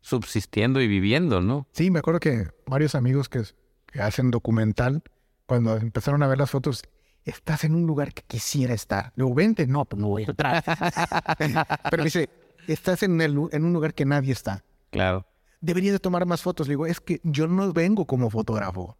subsistiendo 0.00 0.80
y 0.80 0.88
viviendo, 0.88 1.40
¿no? 1.40 1.68
Sí, 1.72 1.90
me 1.90 1.98
acuerdo 1.98 2.20
que 2.20 2.48
varios 2.66 2.94
amigos 2.94 3.28
que, 3.28 3.42
que 3.90 4.00
hacen 4.00 4.30
documental, 4.30 5.02
cuando 5.46 5.76
empezaron 5.76 6.22
a 6.22 6.28
ver 6.28 6.38
las 6.38 6.50
fotos, 6.50 6.82
estás 7.24 7.64
en 7.64 7.74
un 7.74 7.86
lugar 7.86 8.14
que 8.14 8.22
quisiera 8.22 8.74
estar. 8.74 9.12
Luego, 9.16 9.34
vente, 9.34 9.66
no, 9.66 9.84
pues 9.84 10.00
no 10.00 10.08
voy 10.08 10.24
a 10.24 10.26
entrar. 10.26 10.64
Pero 11.90 12.04
dice, 12.04 12.28
estás 12.66 13.02
en, 13.02 13.20
el, 13.20 13.36
en 13.52 13.64
un 13.64 13.72
lugar 13.72 13.94
que 13.94 14.04
nadie 14.04 14.32
está. 14.32 14.64
Claro. 14.90 15.26
Deberías 15.60 15.92
de 15.92 15.98
tomar 15.98 16.26
más 16.26 16.42
fotos. 16.42 16.68
Le 16.68 16.72
digo, 16.72 16.86
es 16.86 17.00
que 17.00 17.20
yo 17.22 17.46
no 17.46 17.72
vengo 17.72 18.06
como 18.06 18.30
fotógrafo. 18.30 18.96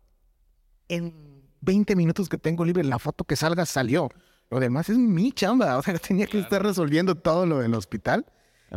En 0.89 1.15
20 1.61 1.97
minutos 1.97 2.29
que 2.29 2.39
tengo 2.39 2.65
libre, 2.65 2.85
la 2.85 2.99
foto 2.99 3.25
que 3.25 3.37
salga 3.37 3.65
salió. 3.67 4.09
Lo 4.51 4.61
demás 4.61 4.89
es 4.89 4.99
mi 4.99 5.33
chamba. 5.33 5.77
O 5.79 5.83
sea, 5.83 5.99
tenía 5.99 6.27
que 6.27 6.41
estar 6.41 6.63
resolviendo 6.63 7.15
todo 7.15 7.47
lo 7.47 7.59
del 7.61 7.75
hospital. 7.75 8.27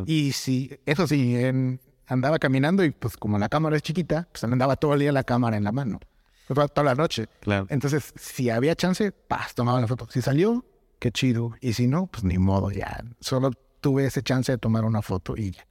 Y 0.06 0.32
sí, 0.32 0.72
eso 0.86 1.06
sí, 1.06 1.36
en, 1.36 1.80
andaba 2.14 2.40
caminando 2.40 2.84
y 2.84 2.92
pues 2.92 3.18
como 3.18 3.38
la 3.38 3.50
cámara 3.50 3.76
es 3.76 3.82
chiquita, 3.82 4.28
pues 4.32 4.44
andaba 4.44 4.76
todo 4.76 4.94
el 4.94 5.02
día 5.02 5.12
la 5.12 5.24
cámara 5.24 5.58
en 5.58 5.64
la 5.64 5.72
mano. 5.72 6.00
Pues, 6.48 6.72
toda 6.72 6.84
la 6.84 6.96
noche. 6.96 7.28
Claro. 7.42 7.68
Entonces, 7.70 8.14
si 8.16 8.50
había 8.50 8.76
chance, 8.76 9.12
paz, 9.12 9.56
tomaba 9.56 9.80
la 9.80 9.88
foto. 9.88 10.08
Si 10.10 10.22
salió, 10.22 10.66
qué 11.00 11.12
chido. 11.12 11.54
Y 11.62 11.74
si 11.74 11.88
no, 11.88 12.08
pues 12.08 12.24
ni 12.24 12.38
modo, 12.38 12.72
ya. 12.72 13.04
Solo 13.20 13.52
tuve 13.80 14.06
ese 14.06 14.24
chance 14.24 14.52
de 14.52 14.58
tomar 14.58 14.86
una 14.86 15.02
foto 15.02 15.36
y 15.38 15.52
ya. 15.52 15.68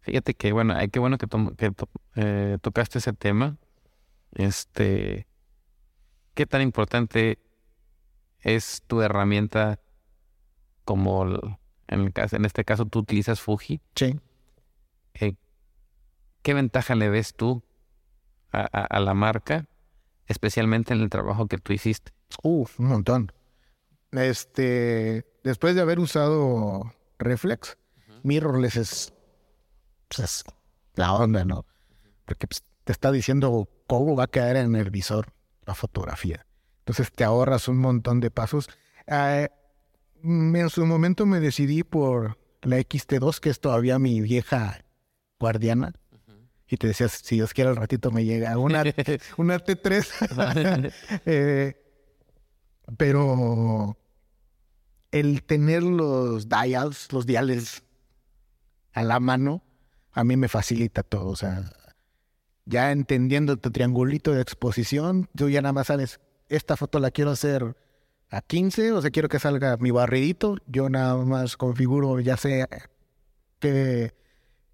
Fíjate 0.00 0.34
que 0.34 0.52
bueno, 0.52 0.74
qué 0.90 0.98
bueno 0.98 1.18
que, 1.18 1.26
que 1.56 1.72
eh, 2.16 2.58
tocaste 2.60 2.98
ese 2.98 3.12
tema. 3.12 3.58
Este, 4.32 5.26
¿qué 6.34 6.46
tan 6.46 6.62
importante 6.62 7.38
es 8.40 8.82
tu 8.86 9.02
herramienta 9.02 9.78
como 10.84 11.24
en, 11.88 12.00
el 12.00 12.12
caso, 12.12 12.36
en 12.36 12.44
este 12.44 12.64
caso 12.64 12.86
tú 12.86 13.00
utilizas 13.00 13.40
Fuji? 13.40 13.80
Sí. 13.94 14.18
Eh, 15.14 15.34
¿Qué 16.42 16.54
ventaja 16.54 16.94
le 16.94 17.08
ves 17.08 17.34
tú 17.34 17.62
a, 18.52 18.62
a, 18.62 19.00
la 19.00 19.14
marca, 19.14 19.66
especialmente 20.26 20.94
en 20.94 21.00
el 21.00 21.10
trabajo 21.10 21.46
que 21.46 21.58
tú 21.58 21.72
hiciste? 21.72 22.12
Uh, 22.42 22.66
un 22.78 22.86
montón. 22.86 23.32
Este, 24.12 25.24
después 25.44 25.74
de 25.74 25.82
haber 25.82 25.98
usado 25.98 26.92
Reflex, 27.18 27.76
Mirrorless 28.22 28.76
es, 28.76 29.12
pues, 30.08 30.20
es 30.20 30.44
la 30.94 31.12
onda, 31.12 31.44
¿no? 31.44 31.64
Porque 32.24 32.46
pues, 32.46 32.64
te 32.84 32.92
está 32.92 33.12
diciendo 33.12 33.68
cómo 33.86 34.16
va 34.16 34.24
a 34.24 34.28
quedar 34.28 34.56
en 34.56 34.74
el 34.74 34.90
visor 34.90 35.32
la 35.66 35.74
fotografía. 35.74 36.46
Entonces 36.80 37.12
te 37.12 37.24
ahorras 37.24 37.68
un 37.68 37.78
montón 37.78 38.20
de 38.20 38.30
pasos. 38.30 38.68
Eh, 39.06 39.48
en 40.22 40.70
su 40.70 40.84
momento 40.86 41.26
me 41.26 41.40
decidí 41.40 41.82
por 41.82 42.38
la 42.62 42.78
XT2, 42.78 43.38
que 43.40 43.50
es 43.50 43.60
todavía 43.60 43.98
mi 43.98 44.20
vieja 44.20 44.84
guardiana. 45.38 45.92
Y 46.70 46.76
te 46.76 46.86
decías, 46.86 47.20
si 47.24 47.34
Dios 47.34 47.52
quiere 47.52 47.70
al 47.70 47.76
ratito 47.76 48.12
me 48.12 48.24
llega 48.24 48.56
una, 48.56 48.84
una 49.36 49.58
T3. 49.58 50.92
eh, 51.26 51.76
pero 52.96 53.98
el 55.10 55.42
tener 55.42 55.82
los 55.82 56.48
dials, 56.48 57.12
los 57.12 57.26
diales 57.26 57.82
a 58.92 59.02
la 59.02 59.18
mano, 59.18 59.62
a 60.12 60.22
mí 60.22 60.36
me 60.36 60.46
facilita 60.46 61.02
todo. 61.02 61.26
O 61.28 61.36
sea, 61.36 61.72
ya 62.66 62.92
entendiendo 62.92 63.56
tu 63.56 63.72
triangulito 63.72 64.32
de 64.32 64.42
exposición, 64.42 65.28
tú 65.34 65.48
ya 65.48 65.62
nada 65.62 65.72
más 65.72 65.88
sabes, 65.88 66.20
esta 66.48 66.76
foto 66.76 67.00
la 67.00 67.10
quiero 67.10 67.32
hacer 67.32 67.76
a 68.30 68.42
15, 68.42 68.92
o 68.92 69.02
sea, 69.02 69.10
quiero 69.10 69.28
que 69.28 69.40
salga 69.40 69.76
mi 69.76 69.90
barridito, 69.90 70.56
yo 70.68 70.88
nada 70.88 71.16
más 71.16 71.56
configuro, 71.56 72.20
ya 72.20 72.36
sé 72.36 72.66
qué, 73.58 74.14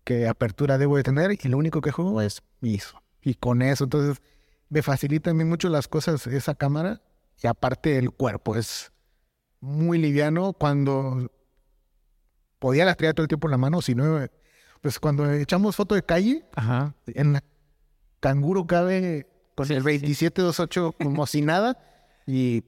qué 0.07 0.29
apertura 0.29 0.79
debo 0.79 0.97
de 0.97 1.03
tener, 1.03 1.33
y 1.33 1.49
lo 1.49 1.59
único 1.59 1.81
que 1.81 1.91
juego 1.91 2.23
es 2.23 2.43
ISO. 2.63 3.03
Y 3.21 3.35
con 3.35 3.61
eso, 3.61 3.85
entonces, 3.85 4.23
me 4.69 4.81
facilita 4.81 5.33
a 5.33 5.35
mí 5.35 5.45
mucho 5.45 5.69
las 5.69 5.89
cosas 5.89 6.29
esa 6.29 6.55
cámara, 6.55 7.03
y 7.43 7.49
aparte 7.49 7.99
el 7.99 8.13
cuerpo 8.13 8.55
es 8.55 8.93
muy 9.61 9.99
liviano 9.99 10.53
cuando 10.53 11.31
podía 12.61 12.85
las 12.85 12.97
traer 12.97 13.15
todo 13.15 13.25
el 13.25 13.29
tiempo 13.29 13.49
en 13.49 13.51
la 13.51 13.59
mano, 13.59 13.83
si 13.83 13.97
no, 13.97 14.25
pues 14.81 15.01
cuando 15.01 15.31
echamos 15.33 15.75
foto 15.75 15.97
de 15.97 16.05
calle, 16.05 16.45
en 17.09 17.33
la 17.33 17.43
canguro 18.21 18.65
cabe 18.65 19.27
con 19.57 19.67
el 19.73 19.83
2728 19.83 20.93
como 21.03 21.27
si 21.27 21.43
nada 21.43 21.79
y 22.27 22.63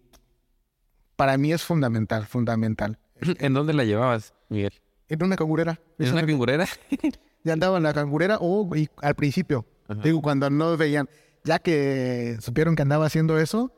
para 1.15 1.39
mí 1.39 1.53
es 1.53 1.63
fundamental, 1.63 2.27
fundamental. 2.27 2.99
¿En 3.21 3.55
dónde 3.55 3.75
la 3.75 3.85
llevabas, 3.85 4.35
Miguel? 4.49 4.73
En 5.09 5.23
una 5.23 5.37
cangurera. 5.37 5.81
¿En 5.99 6.13
una 6.13 6.27
cangurera? 6.27 6.67
ya 7.45 7.53
andaba 7.53 7.77
en 7.79 7.83
la 7.85 7.95
cangurera 7.95 8.39
o 8.41 8.69
al 9.03 9.15
principio, 9.15 9.67
digo, 10.03 10.23
cuando 10.23 10.51
no 10.51 10.77
veían, 10.77 11.09
ya 11.45 11.59
que 11.59 12.37
supieron 12.41 12.77
que 12.77 12.83
andaba 12.83 13.07
haciendo 13.07 13.39
eso, 13.39 13.73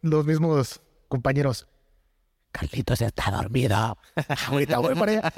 los 0.00 0.26
mismos 0.26 0.82
compañeros, 1.08 1.68
Carlitos 2.52 3.00
está 3.00 3.30
dormido. 3.30 3.96
Ahorita 4.48 4.78
voy 4.78 4.94
para 4.94 5.12
allá. 5.12 5.32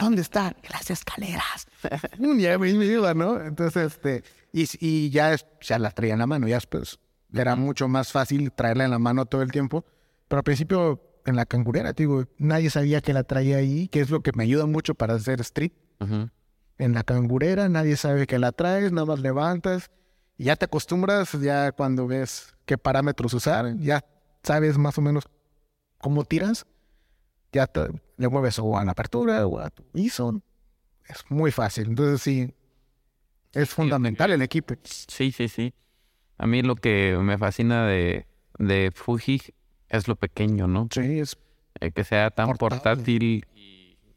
¿Dónde 0.00 0.22
está? 0.22 0.54
En 0.62 0.70
las 0.70 0.88
escaleras. 0.90 1.66
ya 2.38 2.58
me 2.58 2.70
iba, 2.70 3.12
¿no? 3.12 3.40
Entonces, 3.40 3.92
este, 3.94 4.22
y, 4.52 4.68
y 4.78 5.10
ya, 5.10 5.34
ya 5.60 5.78
las 5.80 5.94
traía 5.94 6.12
en 6.12 6.20
la 6.20 6.28
mano. 6.28 6.46
Ya 6.46 6.54
después 6.54 7.00
era 7.32 7.56
mucho 7.56 7.88
más 7.88 8.12
fácil 8.12 8.52
traerla 8.52 8.84
en 8.84 8.92
la 8.92 8.98
mano 8.98 9.26
todo 9.26 9.42
el 9.42 9.50
tiempo. 9.50 9.84
Pero 10.28 10.38
al 10.38 10.44
principio, 10.44 11.02
en 11.26 11.36
la 11.36 11.44
cangurera, 11.44 11.92
digo, 11.92 12.24
nadie 12.38 12.70
sabía 12.70 13.00
que 13.00 13.12
la 13.12 13.24
traía 13.24 13.56
ahí, 13.56 13.88
que 13.88 14.00
es 14.00 14.10
lo 14.10 14.22
que 14.22 14.32
me 14.32 14.44
ayuda 14.44 14.66
mucho 14.66 14.94
para 14.94 15.14
hacer 15.14 15.40
street. 15.40 15.72
En 16.80 16.94
la 16.94 17.02
cangurera, 17.02 17.68
nadie 17.68 17.94
sabe 17.94 18.26
que 18.26 18.38
la 18.38 18.52
traes, 18.52 18.90
nada 18.90 19.04
más 19.04 19.20
levantas. 19.20 19.90
Y 20.38 20.44
ya 20.44 20.56
te 20.56 20.64
acostumbras, 20.64 21.32
ya 21.32 21.72
cuando 21.72 22.06
ves 22.06 22.54
qué 22.64 22.78
parámetros 22.78 23.34
usar, 23.34 23.76
ya 23.76 24.02
sabes 24.42 24.78
más 24.78 24.96
o 24.96 25.02
menos 25.02 25.24
cómo 25.98 26.24
tiras, 26.24 26.64
ya 27.52 27.66
te, 27.66 27.88
le 28.16 28.28
mueves 28.28 28.58
o 28.58 28.78
a 28.78 28.84
la 28.86 28.92
apertura 28.92 29.46
o 29.46 29.58
a 29.58 29.68
tu 29.68 29.84
ISO. 29.92 30.40
Es 31.06 31.22
muy 31.28 31.50
fácil. 31.50 31.88
Entonces 31.88 32.22
sí, 32.22 32.54
es 33.52 33.68
fundamental 33.68 34.30
el 34.30 34.40
equipo. 34.40 34.74
Sí, 34.84 35.32
sí, 35.32 35.48
sí. 35.48 35.74
A 36.38 36.46
mí 36.46 36.62
lo 36.62 36.76
que 36.76 37.14
me 37.20 37.36
fascina 37.36 37.86
de, 37.86 38.26
de 38.58 38.90
Fuji 38.94 39.42
es 39.90 40.08
lo 40.08 40.16
pequeño, 40.16 40.66
¿no? 40.66 40.88
Sí, 40.90 41.20
es... 41.20 41.36
Eh, 41.80 41.92
que 41.92 42.04
sea 42.04 42.30
tan 42.30 42.56
portátil, 42.56 43.46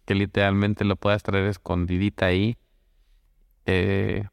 que 0.06 0.16
literalmente 0.16 0.86
lo 0.86 0.95
puedas 0.95 1.24
traer 1.24 1.45
escondidita 1.45 2.28
ahí. 2.28 2.58
Eh... 3.66 4.26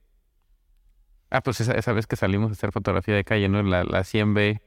Ah, 1.31 1.43
pues 1.43 1.61
esa, 1.61 1.73
esa, 1.75 1.93
vez 1.93 2.09
que 2.09 2.17
salimos 2.17 2.51
a 2.51 2.53
hacer 2.53 2.73
fotografía 2.73 3.15
de 3.15 3.23
calle, 3.23 3.49
¿no? 3.49 3.63
La, 3.63 3.85
la 3.85 4.01
100B, 4.01 4.61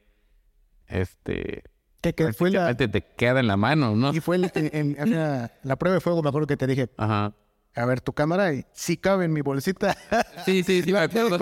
este, 0.88 1.64
que, 2.12 2.34
fue 2.34 2.52
la... 2.52 2.76
te 2.76 2.90
queda 3.16 3.40
en 3.40 3.48
la 3.48 3.56
mano, 3.56 3.96
¿no? 3.96 4.14
Y 4.14 4.20
fue 4.20 4.36
en, 4.36 4.98
la 5.64 5.76
prueba 5.78 5.96
de 5.96 6.02
fuego, 6.02 6.22
me 6.22 6.30
acuerdo 6.30 6.48
que 6.48 6.58
te 6.58 6.68
dije, 6.68 6.90
Ajá. 6.98 7.34
a 7.76 7.86
ver 7.86 8.02
tu 8.02 8.12
cámara 8.14 8.54
y 8.54 8.66
sí 8.74 8.98
cabe 8.98 9.26
en 9.26 9.34
mi 9.34 9.42
bolsita. 9.42 9.96
Sí, 10.46 10.64
sí, 10.64 10.82
sí, 10.82 10.92
me 10.92 11.00
acuerdo. 11.00 11.40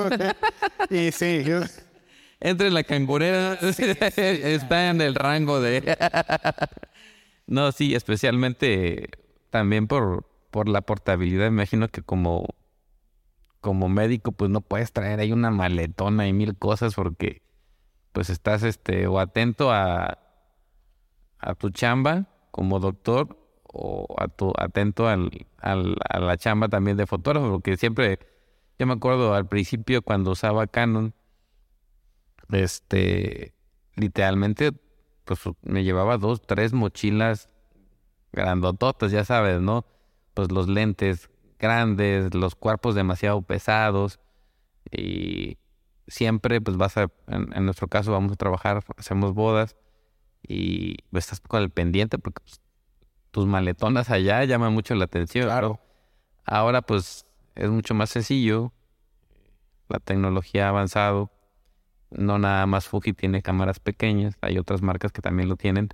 y 0.89 1.11
sí, 1.11 1.43
yo... 1.43 1.61
Entre 2.39 2.71
la 2.71 2.83
cangurera, 2.83 3.53
está 3.53 4.89
en 4.89 5.01
el 5.01 5.13
rango 5.13 5.61
de... 5.61 5.95
no, 7.47 7.71
sí, 7.71 7.93
especialmente 7.93 9.09
también 9.51 9.87
por, 9.87 10.25
por 10.49 10.67
la 10.67 10.81
portabilidad. 10.81 11.47
Imagino 11.47 11.87
que 11.89 12.01
como, 12.01 12.47
como 13.61 13.87
médico, 13.89 14.31
pues 14.31 14.49
no 14.49 14.61
puedes 14.61 14.91
traer 14.91 15.19
ahí 15.19 15.31
una 15.31 15.51
maletona 15.51 16.27
y 16.27 16.33
mil 16.33 16.57
cosas 16.57 16.95
porque 16.95 17.43
pues 18.11 18.29
estás 18.29 18.63
este 18.63 19.07
o 19.07 19.19
atento 19.19 19.71
a 19.71 20.17
a 21.41 21.55
tu 21.55 21.71
chamba 21.71 22.27
como 22.51 22.79
doctor 22.79 23.37
o 23.63 24.05
a 24.17 24.27
tu, 24.27 24.53
atento 24.57 25.07
al, 25.07 25.47
al, 25.57 25.95
a 26.09 26.19
la 26.19 26.37
chamba 26.37 26.67
también 26.69 26.97
de 26.97 27.07
fotógrafo, 27.07 27.49
porque 27.51 27.77
siempre, 27.77 28.19
yo 28.77 28.85
me 28.85 28.93
acuerdo 28.93 29.33
al 29.33 29.47
principio 29.47 30.01
cuando 30.01 30.31
usaba 30.31 30.67
Canon, 30.67 31.13
este, 32.51 33.53
literalmente, 33.95 34.73
pues 35.23 35.39
me 35.61 35.83
llevaba 35.83 36.17
dos, 36.17 36.41
tres 36.41 36.73
mochilas 36.73 37.47
grandototas, 38.31 39.11
ya 39.11 39.23
sabes, 39.25 39.61
¿no? 39.61 39.85
Pues 40.33 40.51
los 40.51 40.67
lentes 40.67 41.29
grandes, 41.59 42.33
los 42.33 42.55
cuerpos 42.55 42.95
demasiado 42.95 43.41
pesados 43.41 44.19
y 44.91 45.57
siempre, 46.07 46.61
pues 46.61 46.77
vas 46.77 46.97
a, 46.97 47.09
en 47.27 47.65
nuestro 47.65 47.87
caso 47.87 48.11
vamos 48.11 48.33
a 48.33 48.35
trabajar, 48.35 48.83
hacemos 48.97 49.33
bodas 49.33 49.75
y 50.43 50.97
estás 51.13 51.39
con 51.39 51.61
el 51.61 51.69
pendiente 51.69 52.17
porque 52.17 52.41
pues, 52.43 52.61
tus 53.31 53.45
maletonas 53.45 54.09
allá 54.09 54.43
llaman 54.43 54.73
mucho 54.73 54.95
la 54.95 55.05
atención. 55.05 55.45
Claro. 55.45 55.79
Ahora 56.45 56.81
pues 56.81 57.25
es 57.55 57.69
mucho 57.69 57.93
más 57.93 58.09
sencillo, 58.09 58.73
la 59.89 59.99
tecnología 59.99 60.65
ha 60.65 60.69
avanzado 60.69 61.31
No 62.09 62.39
nada 62.39 62.65
más 62.65 62.87
Fuji 62.87 63.13
tiene 63.13 63.41
cámaras 63.41 63.79
pequeñas, 63.79 64.37
hay 64.41 64.57
otras 64.57 64.81
marcas 64.81 65.11
que 65.11 65.21
también 65.21 65.47
lo 65.49 65.55
tienen, 65.55 65.89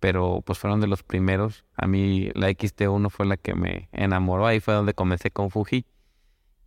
pero 0.00 0.42
pues 0.44 0.58
fueron 0.58 0.80
de 0.80 0.86
los 0.86 1.02
primeros. 1.02 1.64
A 1.76 1.86
mí 1.86 2.30
la 2.34 2.50
XT1 2.50 3.10
fue 3.10 3.26
la 3.26 3.36
que 3.36 3.54
me 3.54 3.88
enamoró, 3.92 4.46
ahí 4.46 4.58
fue 4.60 4.74
donde 4.74 4.94
comencé 4.94 5.30
con 5.30 5.50
Fuji. 5.50 5.84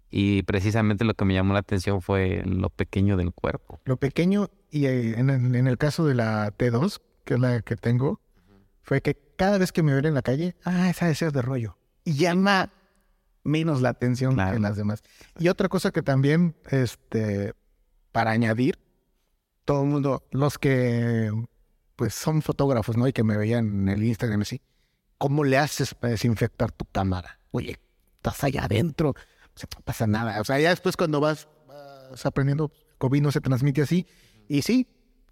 Y 0.10 0.44
precisamente 0.44 1.04
lo 1.06 1.16
que 1.16 1.26
me 1.26 1.34
llamó 1.34 1.54
la 1.54 1.60
atención 1.60 2.02
fue 2.02 2.44
lo 2.46 2.70
pequeño 2.70 3.18
del 3.18 3.34
cuerpo. 3.34 3.80
Lo 3.86 3.98
pequeño, 3.98 4.50
y 4.70 4.86
eh, 4.86 5.20
en, 5.20 5.30
el- 5.32 5.56
en 5.56 5.68
el 5.68 5.78
caso 5.80 6.06
de 6.06 6.14
la 6.14 6.56
T2, 6.56 7.02
que 7.26 7.34
es 7.34 7.40
la 7.40 7.62
que 7.62 7.76
tengo, 7.76 8.22
fue 8.84 9.02
que 9.02 9.18
cada 9.36 9.58
vez 9.58 9.72
que 9.72 9.82
me 9.82 9.96
ven 9.96 10.06
en 10.06 10.14
la 10.14 10.22
calle, 10.22 10.56
ah, 10.66 10.90
esa 10.90 11.08
deseo 11.08 11.32
de 11.32 11.42
rollo. 11.42 11.78
Y 12.06 12.14
llama 12.14 12.72
menos 13.44 13.82
la 13.82 13.90
atención 13.90 14.36
Claro. 14.36 14.54
que 14.54 14.60
las 14.60 14.78
demás. 14.78 15.02
Y 15.40 15.48
otra 15.48 15.68
cosa 15.68 15.90
que 15.92 16.04
también, 16.04 16.56
este, 16.70 17.54
para 18.12 18.30
añadir, 18.32 18.78
todo 19.66 19.82
el 19.84 19.90
mundo, 19.90 20.24
los 20.32 20.60
que 20.60 21.32
pues 21.96 22.14
son 22.14 22.42
fotógrafos, 22.42 22.98
¿no? 22.98 23.08
Y 23.08 23.14
que 23.14 23.24
me 23.24 23.38
veían 23.38 23.68
en 23.68 23.90
el 23.90 24.04
Instagram 24.04 24.42
así, 24.42 24.62
¿cómo 25.18 25.44
le 25.44 25.58
haces 25.58 25.94
para 25.94 26.12
desinfectar 26.12 26.72
tu 26.72 26.86
cámara? 26.86 27.40
Oye, 27.52 27.80
estás 28.16 28.44
allá 28.44 28.66
adentro, 28.66 29.12
o 29.12 29.60
sea, 29.60 29.70
no 29.76 29.82
pasa 29.82 30.08
nada. 30.08 30.42
O 30.42 30.44
sea, 30.44 30.60
ya 30.60 30.70
después 30.70 30.98
cuando 30.98 31.20
vas, 31.20 31.48
vas 32.10 32.26
aprendiendo, 32.26 32.72
COVID 32.98 33.22
no 33.22 33.32
se 33.32 33.42
transmite 33.42 33.82
así. 33.82 34.08
Y 34.48 34.62
sí, 34.62 34.88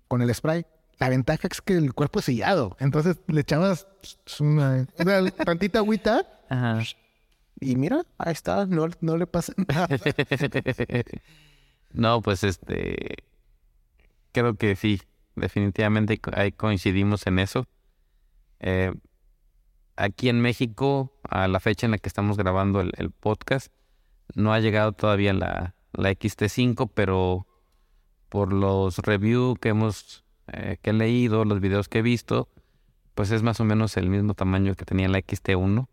con 0.08 0.22
el 0.22 0.34
spray. 0.34 0.66
La 1.00 1.10
ventaja 1.10 1.48
es 1.50 1.62
que 1.62 1.74
el 1.74 1.94
cuerpo 1.94 2.20
es 2.20 2.26
sellado. 2.26 2.78
Entonces 2.80 3.18
le 3.28 3.42
echabas 3.42 3.88
pues, 4.02 4.40
una, 4.40 4.88
una 5.00 5.32
tantita 5.46 5.80
agüita 5.80 6.28
Ajá. 6.48 6.84
y 7.60 7.76
mira, 7.76 8.04
ahí 8.20 8.34
está, 8.34 8.68
no, 8.68 8.88
no 9.00 9.18
le 9.18 9.26
pasa 9.26 9.54
nada. 9.68 9.88
no, 11.92 12.22
pues 12.22 12.44
este. 12.44 13.24
Creo 14.32 14.56
que 14.56 14.76
sí, 14.76 15.02
definitivamente 15.36 16.20
ahí 16.34 16.52
coincidimos 16.52 17.26
en 17.28 17.40
eso. 17.40 17.68
Eh, 18.60 18.94
aquí 19.96 20.30
en 20.30 20.42
México, 20.42 21.20
a 21.24 21.48
la 21.48 21.60
fecha 21.60 21.86
en 21.88 21.92
la 21.92 21.98
que 21.98 22.10
estamos 22.10 22.38
grabando 22.38 22.82
el, 22.82 22.92
el 22.98 23.12
podcast, 23.12 23.72
no 24.36 24.54
ha 24.54 24.60
llegado 24.60 24.94
todavía 24.94 25.34
la, 25.34 25.76
la 25.94 26.12
XT5, 26.12 26.92
pero 26.94 27.48
por 28.30 28.54
los 28.54 29.00
reviews 29.00 29.60
que 29.60 29.70
hemos 29.70 30.24
eh, 30.54 30.78
que 30.82 30.90
he 30.90 30.94
leído, 30.94 31.46
los 31.46 31.60
videos 31.60 31.88
que 31.88 32.00
he 32.00 32.02
visto, 32.02 32.50
pues 33.16 33.32
es 33.32 33.44
más 33.44 33.60
o 33.60 33.66
menos 33.66 33.96
el 33.98 34.10
mismo 34.10 34.34
tamaño 34.34 34.76
que 34.76 34.86
tenía 34.86 35.08
la 35.08 35.20
XT1. 35.20 35.88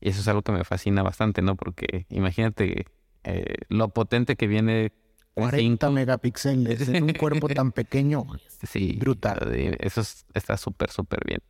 Y 0.00 0.08
eso 0.10 0.20
es 0.20 0.28
algo 0.28 0.42
que 0.42 0.52
me 0.52 0.64
fascina 0.64 1.02
bastante, 1.02 1.40
¿no? 1.40 1.56
Porque 1.56 2.06
imagínate 2.10 2.86
eh, 3.22 3.54
lo 3.68 3.88
potente 3.88 4.36
que 4.36 4.46
viene 4.46 4.92
40 5.34 5.86
5. 5.88 5.92
megapíxeles 5.92 6.88
en 6.88 7.04
un 7.04 7.12
cuerpo 7.12 7.48
tan 7.48 7.72
pequeño. 7.72 8.24
Sí, 8.66 8.96
Brutal. 8.98 9.52
Eso 9.80 10.00
es- 10.00 10.24
está 10.32 10.56
súper, 10.56 10.90
súper 10.90 11.20
bien. 11.26 11.40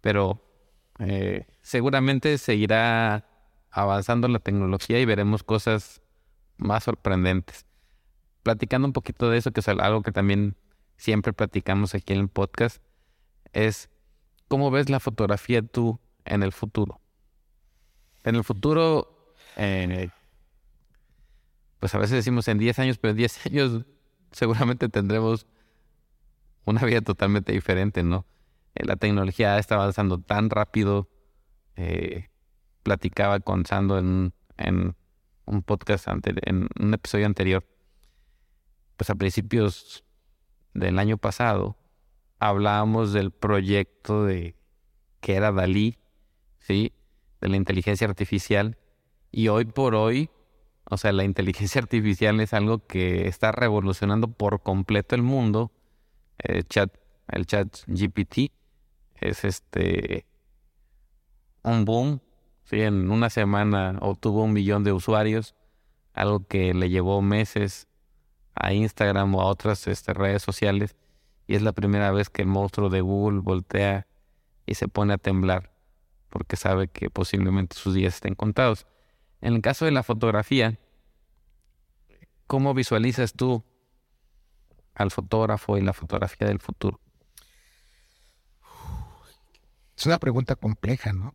Pero 0.00 0.42
eh, 0.98 1.46
seguramente 1.62 2.38
seguirá 2.38 3.26
avanzando 3.70 4.28
la 4.28 4.38
tecnología 4.38 4.98
y 4.98 5.04
veremos 5.04 5.42
cosas 5.42 6.00
más 6.56 6.84
sorprendentes. 6.84 7.66
Platicando 8.42 8.86
un 8.86 8.92
poquito 8.94 9.28
de 9.28 9.36
eso, 9.38 9.50
que 9.52 9.60
es 9.60 9.68
algo 9.68 10.02
que 10.02 10.12
también 10.12 10.56
siempre 10.96 11.32
platicamos 11.34 11.94
aquí 11.94 12.14
en 12.14 12.20
el 12.20 12.28
podcast, 12.28 12.82
es 13.52 13.90
cómo 14.48 14.70
ves 14.70 14.88
la 14.88 15.00
fotografía 15.00 15.60
tú 15.60 16.00
en 16.24 16.42
el 16.42 16.52
futuro. 16.52 17.00
En 18.24 18.36
el 18.36 18.44
futuro, 18.44 19.34
eh, 19.56 20.08
pues 21.80 21.94
a 21.94 21.98
veces 21.98 22.16
decimos 22.16 22.48
en 22.48 22.58
10 22.58 22.78
años, 22.78 22.98
pero 22.98 23.10
en 23.12 23.16
10 23.18 23.46
años 23.46 23.84
seguramente 24.32 24.88
tendremos 24.88 25.46
una 26.64 26.84
vida 26.84 27.00
totalmente 27.00 27.52
diferente, 27.52 28.02
¿no? 28.02 28.26
Eh, 28.74 28.84
la 28.84 28.96
tecnología 28.96 29.58
está 29.58 29.76
avanzando 29.76 30.18
tan 30.20 30.50
rápido. 30.50 31.08
eh, 31.76 32.28
platicaba 32.82 33.40
con 33.40 33.66
Sando 33.66 33.98
en, 33.98 34.32
en 34.56 34.96
un 35.44 35.62
podcast, 35.62 36.08
ante- 36.08 36.34
en 36.48 36.68
un 36.80 36.94
episodio 36.94 37.26
anterior. 37.26 37.64
Pues 38.96 39.10
a 39.10 39.14
principios 39.14 40.04
del 40.74 40.98
año 40.98 41.18
pasado 41.18 41.76
hablábamos 42.38 43.12
del 43.12 43.30
proyecto 43.30 44.24
de 44.24 44.56
que 45.20 45.34
era 45.34 45.52
Dalí, 45.52 45.98
¿sí? 46.60 46.92
De 47.40 47.48
la 47.48 47.56
inteligencia 47.56 48.06
artificial. 48.08 48.78
Y 49.30 49.48
hoy 49.48 49.66
por 49.66 49.94
hoy, 49.94 50.30
o 50.90 50.96
sea, 50.96 51.12
la 51.12 51.24
inteligencia 51.24 51.80
artificial 51.80 52.40
es 52.40 52.54
algo 52.54 52.86
que 52.86 53.28
está 53.28 53.52
revolucionando 53.52 54.28
por 54.28 54.62
completo 54.62 55.14
el 55.14 55.22
mundo. 55.22 55.70
El 56.38 56.66
chat, 56.66 56.94
el 57.28 57.46
chat 57.46 57.68
GPT 57.86 58.52
es 59.16 59.44
este 59.44 60.26
un 61.62 61.84
boom. 61.84 62.20
En 62.70 63.10
una 63.10 63.30
semana 63.30 63.96
obtuvo 64.00 64.44
un 64.44 64.52
millón 64.52 64.84
de 64.84 64.92
usuarios, 64.92 65.54
algo 66.12 66.46
que 66.46 66.74
le 66.74 66.90
llevó 66.90 67.22
meses 67.22 67.88
a 68.54 68.72
Instagram 68.74 69.34
o 69.34 69.40
a 69.40 69.46
otras 69.46 69.86
este, 69.86 70.12
redes 70.12 70.42
sociales. 70.42 70.96
Y 71.46 71.54
es 71.54 71.62
la 71.62 71.72
primera 71.72 72.12
vez 72.12 72.28
que 72.28 72.42
el 72.42 72.48
monstruo 72.48 72.90
de 72.90 73.00
Google 73.00 73.40
voltea 73.40 74.06
y 74.66 74.74
se 74.74 74.86
pone 74.88 75.14
a 75.14 75.18
temblar 75.18 75.72
porque 76.28 76.56
sabe 76.56 76.88
que 76.88 77.10
posiblemente 77.10 77.76
sus 77.76 77.94
días 77.94 78.14
estén 78.14 78.34
contados. 78.34 78.86
En 79.40 79.54
el 79.54 79.62
caso 79.62 79.84
de 79.84 79.92
la 79.92 80.02
fotografía, 80.02 80.78
¿cómo 82.46 82.74
visualizas 82.74 83.32
tú 83.34 83.64
al 84.94 85.10
fotógrafo 85.10 85.78
y 85.78 85.82
la 85.82 85.92
fotografía 85.92 86.48
del 86.48 86.60
futuro? 86.60 87.00
Es 89.96 90.06
una 90.06 90.18
pregunta 90.18 90.56
compleja, 90.56 91.12
¿no? 91.12 91.32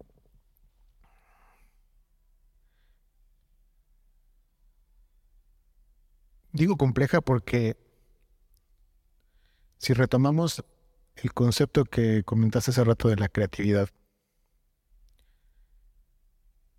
Digo 6.53 6.77
compleja 6.77 7.19
porque 7.19 7.75
si 9.79 9.93
retomamos 9.93 10.63
el 11.15 11.33
concepto 11.33 11.83
que 11.83 12.23
comentaste 12.23 12.71
hace 12.71 12.83
rato 12.83 13.09
de 13.09 13.15
la 13.15 13.27
creatividad 13.27 13.89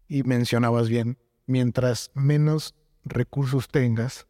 y 0.08 0.22
mencionabas 0.22 0.88
bien, 0.88 1.18
mientras 1.46 2.10
menos 2.14 2.74
recursos 3.04 3.68
tengas, 3.68 4.26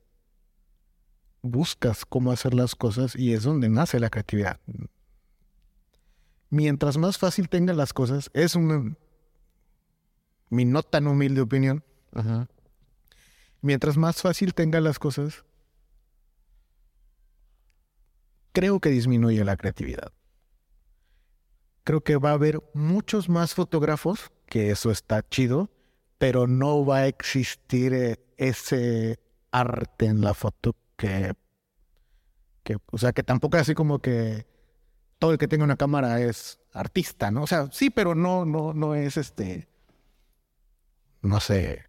buscas 1.43 2.05
cómo 2.05 2.33
hacer 2.33 2.55
las 2.55 2.75
cosas 2.75 3.15
y 3.17 3.35
es 3.35 3.43
donde 3.43 3.69
nace 3.69 4.01
la 4.01 4.11
creatividad 4.11 4.61
mientras 6.55 6.97
más 6.97 7.19
fácil 7.19 7.49
tengan 7.49 7.77
las 7.77 7.93
cosas, 7.93 8.31
es 8.33 8.55
una 8.55 8.97
mi 10.51 10.65
no 10.65 10.85
tan 10.85 11.09
humilde 11.09 11.41
opinión, 11.41 11.83
mientras 13.61 13.97
más 13.97 14.23
fácil 14.23 14.55
tengan 14.55 14.85
las 14.85 15.01
cosas, 15.01 15.45
creo 18.53 18.79
que 18.79 18.91
disminuye 18.91 19.45
la 19.45 19.57
creatividad. 19.57 20.13
Creo 21.83 22.03
que 22.03 22.17
va 22.17 22.31
a 22.31 22.35
haber 22.35 22.63
muchos 22.73 23.29
más 23.29 23.53
fotógrafos, 23.53 24.31
que 24.47 24.71
eso 24.71 24.91
está 24.91 25.23
chido, 25.29 25.71
pero 26.19 26.47
no 26.47 26.85
va 26.85 26.99
a 26.99 27.07
existir 27.07 27.93
eh, 27.93 28.21
ese 28.37 29.19
arte 29.51 30.07
en 30.07 30.21
la 30.21 30.35
foto 30.35 30.77
que, 30.97 31.35
que, 32.63 32.79
o 32.91 32.99
sea, 32.99 33.13
que 33.13 33.23
tampoco 33.23 33.57
es 33.57 33.63
así 33.63 33.75
como 33.75 33.99
que 33.99 34.47
todo 35.19 35.33
el 35.33 35.39
que 35.39 35.49
tenga 35.49 35.65
una 35.65 35.77
cámara 35.77 36.21
es 36.21 36.59
artista, 36.73 37.31
¿no? 37.31 37.43
O 37.43 37.47
sea, 37.47 37.69
sí, 37.73 37.91
pero 37.91 38.15
no, 38.15 38.45
no, 38.45 38.75
no 38.75 38.95
es 38.95 39.17
este, 39.17 39.69
no 41.23 41.41
sé, 41.41 41.85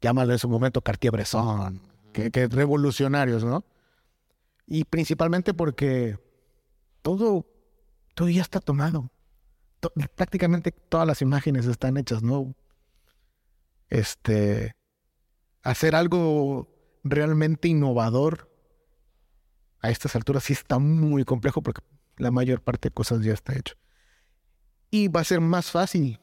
llámalo 0.00 0.32
en 0.32 0.38
su 0.38 0.48
momento 0.48 0.82
Cartier-Bresson, 0.82 1.80
que, 2.12 2.30
que 2.30 2.46
revolucionarios, 2.46 3.44
¿no? 3.44 3.64
Y 4.66 4.84
principalmente 4.84 5.54
porque 5.54 6.18
todo, 7.02 7.46
todo 8.14 8.28
ya 8.28 8.42
está 8.42 8.60
tomado. 8.60 9.10
Prácticamente 10.14 10.72
todas 10.72 11.06
las 11.06 11.22
imágenes 11.22 11.66
están 11.66 11.96
hechas, 11.96 12.22
¿no? 12.22 12.54
Este, 13.90 14.74
hacer 15.62 15.94
algo 15.94 16.68
realmente 17.02 17.68
innovador 17.68 18.50
a 19.80 19.90
estas 19.90 20.16
alturas 20.16 20.44
sí 20.44 20.54
está 20.54 20.78
muy 20.78 21.24
complejo 21.24 21.62
porque 21.62 21.82
la 22.16 22.30
mayor 22.30 22.62
parte 22.62 22.88
de 22.88 22.94
cosas 22.94 23.22
ya 23.22 23.32
está 23.32 23.54
hecho. 23.54 23.74
Y 24.90 25.08
va 25.08 25.20
a 25.20 25.24
ser 25.24 25.40
más 25.40 25.70
fácil, 25.70 26.20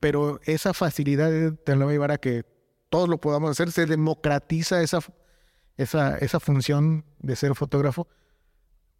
pero 0.00 0.40
esa 0.44 0.74
facilidad 0.74 1.52
te 1.64 1.76
la 1.76 1.84
va 1.84 1.90
a 1.90 1.94
llevar 1.94 2.10
a 2.10 2.18
que 2.18 2.44
todos 2.88 3.08
lo 3.08 3.20
podamos 3.20 3.50
hacer. 3.50 3.70
Se 3.70 3.86
democratiza 3.86 4.82
esa, 4.82 4.98
esa, 5.76 6.18
esa 6.18 6.40
función 6.40 7.04
de 7.18 7.36
ser 7.36 7.54
fotógrafo, 7.54 8.08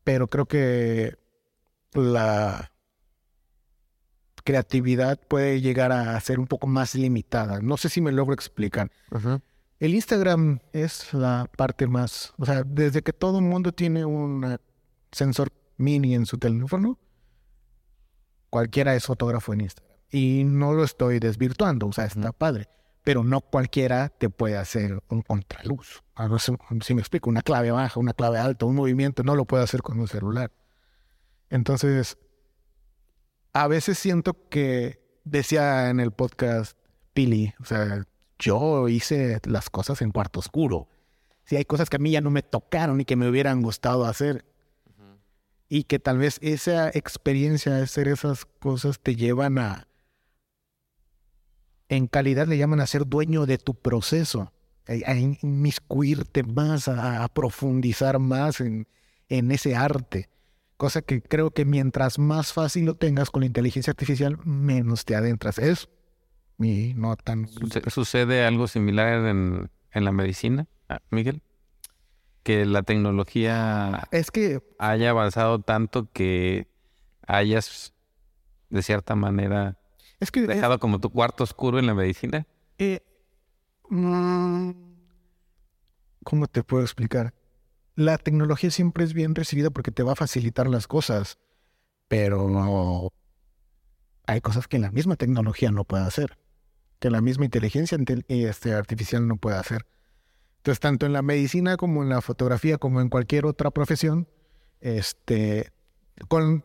pero 0.05 0.29
creo 0.29 0.47
que 0.47 1.17
la 1.95 2.74
creatividad 4.45 5.19
puede 5.27 5.61
llegar 5.61 5.91
a 5.91 6.21
ser 6.21 6.39
un 6.39 6.47
poco 6.47 6.67
más 6.67 6.95
limitada. 6.95 7.61
No 7.61 7.77
sé 7.77 7.89
si 7.89 8.01
me 8.01 8.13
logro 8.13 8.35
explicar. 8.35 8.91
El 9.81 9.95
Instagram 9.95 10.61
es 10.73 11.13
la 11.13 11.51
parte 11.57 11.87
más, 11.87 12.33
o 12.39 12.47
sea, 12.47 12.63
desde 12.65 13.03
que 13.03 13.13
todo 13.13 13.39
el 13.39 13.45
mundo 13.45 13.73
tiene 13.73 14.05
un 14.05 14.59
sensor 15.11 15.53
mini 15.77 16.15
en 16.15 16.27
su 16.27 16.39
teléfono, 16.39 16.99
cualquiera 18.51 18.95
es 18.95 19.05
fotógrafo 19.05 19.53
en 19.53 19.63
Instagram. 19.63 19.97
Y 20.11 20.45
no 20.45 20.73
lo 20.73 20.85
estoy 20.85 21.19
desvirtuando, 21.19 21.89
o 21.89 21.93
sea, 21.93 22.05
está 22.05 22.33
padre. 22.33 22.69
Pero 23.03 23.25
no 23.25 23.41
cualquiera 23.41 24.09
te 24.09 24.31
puede 24.31 24.57
hacer 24.57 25.03
un 25.09 25.23
contraluz. 25.23 26.03
Si 26.81 26.95
me 26.95 27.01
explico, 27.01 27.29
una 27.29 27.43
clave 27.43 27.71
baja, 27.71 27.99
una 27.99 28.15
clave 28.15 28.39
alta, 28.39 28.65
un 28.65 28.77
movimiento, 28.77 29.25
no 29.25 29.35
lo 29.35 29.45
puede 29.45 29.65
hacer 29.65 29.83
con 29.83 29.99
un 29.99 30.09
celular. 30.09 30.53
Entonces, 31.51 32.17
a 33.55 33.69
veces 33.69 33.99
siento 33.99 34.49
que 34.49 35.01
decía 35.23 35.89
en 35.89 36.01
el 36.01 36.11
podcast 36.11 36.77
Pili, 37.15 37.55
o 37.61 37.65
sea, 37.65 38.05
yo 38.39 38.89
hice 38.89 39.41
las 39.45 39.71
cosas 39.71 40.03
en 40.03 40.11
cuarto 40.11 40.41
oscuro. 40.41 40.89
Si 41.45 41.57
hay 41.57 41.65
cosas 41.65 41.89
que 41.89 41.97
a 41.97 42.01
mí 42.01 42.11
ya 42.11 42.21
no 42.21 42.31
me 42.31 42.43
tocaron 42.43 43.01
y 43.01 43.05
que 43.05 43.15
me 43.15 43.29
hubieran 43.29 43.63
gustado 43.63 44.05
hacer. 44.05 44.45
Y 45.69 45.85
que 45.85 45.99
tal 45.99 46.19
vez 46.19 46.39
esa 46.43 46.89
experiencia 46.89 47.75
de 47.75 47.83
hacer 47.83 48.09
esas 48.09 48.45
cosas 48.45 48.99
te 48.99 49.15
llevan 49.15 49.59
a, 49.59 49.87
en 51.89 52.09
calidad 52.09 52.49
le 52.49 52.59
llaman 52.59 52.81
a 52.81 52.87
ser 52.87 53.07
dueño 53.07 53.47
de 53.47 53.59
tu 53.59 53.75
proceso, 53.75 54.53
a 54.87 55.15
inmiscuirte 55.15 56.43
más, 56.43 56.89
a, 56.89 57.27
profundizar 57.29 58.19
más 58.19 58.61
en, 58.61 58.89
en 59.29 59.53
ese 59.53 59.77
arte. 59.77 60.29
Cosa 60.77 61.03
que 61.03 61.23
creo 61.23 61.51
que 61.53 61.65
mientras 61.65 62.19
más 62.19 62.53
fácil 62.53 62.87
lo 62.87 62.97
tengas 62.97 63.31
con 63.31 63.41
la 63.41 63.47
inteligencia 63.47 63.93
artificial, 63.93 64.39
menos 64.45 65.05
te 65.05 65.15
adentras. 65.15 65.59
Es 65.59 65.89
mi 66.57 66.95
no 66.95 67.17
tan... 67.17 67.49
¿Sucede 67.89 68.45
algo 68.45 68.67
similar 68.67 69.27
en, 69.27 69.71
en 69.93 70.05
la 70.05 70.13
medicina, 70.13 70.67
ah, 70.89 71.01
Miguel? 71.11 71.43
Que 72.43 72.67
la 72.67 72.83
tecnología 72.83 74.09
es 74.11 74.31
que 74.31 74.61
haya 74.79 75.11
avanzado 75.11 75.61
tanto 75.61 76.11
que 76.13 76.69
hayas, 77.27 77.95
de 78.69 78.83
cierta 78.83 79.15
manera, 79.15 79.79
es 80.21 80.31
que 80.31 80.43
dejado 80.43 80.79
como 80.79 81.01
tu 81.01 81.11
cuarto 81.11 81.45
oscuro 81.45 81.79
en 81.79 81.87
la 81.87 81.95
medicina. 81.95 82.47
Eh, 82.79 83.01
mm, 83.89 84.71
¿Cómo 86.25 86.47
te 86.47 86.63
puedo 86.63 86.83
explicar? 86.83 87.33
La 87.97 88.19
tecnología 88.19 88.71
siempre 88.71 89.05
es 89.05 89.15
bien 89.15 89.35
recibida 89.35 89.71
porque 89.71 89.91
te 89.91 90.03
va 90.03 90.13
a 90.13 90.17
facilitar 90.17 90.69
las 90.69 90.87
cosas, 90.87 91.39
pero 92.09 93.11
hay 94.27 94.41
cosas 94.41 94.69
que 94.69 94.79
la 94.79 94.91
misma 94.91 95.17
tecnología 95.17 95.71
no 95.71 95.85
puede 95.85 96.05
hacer, 96.05 96.39
que 96.99 97.11
la 97.11 97.21
misma 97.21 97.45
inteligencia 97.45 97.99
este, 98.29 98.73
artificial 98.73 99.29
no 99.29 99.37
puede 99.37 99.57
hacer. 99.57 99.87
Entonces, 100.59 100.81
tanto 100.81 101.07
en 101.07 101.13
la 101.13 101.23
medicina 101.23 101.77
como 101.77 102.03
en 102.03 102.09
la 102.09 102.21
fotografía, 102.21 102.79
como 102.79 103.01
en 103.01 103.11
cualquier 103.11 103.47
otra 103.47 103.71
profesión, 103.71 104.29
este, 104.81 105.73
con, 106.29 106.65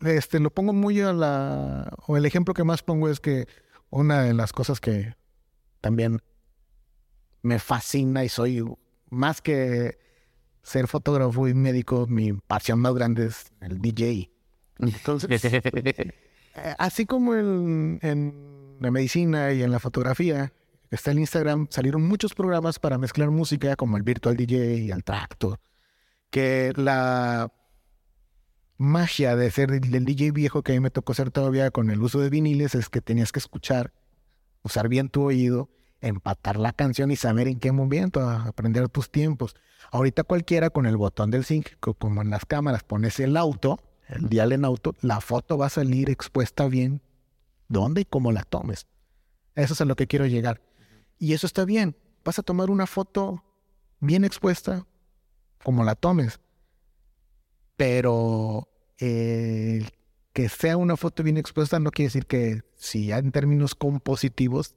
este, 0.00 0.40
lo 0.40 0.50
pongo 0.50 0.72
muy 0.72 1.00
a 1.00 1.12
la, 1.12 1.92
o 2.06 2.16
el 2.16 2.26
ejemplo 2.26 2.54
que 2.54 2.64
más 2.64 2.82
pongo 2.82 3.08
es 3.08 3.20
que 3.20 3.46
una 3.90 4.22
de 4.22 4.34
las 4.34 4.52
cosas 4.52 4.80
que 4.80 5.16
también 5.80 6.22
me 7.42 7.58
fascina 7.58 8.24
y 8.24 8.28
soy 8.28 8.64
más 9.10 9.42
que 9.42 9.98
ser 10.64 10.88
fotógrafo 10.88 11.46
y 11.46 11.54
médico, 11.54 12.06
mi 12.08 12.32
pasión 12.32 12.80
más 12.80 12.94
grande 12.94 13.26
es 13.26 13.52
el 13.60 13.78
DJ. 13.80 14.30
Entonces, 14.78 15.44
eh, 15.44 16.12
así 16.78 17.06
como 17.06 17.34
en, 17.34 18.00
la 18.80 18.90
medicina 18.90 19.52
y 19.52 19.62
en 19.62 19.70
la 19.70 19.78
fotografía, 19.78 20.52
está 20.90 21.12
el 21.12 21.20
Instagram, 21.20 21.68
salieron 21.70 22.02
muchos 22.02 22.34
programas 22.34 22.78
para 22.78 22.98
mezclar 22.98 23.30
música, 23.30 23.76
como 23.76 23.96
el 23.96 24.02
Virtual 24.02 24.36
DJ 24.36 24.78
y 24.78 24.90
el 24.90 25.04
Tractor, 25.04 25.60
que 26.30 26.72
la 26.76 27.52
magia 28.78 29.36
de 29.36 29.50
ser 29.50 29.70
el 29.70 30.04
DJ 30.04 30.32
viejo 30.32 30.62
que 30.62 30.72
a 30.72 30.74
mí 30.74 30.80
me 30.80 30.90
tocó 30.90 31.14
ser 31.14 31.30
todavía 31.30 31.70
con 31.70 31.90
el 31.90 32.02
uso 32.02 32.20
de 32.20 32.30
viniles 32.30 32.74
es 32.74 32.88
que 32.88 33.00
tenías 33.00 33.32
que 33.32 33.38
escuchar, 33.38 33.92
usar 34.62 34.88
bien 34.88 35.10
tu 35.10 35.22
oído, 35.22 35.68
empatar 36.06 36.56
la 36.56 36.72
canción 36.72 37.10
y 37.10 37.16
saber 37.16 37.48
en 37.48 37.58
qué 37.58 37.72
momento, 37.72 38.20
aprender 38.28 38.88
tus 38.88 39.10
tiempos. 39.10 39.56
Ahorita 39.90 40.22
cualquiera 40.22 40.70
con 40.70 40.86
el 40.86 40.96
botón 40.96 41.30
del 41.30 41.44
sync, 41.44 41.70
como 41.80 42.22
en 42.22 42.30
las 42.30 42.46
cámaras, 42.46 42.84
pones 42.84 43.20
el 43.20 43.36
auto, 43.36 43.80
el 44.08 44.28
dial 44.28 44.52
en 44.52 44.64
auto, 44.64 44.94
la 45.00 45.20
foto 45.20 45.58
va 45.58 45.66
a 45.66 45.70
salir 45.70 46.10
expuesta 46.10 46.66
bien 46.68 47.00
dónde 47.68 48.02
y 48.02 48.04
cómo 48.04 48.32
la 48.32 48.42
tomes. 48.42 48.86
Eso 49.54 49.74
es 49.74 49.80
a 49.80 49.84
lo 49.84 49.96
que 49.96 50.06
quiero 50.06 50.26
llegar. 50.26 50.60
Y 51.18 51.32
eso 51.32 51.46
está 51.46 51.64
bien. 51.64 51.96
Vas 52.24 52.38
a 52.38 52.42
tomar 52.42 52.70
una 52.70 52.86
foto 52.86 53.44
bien 54.00 54.24
expuesta, 54.24 54.86
como 55.62 55.84
la 55.84 55.94
tomes. 55.94 56.40
Pero 57.76 58.68
que 58.96 60.48
sea 60.48 60.76
una 60.76 60.96
foto 60.96 61.22
bien 61.22 61.36
expuesta 61.36 61.78
no 61.78 61.90
quiere 61.90 62.06
decir 62.06 62.26
que 62.26 62.62
si 62.74 63.06
ya 63.06 63.18
en 63.18 63.32
términos 63.32 63.74
compositivos 63.74 64.74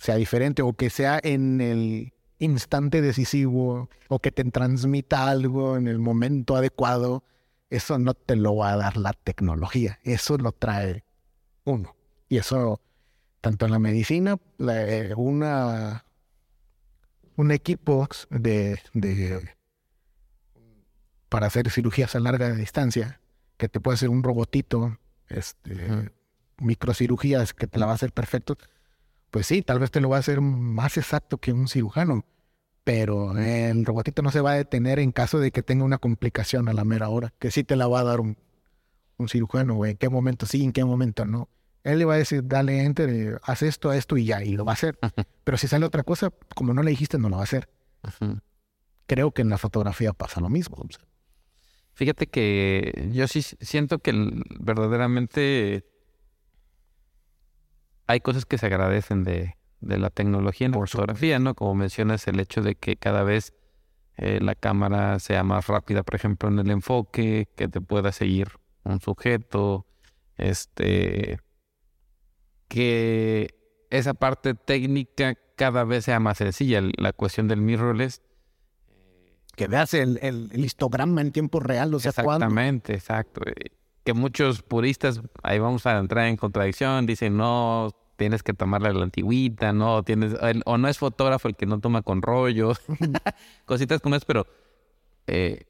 sea 0.00 0.16
diferente 0.16 0.62
o 0.62 0.72
que 0.72 0.90
sea 0.90 1.20
en 1.22 1.60
el 1.60 2.14
instante 2.38 3.02
decisivo 3.02 3.90
o 4.08 4.18
que 4.18 4.32
te 4.32 4.44
transmita 4.44 5.28
algo 5.28 5.76
en 5.76 5.86
el 5.88 5.98
momento 5.98 6.56
adecuado, 6.56 7.22
eso 7.68 7.98
no 7.98 8.14
te 8.14 8.34
lo 8.34 8.56
va 8.56 8.72
a 8.72 8.76
dar 8.76 8.96
la 8.96 9.12
tecnología, 9.12 10.00
eso 10.02 10.38
lo 10.38 10.52
trae 10.52 11.04
uno. 11.64 11.94
Y 12.30 12.38
eso, 12.38 12.80
tanto 13.42 13.66
en 13.66 13.72
la 13.72 13.78
medicina, 13.78 14.38
una, 15.16 16.04
un 17.36 17.50
equipo 17.50 18.08
de, 18.30 18.80
de, 18.94 19.50
para 21.28 21.48
hacer 21.48 21.70
cirugías 21.70 22.16
a 22.16 22.20
larga 22.20 22.54
distancia, 22.54 23.20
que 23.58 23.68
te 23.68 23.80
puede 23.80 23.96
hacer 23.96 24.08
un 24.08 24.22
robotito, 24.22 24.98
este, 25.28 26.10
microcirugías 26.56 27.52
que 27.52 27.66
te 27.66 27.78
la 27.78 27.84
va 27.84 27.92
a 27.92 27.96
hacer 27.96 28.12
perfecto, 28.12 28.56
pues 29.30 29.46
sí, 29.46 29.62
tal 29.62 29.78
vez 29.78 29.90
te 29.90 30.00
lo 30.00 30.08
va 30.08 30.16
a 30.16 30.20
hacer 30.20 30.40
más 30.40 30.96
exacto 30.96 31.38
que 31.38 31.52
un 31.52 31.68
cirujano, 31.68 32.24
pero 32.84 33.36
el 33.38 33.84
robotito 33.84 34.22
no 34.22 34.30
se 34.30 34.40
va 34.40 34.52
a 34.52 34.56
detener 34.56 34.98
en 34.98 35.12
caso 35.12 35.38
de 35.38 35.52
que 35.52 35.62
tenga 35.62 35.84
una 35.84 35.98
complicación 35.98 36.68
a 36.68 36.72
la 36.72 36.84
mera 36.84 37.08
hora, 37.08 37.32
que 37.38 37.50
sí 37.50 37.62
te 37.64 37.76
la 37.76 37.86
va 37.86 38.00
a 38.00 38.04
dar 38.04 38.20
un, 38.20 38.36
cirujano, 39.28 39.74
güey, 39.74 39.92
en 39.92 39.96
qué 39.98 40.08
momento 40.08 40.46
sí, 40.46 40.64
en 40.64 40.72
qué 40.72 40.84
momento 40.84 41.26
no. 41.26 41.48
Él 41.84 41.98
le 41.98 42.04
va 42.04 42.14
a 42.14 42.18
decir, 42.18 42.46
dale 42.46 42.82
enter, 42.84 43.40
haz 43.44 43.62
esto, 43.62 43.92
esto 43.92 44.16
y 44.16 44.24
ya, 44.24 44.42
y 44.42 44.52
lo 44.52 44.64
va 44.64 44.72
a 44.72 44.74
hacer. 44.74 44.98
Pero 45.44 45.58
si 45.58 45.68
sale 45.68 45.86
otra 45.86 46.02
cosa, 46.02 46.30
como 46.54 46.74
no 46.74 46.82
le 46.82 46.90
dijiste, 46.90 47.18
no 47.18 47.28
lo 47.28 47.36
va 47.36 47.42
a 47.42 47.44
hacer. 47.44 47.68
Creo 49.06 49.32
que 49.32 49.42
en 49.42 49.50
la 49.50 49.58
fotografía 49.58 50.12
pasa 50.12 50.40
lo 50.40 50.48
mismo. 50.48 50.86
Fíjate 51.92 52.26
que 52.26 53.10
yo 53.12 53.28
sí 53.28 53.42
siento 53.42 53.98
que 53.98 54.12
verdaderamente 54.58 55.89
hay 58.10 58.20
cosas 58.20 58.44
que 58.44 58.58
se 58.58 58.66
agradecen 58.66 59.22
de, 59.22 59.54
la 59.80 60.10
tecnología 60.10 60.66
en 60.66 60.72
la 60.72 60.84
fotografía, 60.84 61.38
¿no? 61.38 61.54
Como 61.54 61.76
mencionas, 61.76 62.26
el 62.26 62.40
hecho 62.40 62.60
de 62.60 62.74
que 62.74 62.96
cada 62.96 63.22
vez 63.22 63.54
eh, 64.16 64.40
la 64.42 64.56
cámara 64.56 65.20
sea 65.20 65.44
más 65.44 65.68
rápida, 65.68 66.02
por 66.02 66.16
ejemplo, 66.16 66.48
en 66.48 66.58
el 66.58 66.70
enfoque, 66.70 67.48
que 67.56 67.68
te 67.68 67.80
pueda 67.80 68.10
seguir 68.10 68.48
un 68.82 69.00
sujeto, 69.00 69.86
este, 70.36 71.38
que 72.66 73.54
esa 73.90 74.14
parte 74.14 74.54
técnica 74.54 75.36
cada 75.54 75.84
vez 75.84 76.04
sea 76.06 76.18
más 76.18 76.38
sencilla. 76.38 76.82
La 76.98 77.12
cuestión 77.12 77.46
del 77.46 77.60
mirrorless. 77.60 78.22
Que 79.54 79.68
veas 79.68 79.94
el, 79.94 80.18
el, 80.22 80.50
histograma 80.64 81.20
en 81.20 81.30
tiempo 81.30 81.60
real, 81.60 81.94
o 81.94 82.00
sea, 82.00 82.10
Exactamente, 82.10 82.92
exacto. 82.94 83.42
Eh, 83.46 83.70
que 84.04 84.14
muchos 84.14 84.62
puristas, 84.62 85.20
ahí 85.42 85.58
vamos 85.58 85.86
a 85.86 85.98
entrar 85.98 86.26
en 86.26 86.36
contradicción, 86.36 87.06
dicen, 87.06 87.36
no, 87.36 87.90
tienes 88.20 88.42
que 88.42 88.52
tomarle 88.52 88.92
la 88.92 89.02
antigüita, 89.02 89.72
¿no? 89.72 90.02
Tienes, 90.02 90.34
o 90.66 90.76
no 90.76 90.88
es 90.88 90.98
fotógrafo 90.98 91.48
el 91.48 91.56
que 91.56 91.64
no 91.64 91.80
toma 91.80 92.02
con 92.02 92.20
rollo, 92.20 92.74
cositas 93.64 94.02
como 94.02 94.14
es, 94.14 94.26
pero 94.26 94.46
eh, 95.26 95.64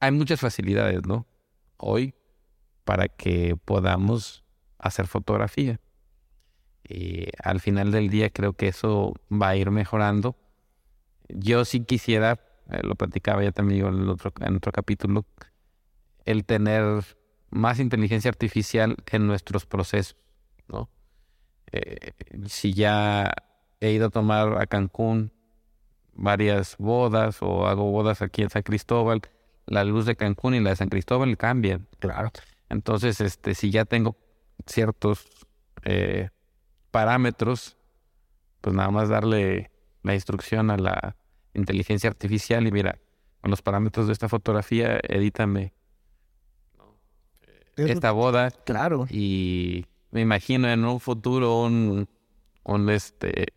hay 0.00 0.10
muchas 0.10 0.40
facilidades, 0.40 1.06
¿no? 1.06 1.26
Hoy 1.78 2.12
para 2.84 3.08
que 3.08 3.56
podamos 3.64 4.44
hacer 4.76 5.06
fotografía. 5.06 5.80
Y 6.86 7.28
al 7.42 7.60
final 7.60 7.90
del 7.90 8.10
día 8.10 8.28
creo 8.28 8.52
que 8.52 8.68
eso 8.68 9.14
va 9.32 9.48
a 9.48 9.56
ir 9.56 9.70
mejorando. 9.70 10.36
Yo 11.30 11.64
sí 11.64 11.86
quisiera, 11.86 12.38
eh, 12.68 12.80
lo 12.82 12.96
platicaba 12.96 13.42
ya 13.42 13.52
también 13.52 13.86
en, 13.86 14.08
otro, 14.10 14.30
en 14.40 14.56
otro 14.56 14.72
capítulo, 14.72 15.24
el 16.26 16.44
tener 16.44 17.02
más 17.48 17.80
inteligencia 17.80 18.28
artificial 18.28 18.96
en 19.10 19.26
nuestros 19.26 19.64
procesos. 19.64 20.18
¿No? 20.68 20.88
Eh, 21.72 22.12
si 22.46 22.72
ya 22.72 23.32
he 23.80 23.92
ido 23.92 24.06
a 24.06 24.10
tomar 24.10 24.60
a 24.60 24.66
Cancún 24.66 25.32
varias 26.12 26.76
bodas 26.78 27.38
o 27.40 27.66
hago 27.66 27.90
bodas 27.90 28.22
aquí 28.22 28.42
en 28.42 28.50
San 28.50 28.62
Cristóbal, 28.62 29.22
la 29.66 29.84
luz 29.84 30.06
de 30.06 30.16
Cancún 30.16 30.54
y 30.54 30.60
la 30.60 30.70
de 30.70 30.76
San 30.76 30.88
Cristóbal 30.88 31.36
cambian. 31.36 31.88
Claro. 31.98 32.30
Entonces, 32.68 33.20
este, 33.20 33.54
si 33.54 33.70
ya 33.70 33.84
tengo 33.84 34.16
ciertos 34.66 35.26
eh, 35.84 36.30
parámetros, 36.90 37.76
pues 38.60 38.74
nada 38.74 38.90
más 38.90 39.08
darle 39.08 39.70
la 40.02 40.14
instrucción 40.14 40.70
a 40.70 40.76
la 40.76 41.16
inteligencia 41.54 42.08
artificial 42.10 42.66
y 42.66 42.72
mira, 42.72 42.98
con 43.40 43.50
los 43.50 43.62
parámetros 43.62 44.06
de 44.06 44.12
esta 44.12 44.28
fotografía, 44.28 44.98
edítame 45.02 45.74
esta 47.76 48.12
boda. 48.12 48.50
Claro. 48.50 49.06
Y 49.10 49.86
me 50.14 50.20
imagino 50.20 50.68
en 50.68 50.84
un 50.84 51.00
futuro 51.00 51.62
un, 51.62 52.08
un 52.62 52.88
este 52.88 53.52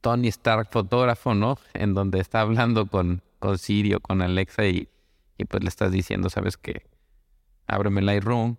Tony 0.00 0.26
Stark 0.26 0.70
fotógrafo, 0.72 1.34
¿no? 1.34 1.56
En 1.72 1.94
donde 1.94 2.18
está 2.18 2.40
hablando 2.40 2.86
con, 2.86 3.22
con 3.38 3.58
Siri 3.58 3.94
o 3.94 4.00
con 4.00 4.22
Alexa 4.22 4.66
y, 4.66 4.88
y 5.38 5.44
pues 5.44 5.62
le 5.62 5.68
estás 5.68 5.92
diciendo, 5.92 6.28
¿sabes 6.30 6.56
qué? 6.56 6.82
Ábreme 7.68 8.02
Lightroom, 8.02 8.56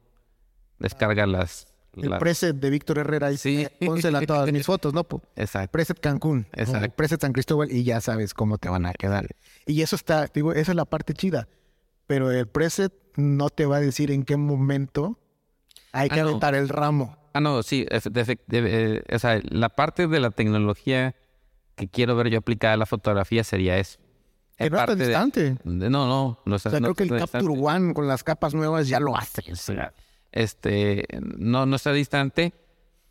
descarga 0.80 1.28
las... 1.28 1.68
El 1.98 2.18
preset 2.18 2.56
de 2.56 2.70
Víctor 2.70 3.00
Herrera 3.00 3.30
y 3.34 3.38
sí. 3.38 3.68
pónsela 3.86 4.20
a 4.20 4.22
todas 4.22 4.50
mis 4.50 4.66
fotos, 4.66 4.94
¿no? 4.94 5.06
Exacto. 5.36 5.74
Preset 5.74 6.00
Cancún, 6.00 6.48
Exacto. 6.54 6.96
preset 6.96 7.20
San 7.20 7.34
Cristóbal 7.34 7.70
y 7.70 7.84
ya 7.84 8.00
sabes 8.00 8.34
cómo 8.34 8.58
te 8.58 8.70
van 8.70 8.86
a 8.86 8.94
quedar. 8.94 9.28
Y 9.66 9.82
eso 9.82 9.98
está, 9.98 10.28
digo, 10.34 10.54
esa 10.54 10.72
es 10.72 10.76
la 10.78 10.86
parte 10.86 11.14
chida. 11.14 11.50
Pero 12.08 12.32
el 12.32 12.48
preset 12.48 12.94
no 13.18 13.50
te 13.50 13.66
va 13.66 13.76
a 13.76 13.80
decir 13.82 14.10
en 14.10 14.24
qué 14.24 14.38
momento 14.38 15.20
hay 15.94 16.10
que 16.10 16.20
ah, 16.20 16.50
el 16.50 16.70
ramo. 16.70 17.16
Ah, 17.34 17.40
no, 17.40 17.64
sí. 17.64 17.86
Eh, 17.90 19.04
o 19.12 19.20
sea, 19.20 19.40
la 19.44 19.70
parte 19.70 20.08
de 20.08 20.20
la 20.20 20.32
tecnología 20.32 21.16
que 21.76 21.88
quiero 21.88 22.16
ver 22.16 22.30
yo 22.30 22.40
aplicada 22.40 22.74
a 22.74 22.78
la 22.78 22.86
fotografía 22.86 23.44
sería 23.44 23.78
eso. 23.78 24.00
Es 24.58 24.72
está 24.72 24.96
distante. 24.96 25.58
no, 25.64 25.90
no. 25.90 26.40
no 26.46 26.56
está, 26.56 26.70
o 26.70 26.72
sea, 26.72 26.80
creo 26.80 26.94
que 26.94 27.04
el 27.04 27.18
Capture 27.18 27.60
One 27.60 27.94
con 27.94 28.08
las 28.08 28.24
capas 28.24 28.54
nuevas 28.54 28.88
ya 28.88 29.00
lo 29.00 29.16
hace. 29.16 29.44
Este, 30.32 31.06
no, 31.38 31.66
no 31.66 31.76
está 31.76 31.92
distante, 31.92 32.54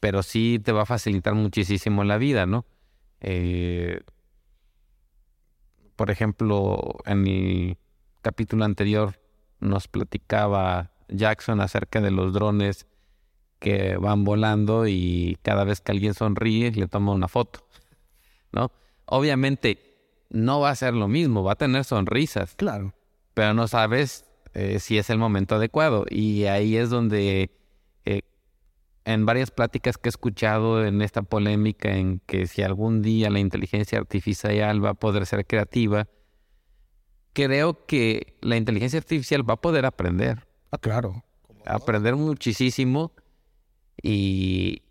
pero 0.00 0.22
sí 0.22 0.60
te 0.62 0.72
va 0.72 0.82
a 0.82 0.86
facilitar 0.86 1.34
muchísimo 1.34 2.04
la 2.04 2.18
vida, 2.18 2.46
¿no? 2.46 2.64
Eh, 3.20 4.00
por 5.96 6.10
ejemplo, 6.10 6.96
en 7.06 7.26
el 7.26 7.78
capítulo 8.22 8.64
anterior 8.64 9.20
nos 9.60 9.88
platicaba 9.88 10.91
Jackson 11.12 11.60
acerca 11.60 12.00
de 12.00 12.10
los 12.10 12.32
drones 12.32 12.86
que 13.58 13.96
van 13.96 14.24
volando 14.24 14.86
y 14.86 15.38
cada 15.42 15.64
vez 15.64 15.80
que 15.80 15.92
alguien 15.92 16.14
sonríe 16.14 16.72
le 16.72 16.88
toma 16.88 17.12
una 17.12 17.28
foto, 17.28 17.66
¿no? 18.52 18.72
Obviamente 19.06 19.78
no 20.30 20.60
va 20.60 20.70
a 20.70 20.76
ser 20.76 20.94
lo 20.94 21.08
mismo, 21.08 21.44
va 21.44 21.52
a 21.52 21.56
tener 21.56 21.84
sonrisas. 21.84 22.54
Claro. 22.56 22.94
Pero 23.34 23.54
no 23.54 23.68
sabes 23.68 24.24
eh, 24.54 24.80
si 24.80 24.98
es 24.98 25.10
el 25.10 25.18
momento 25.18 25.54
adecuado. 25.54 26.04
Y 26.08 26.44
ahí 26.44 26.76
es 26.76 26.90
donde 26.90 27.50
eh, 28.04 28.22
en 29.04 29.26
varias 29.26 29.50
pláticas 29.50 29.98
que 29.98 30.08
he 30.08 30.10
escuchado 30.10 30.84
en 30.84 31.02
esta 31.02 31.22
polémica 31.22 31.94
en 31.94 32.20
que 32.26 32.46
si 32.46 32.62
algún 32.62 33.02
día 33.02 33.30
la 33.30 33.38
inteligencia 33.38 33.98
artificial 33.98 34.84
va 34.84 34.90
a 34.90 34.94
poder 34.94 35.26
ser 35.26 35.46
creativa, 35.46 36.08
creo 37.32 37.86
que 37.86 38.36
la 38.40 38.56
inteligencia 38.56 38.98
artificial 38.98 39.48
va 39.48 39.54
a 39.54 39.60
poder 39.60 39.86
aprender. 39.86 40.46
Ah, 40.72 40.78
claro. 40.78 41.22
Aprender 41.64 42.16
muchísimo 42.16 43.12
y, 44.02 44.82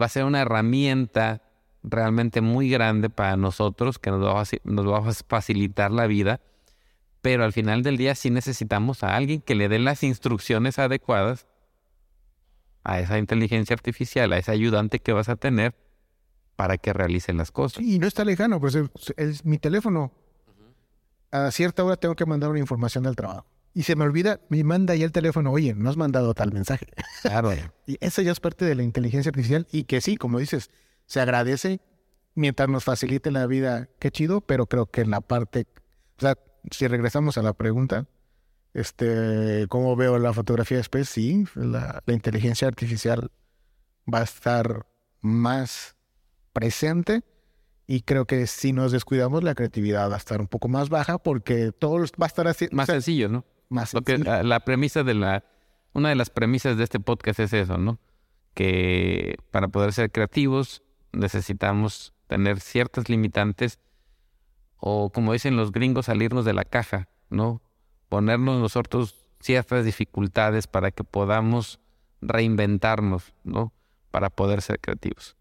va 0.00 0.06
a 0.06 0.08
ser 0.08 0.24
una 0.24 0.40
herramienta 0.40 1.42
realmente 1.82 2.40
muy 2.40 2.70
grande 2.70 3.10
para 3.10 3.36
nosotros 3.36 3.98
que 3.98 4.10
nos 4.10 4.24
va, 4.24 4.40
a, 4.40 4.44
nos 4.64 4.88
va 4.88 5.06
a 5.06 5.12
facilitar 5.12 5.90
la 5.90 6.06
vida. 6.06 6.40
Pero 7.20 7.44
al 7.44 7.52
final 7.52 7.82
del 7.82 7.98
día 7.98 8.14
sí 8.14 8.30
necesitamos 8.30 9.02
a 9.02 9.16
alguien 9.16 9.42
que 9.42 9.54
le 9.54 9.68
dé 9.68 9.78
las 9.78 10.02
instrucciones 10.02 10.78
adecuadas 10.78 11.46
a 12.82 13.00
esa 13.00 13.18
inteligencia 13.18 13.74
artificial, 13.74 14.32
a 14.32 14.38
ese 14.38 14.52
ayudante 14.52 15.00
que 15.00 15.12
vas 15.12 15.28
a 15.28 15.36
tener 15.36 15.74
para 16.56 16.78
que 16.78 16.92
realice 16.92 17.32
las 17.34 17.50
cosas. 17.50 17.82
Y 17.82 17.98
no 17.98 18.06
está 18.06 18.24
lejano, 18.24 18.60
pues 18.60 18.78
es 19.16 19.44
mi 19.44 19.58
teléfono 19.58 20.12
a 21.34 21.50
cierta 21.50 21.82
hora 21.82 21.96
tengo 21.96 22.14
que 22.14 22.24
mandar 22.26 22.50
una 22.50 22.60
información 22.60 23.02
del 23.04 23.16
trabajo. 23.16 23.44
Y 23.74 23.82
se 23.82 23.96
me 23.96 24.04
olvida, 24.04 24.40
me 24.48 24.62
manda 24.62 24.94
ahí 24.94 25.02
el 25.02 25.10
teléfono, 25.10 25.50
oye, 25.50 25.74
no 25.74 25.90
has 25.90 25.96
mandado 25.96 26.32
tal 26.32 26.52
mensaje. 26.52 26.86
Claro. 27.22 27.52
y 27.86 27.96
eso 28.00 28.22
ya 28.22 28.30
es 28.30 28.38
parte 28.38 28.64
de 28.64 28.76
la 28.76 28.84
inteligencia 28.84 29.30
artificial 29.30 29.66
y 29.72 29.84
que 29.84 30.00
sí, 30.00 30.16
como 30.16 30.38
dices, 30.38 30.70
se 31.06 31.20
agradece 31.20 31.80
mientras 32.34 32.68
nos 32.68 32.84
facilite 32.84 33.32
la 33.32 33.46
vida, 33.46 33.88
qué 33.98 34.12
chido, 34.12 34.40
pero 34.40 34.66
creo 34.66 34.86
que 34.86 35.00
en 35.00 35.10
la 35.10 35.20
parte, 35.20 35.66
o 36.18 36.20
sea, 36.20 36.38
si 36.70 36.86
regresamos 36.86 37.36
a 37.36 37.42
la 37.42 37.52
pregunta, 37.52 38.06
este, 38.74 39.66
¿cómo 39.68 39.96
veo 39.96 40.18
la 40.18 40.32
fotografía 40.32 40.78
después? 40.78 41.08
Sí, 41.08 41.44
la, 41.54 42.02
la 42.06 42.14
inteligencia 42.14 42.68
artificial 42.68 43.30
va 44.12 44.20
a 44.20 44.24
estar 44.24 44.86
más 45.20 45.96
presente 46.52 47.22
y 47.86 48.02
creo 48.02 48.24
que 48.26 48.46
si 48.46 48.72
nos 48.72 48.92
descuidamos, 48.92 49.42
la 49.42 49.54
creatividad 49.54 50.10
va 50.10 50.14
a 50.14 50.18
estar 50.18 50.40
un 50.40 50.46
poco 50.46 50.68
más 50.68 50.88
baja 50.88 51.18
porque 51.18 51.72
todo 51.72 51.98
va 51.98 52.24
a 52.24 52.26
estar 52.26 52.48
así. 52.48 52.68
Más 52.72 52.86
sencillo, 52.86 53.28
¿no? 53.28 53.44
Más 53.68 53.90
sencillo. 53.90 54.42
la, 54.42 54.60
premisa 54.60 55.02
de 55.02 55.14
la. 55.14 55.44
Una 55.92 56.08
de 56.08 56.14
las 56.16 56.30
premisas 56.30 56.76
de 56.76 56.84
este 56.84 57.00
podcast 57.00 57.40
es 57.40 57.52
eso, 57.52 57.78
¿no? 57.78 57.98
Que 58.54 59.36
para 59.50 59.68
poder 59.68 59.92
ser 59.92 60.10
creativos 60.10 60.82
necesitamos 61.12 62.12
tener 62.26 62.60
ciertas 62.60 63.08
limitantes 63.08 63.78
o, 64.76 65.10
como 65.10 65.32
dicen 65.32 65.56
los 65.56 65.72
gringos, 65.72 66.06
salirnos 66.06 66.44
de 66.44 66.52
la 66.52 66.64
caja, 66.64 67.08
¿no? 67.30 67.62
Ponernos 68.08 68.60
nosotros 68.60 69.30
ciertas 69.40 69.84
dificultades 69.84 70.66
para 70.66 70.90
que 70.90 71.04
podamos 71.04 71.80
reinventarnos, 72.20 73.32
¿no? 73.44 73.72
Para 74.10 74.30
poder 74.30 74.62
ser 74.62 74.80
creativos. 74.80 75.36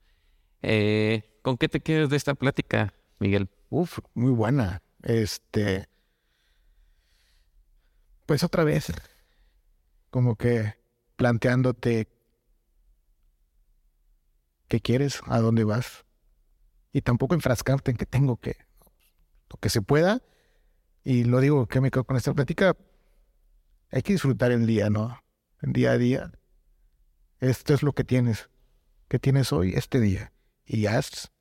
Eh, 0.62 1.38
¿Con 1.42 1.58
qué 1.58 1.68
te 1.68 1.82
quedas 1.82 2.10
de 2.10 2.18
esta 2.18 2.36
plática, 2.36 2.94
Miguel? 3.20 3.50
Uf, 3.70 4.00
muy 4.14 4.32
buena. 4.32 4.82
Este. 5.02 5.88
Pues 8.26 8.44
otra 8.44 8.64
vez, 8.64 8.92
como 10.10 10.36
que 10.36 10.76
planteándote 11.16 12.08
qué 14.68 14.80
quieres, 14.80 15.22
a 15.26 15.40
dónde 15.40 15.64
vas. 15.64 16.06
Y 16.92 17.02
tampoco 17.02 17.34
enfrascarte 17.36 17.92
en 17.92 17.98
que 17.98 18.06
tengo 18.06 18.38
que. 18.38 18.56
Lo 19.50 19.60
que 19.60 19.70
se 19.70 19.82
pueda. 19.82 20.22
Y 21.04 21.26
lo 21.26 21.40
digo 21.40 21.68
que 21.68 21.82
me 21.82 21.92
quedo 21.92 22.06
con 22.06 22.18
esta 22.18 22.34
plática. 22.34 22.76
Hay 23.92 24.02
que 24.02 24.14
disfrutar 24.14 24.52
el 24.52 24.66
día, 24.66 24.90
¿no? 24.90 25.20
El 25.62 25.74
día 25.74 25.92
a 25.92 25.98
día. 25.98 26.32
Esto 27.40 27.74
es 27.74 27.84
lo 27.84 27.94
que 27.94 28.04
tienes. 28.04 28.50
¿Qué 29.08 29.20
tienes 29.20 29.52
hoy? 29.52 29.74
Este 29.76 30.00
día. 30.00 30.32
Y 30.66 30.86
haz 30.86 31.32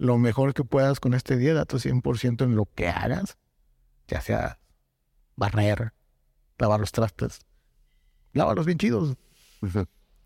lo 0.00 0.16
mejor 0.16 0.54
que 0.54 0.64
puedas 0.64 0.98
con 0.98 1.12
este 1.12 1.36
día, 1.36 1.52
da 1.52 1.66
tu 1.66 1.78
100% 1.78 2.44
en 2.44 2.56
lo 2.56 2.64
que 2.64 2.88
hagas, 2.88 3.36
ya 4.08 4.22
sea 4.22 4.58
barrer, 5.36 5.92
lavar 6.60 6.80
los 6.80 6.92
trastes, 6.92 7.40
lávalos 8.32 8.66
bien 8.66 8.78
chidos. 8.78 9.16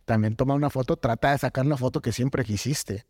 También 0.05 0.37
toma 0.37 0.55
una 0.55 0.71
foto, 0.71 0.97
trata 0.97 1.33
de 1.33 1.39
sacar 1.39 1.65
una 1.65 1.77
foto 1.77 2.03
que 2.03 2.13
siempre 2.13 2.45
quisiste. 2.45 3.07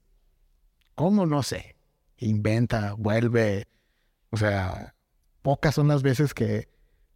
¿Cómo? 0.94 1.26
No 1.26 1.42
sé. 1.42 1.76
Inventa, 2.18 2.94
vuelve. 2.94 3.66
O 4.30 4.36
sea, 4.36 4.94
pocas 5.42 5.74
son 5.74 5.88
las 5.88 6.02
veces 6.02 6.34
que, 6.34 6.68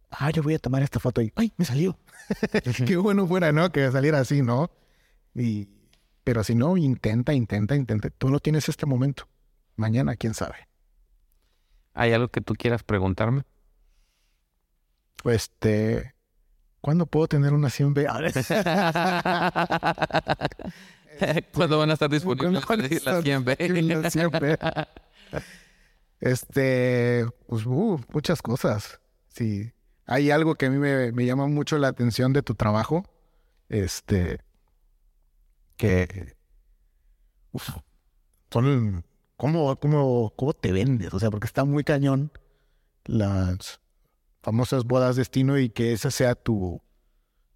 ah, 0.09 0.31
yo 0.31 0.43
voy 0.43 0.55
a 0.55 0.59
tomar 0.59 0.83
esta 0.83 0.99
foto 0.99 1.21
y, 1.21 1.31
ay, 1.35 1.53
me 1.57 1.65
salió. 1.65 1.97
Qué 2.85 2.97
bueno 2.97 3.25
fuera, 3.25 3.51
¿no? 3.51 3.71
Que 3.71 3.89
saliera 3.91 4.19
así, 4.19 4.41
¿no? 4.41 4.69
Y, 5.33 5.69
pero 6.23 6.43
si 6.43 6.55
no, 6.55 6.75
intenta, 6.75 7.33
intenta, 7.33 7.75
intenta. 7.75 8.09
Tú 8.09 8.29
no 8.29 8.39
tienes 8.39 8.67
este 8.67 8.85
momento. 8.85 9.27
Mañana, 9.77 10.15
quién 10.15 10.33
sabe. 10.33 10.67
¿Hay 11.93 12.11
algo 12.11 12.27
que 12.27 12.41
tú 12.41 12.53
quieras 12.55 12.83
preguntarme? 12.83 13.43
Pues, 15.23 15.43
este, 15.43 16.15
¿cuándo 16.81 17.05
puedo 17.05 17.27
tener 17.27 17.53
una 17.53 17.69
100B? 17.69 18.07
¿Cuándo 21.53 21.77
van 21.77 21.89
a 21.89 21.93
estar 21.93 22.09
disponibles 22.09 22.53
las 22.53 22.65
100B? 23.25 24.87
Este, 26.21 27.25
pues, 27.47 27.65
uh, 27.65 27.99
muchas 28.11 28.41
cosas. 28.41 28.99
Sí. 29.29 29.71
Hay 30.05 30.31
algo 30.31 30.55
que 30.55 30.65
a 30.65 30.69
mí 30.69 30.77
me, 30.77 31.11
me, 31.11 31.25
llama 31.25 31.47
mucho 31.47 31.77
la 31.77 31.89
atención 31.89 32.33
de 32.33 32.41
tu 32.41 32.55
trabajo. 32.55 33.05
Este, 33.69 34.39
que 35.77 36.35
uf, 37.51 37.69
son 38.51 39.03
¿Cómo, 39.37 39.77
cómo, 39.77 40.33
cómo 40.35 40.53
te 40.53 40.73
vendes? 40.73 41.13
O 41.13 41.19
sea, 41.19 41.31
porque 41.31 41.47
está 41.47 41.63
muy 41.63 41.85
cañón 41.85 42.31
las 43.05 43.79
famosas 44.41 44.85
bodas 44.85 45.15
destino 45.15 45.57
y 45.57 45.69
que 45.69 45.93
esa 45.93 46.11
sea 46.11 46.35
tu, 46.35 46.81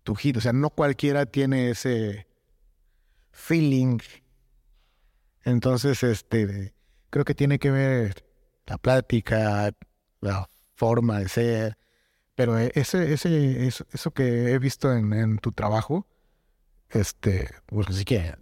tu 0.04 0.16
hit. 0.16 0.38
O 0.38 0.42
sea, 0.42 0.54
no 0.54 0.70
cualquiera 0.70 1.26
tiene 1.26 1.70
ese 1.70 2.28
feeling. 3.32 4.00
Entonces, 5.44 6.04
este, 6.04 6.74
creo 7.10 7.26
que 7.26 7.36
tiene 7.36 7.60
que 7.60 7.72
ver 7.72 8.26
la 8.66 8.78
plática, 8.78 9.72
la 10.22 10.50
forma 10.76 11.20
de 11.20 11.30
ser. 11.30 11.78
Pero 12.36 12.58
ese, 12.58 13.14
ese, 13.14 13.68
eso, 13.68 13.86
eso 13.92 14.12
que 14.12 14.52
he 14.52 14.60
visto 14.60 14.92
en, 14.92 15.38
tu 15.38 15.52
trabajo, 15.52 16.08
este, 16.90 17.50
pues 17.68 17.88
sí 17.92 18.06
que 18.06 18.34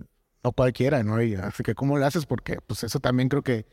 no 0.43 0.53
cualquiera, 0.53 1.03
¿no? 1.03 1.17
Así 1.43 1.63
que, 1.63 1.75
¿cómo 1.75 1.97
lo 1.97 2.05
haces? 2.05 2.25
Porque, 2.25 2.59
pues, 2.65 2.83
eso 2.83 2.99
también 2.99 3.29
creo 3.29 3.43
que 3.43 3.65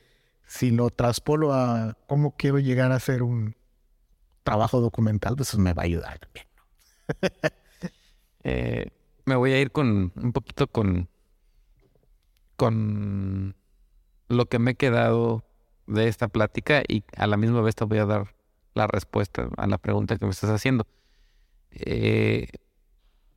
si 0.47 0.71
lo 0.71 0.91
traspolo 0.91 1.53
a 1.53 1.97
cómo 2.07 2.35
quiero 2.37 2.59
llegar 2.59 2.91
a 2.93 2.97
hacer 2.97 3.23
un 3.23 3.55
trabajo 4.49 4.81
documental, 4.81 5.37
pues 5.37 5.59
me 5.59 5.75
va 5.75 5.83
a 5.83 5.85
ayudar 5.85 6.19
también. 6.21 6.47
eh, 8.45 8.91
me 9.27 9.37
voy 9.37 9.53
a 9.53 9.61
ir 9.61 9.73
con 9.73 10.11
un 10.17 10.33
poquito 10.33 10.69
con, 10.69 11.11
con 12.57 13.55
lo 14.29 14.47
que 14.47 14.59
me 14.59 14.71
he 14.71 14.75
quedado 14.75 15.45
de 15.87 16.09
esta 16.09 16.29
plática 16.29 16.83
y 16.89 17.05
a 17.15 17.27
la 17.27 17.37
misma 17.37 17.61
vez 17.61 17.75
te 17.75 17.85
voy 17.85 17.99
a 17.99 18.07
dar 18.07 18.35
la 18.73 18.87
respuesta 18.87 19.51
a 19.59 19.67
la 19.67 19.77
pregunta 19.77 20.17
que 20.17 20.25
me 20.25 20.31
estás 20.31 20.49
haciendo. 20.49 20.87
Eh, 21.71 22.49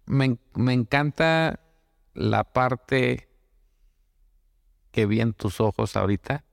me, 0.05 0.38
encanta 0.55 1.59
la 2.14 2.45
parte 2.45 3.28
que 4.91 5.05
vi 5.05 5.20
en 5.20 5.34
tus 5.34 5.59
ojos 5.59 5.97
ahorita. 5.97 6.45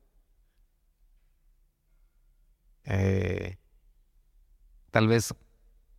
Eh, 2.87 3.57
tal 4.99 5.07
vez 5.07 5.32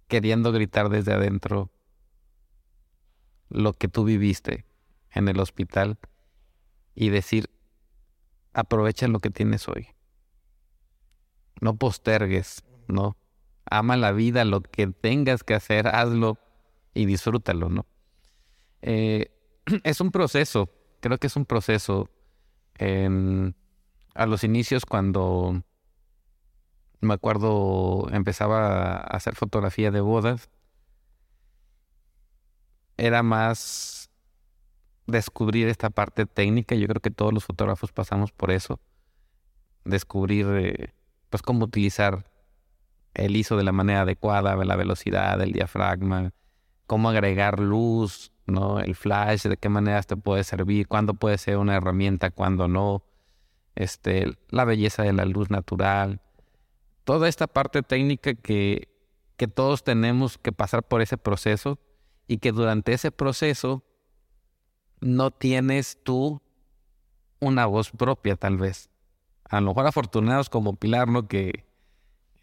queriendo 0.10 0.52
gritar 0.52 0.90
desde 0.90 1.14
adentro 1.14 1.72
lo 3.48 3.72
que 3.72 3.88
tú 3.88 4.04
viviste 4.04 4.66
en 5.14 5.30
el 5.30 5.40
hospital 5.40 5.98
y 6.96 7.08
decir, 7.08 7.50
aprovecha 8.52 9.08
lo 9.08 9.20
que 9.20 9.30
tienes 9.30 9.70
hoy. 9.70 9.88
No 11.62 11.78
postergues, 11.78 12.66
¿no? 12.90 13.16
Ama 13.72 13.96
la 13.96 14.12
vida, 14.12 14.44
lo 14.44 14.60
que 14.64 14.88
tengas 14.88 15.46
que 15.46 15.54
hacer, 15.54 15.88
hazlo 15.88 16.38
y 16.94 17.06
disfrútalo, 17.06 17.70
¿no? 17.70 17.86
Eh, 18.82 19.32
es 19.86 20.02
un 20.02 20.12
proceso, 20.12 20.70
creo 21.00 21.18
que 21.20 21.28
es 21.28 21.38
un 21.38 21.46
proceso. 21.46 22.10
a 24.14 24.26
los 24.26 24.44
inicios, 24.44 24.86
cuando 24.86 25.64
me 27.02 27.14
acuerdo, 27.14 28.08
empezaba 28.12 28.96
a 28.98 29.00
hacer 29.00 29.36
fotografía 29.36 29.92
de 29.92 30.02
bodas, 30.02 30.50
era 32.98 33.24
más 33.24 34.10
descubrir 35.08 35.68
esta 35.68 35.90
parte 35.90 36.26
técnica. 36.26 36.76
Yo 36.76 36.88
creo 36.88 37.02
que 37.02 37.12
todos 37.12 37.34
los 37.34 37.46
fotógrafos 37.46 37.92
pasamos 37.92 38.32
por 38.32 38.52
eso. 38.52 38.80
Descubrir, 39.86 40.48
eh, 40.50 40.94
pues, 41.30 41.42
cómo 41.42 41.66
utilizar 41.66 42.26
el 43.14 43.36
ISO 43.36 43.58
de 43.58 43.64
la 43.64 43.72
manera 43.72 44.02
adecuada, 44.02 44.56
la 44.56 44.76
velocidad, 44.76 45.42
el 45.42 45.52
diafragma, 45.52 46.32
cómo 46.86 47.10
agregar 47.10 47.60
luz, 47.60 48.32
¿no? 48.46 48.80
El 48.80 48.96
flash, 48.96 49.44
de 49.44 49.58
qué 49.58 49.70
maneras 49.70 50.08
te 50.08 50.16
puede 50.18 50.44
servir, 50.44 50.88
cuándo 50.88 51.14
puede 51.14 51.38
ser 51.38 51.58
una 51.58 51.76
herramienta, 51.76 52.32
cuándo 52.32 52.68
no. 52.68 53.04
Este, 53.76 54.38
la 54.50 54.66
belleza 54.66 55.04
de 55.04 55.14
la 55.14 55.26
luz 55.26 55.50
natural. 55.50 56.22
Toda 57.10 57.28
esta 57.28 57.48
parte 57.48 57.82
técnica 57.82 58.36
que, 58.36 58.88
que 59.36 59.48
todos 59.48 59.84
tenemos 59.84 60.38
que 60.38 60.52
pasar 60.52 60.84
por 60.84 61.02
ese 61.02 61.18
proceso 61.18 61.80
y 62.28 62.38
que 62.38 62.52
durante 62.52 62.94
ese 62.94 63.10
proceso 63.10 63.84
no 65.02 65.32
tienes 65.32 65.98
tú 66.04 66.40
una 67.40 67.66
voz 67.66 67.90
propia 67.90 68.36
tal 68.36 68.58
vez. 68.58 68.92
A 69.46 69.60
lo 69.60 69.70
mejor 69.70 69.88
afortunados 69.88 70.52
como 70.52 70.76
Pilar, 70.76 71.08
¿no? 71.08 71.28
Que 71.28 71.66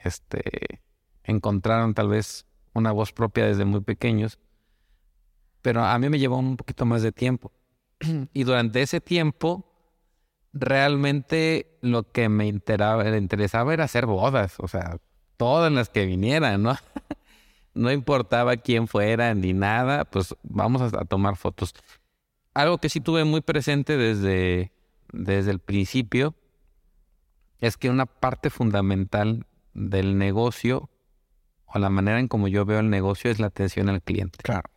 este, 0.00 0.80
encontraron 1.22 1.94
tal 1.94 2.08
vez 2.08 2.44
una 2.74 2.90
voz 2.90 3.12
propia 3.12 3.46
desde 3.46 3.64
muy 3.64 3.82
pequeños. 3.82 4.40
Pero 5.62 5.84
a 5.84 5.96
mí 6.00 6.08
me 6.08 6.18
llevó 6.18 6.38
un 6.38 6.56
poquito 6.56 6.84
más 6.86 7.02
de 7.02 7.12
tiempo. 7.12 7.52
Y 8.32 8.42
durante 8.42 8.82
ese 8.82 9.00
tiempo, 9.00 9.65
realmente 10.58 11.78
lo 11.80 12.10
que 12.10 12.28
me 12.28 12.46
interesaba 12.46 13.72
era 13.72 13.84
hacer 13.84 14.06
bodas. 14.06 14.54
O 14.58 14.68
sea, 14.68 14.98
todas 15.36 15.72
las 15.72 15.88
que 15.88 16.06
vinieran, 16.06 16.62
¿no? 16.62 16.76
no 17.74 17.92
importaba 17.92 18.56
quién 18.56 18.88
fuera 18.88 19.34
ni 19.34 19.52
nada, 19.52 20.04
pues 20.04 20.34
vamos 20.42 20.94
a, 20.94 21.04
tomar 21.04 21.36
fotos. 21.36 21.74
Algo 22.54 22.78
que 22.78 22.88
sí 22.88 23.00
tuve 23.00 23.24
muy 23.24 23.42
presente 23.42 23.96
desde, 23.96 24.72
desde 25.12 25.50
el 25.50 25.58
principio 25.58 26.34
es 27.60 27.76
que 27.76 27.90
una 27.90 28.06
parte 28.06 28.50
fundamental 28.50 29.46
del 29.74 30.16
negocio 30.16 30.90
o 31.66 31.78
la 31.78 31.90
manera 31.90 32.18
en 32.18 32.28
como 32.28 32.48
yo 32.48 32.64
veo 32.64 32.80
el 32.80 32.88
negocio 32.88 33.30
es 33.30 33.38
la 33.38 33.48
atención 33.48 33.88
al 33.88 34.02
cliente. 34.02 34.38
Claro. 34.42 34.70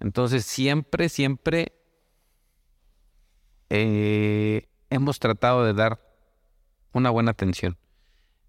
Entonces 0.00 0.44
siempre, 0.44 1.08
siempre 1.08 1.72
eh, 3.70 4.68
hemos 4.90 5.18
tratado 5.18 5.64
de 5.64 5.74
dar 5.74 6.00
una 6.92 7.10
buena 7.10 7.32
atención. 7.32 7.76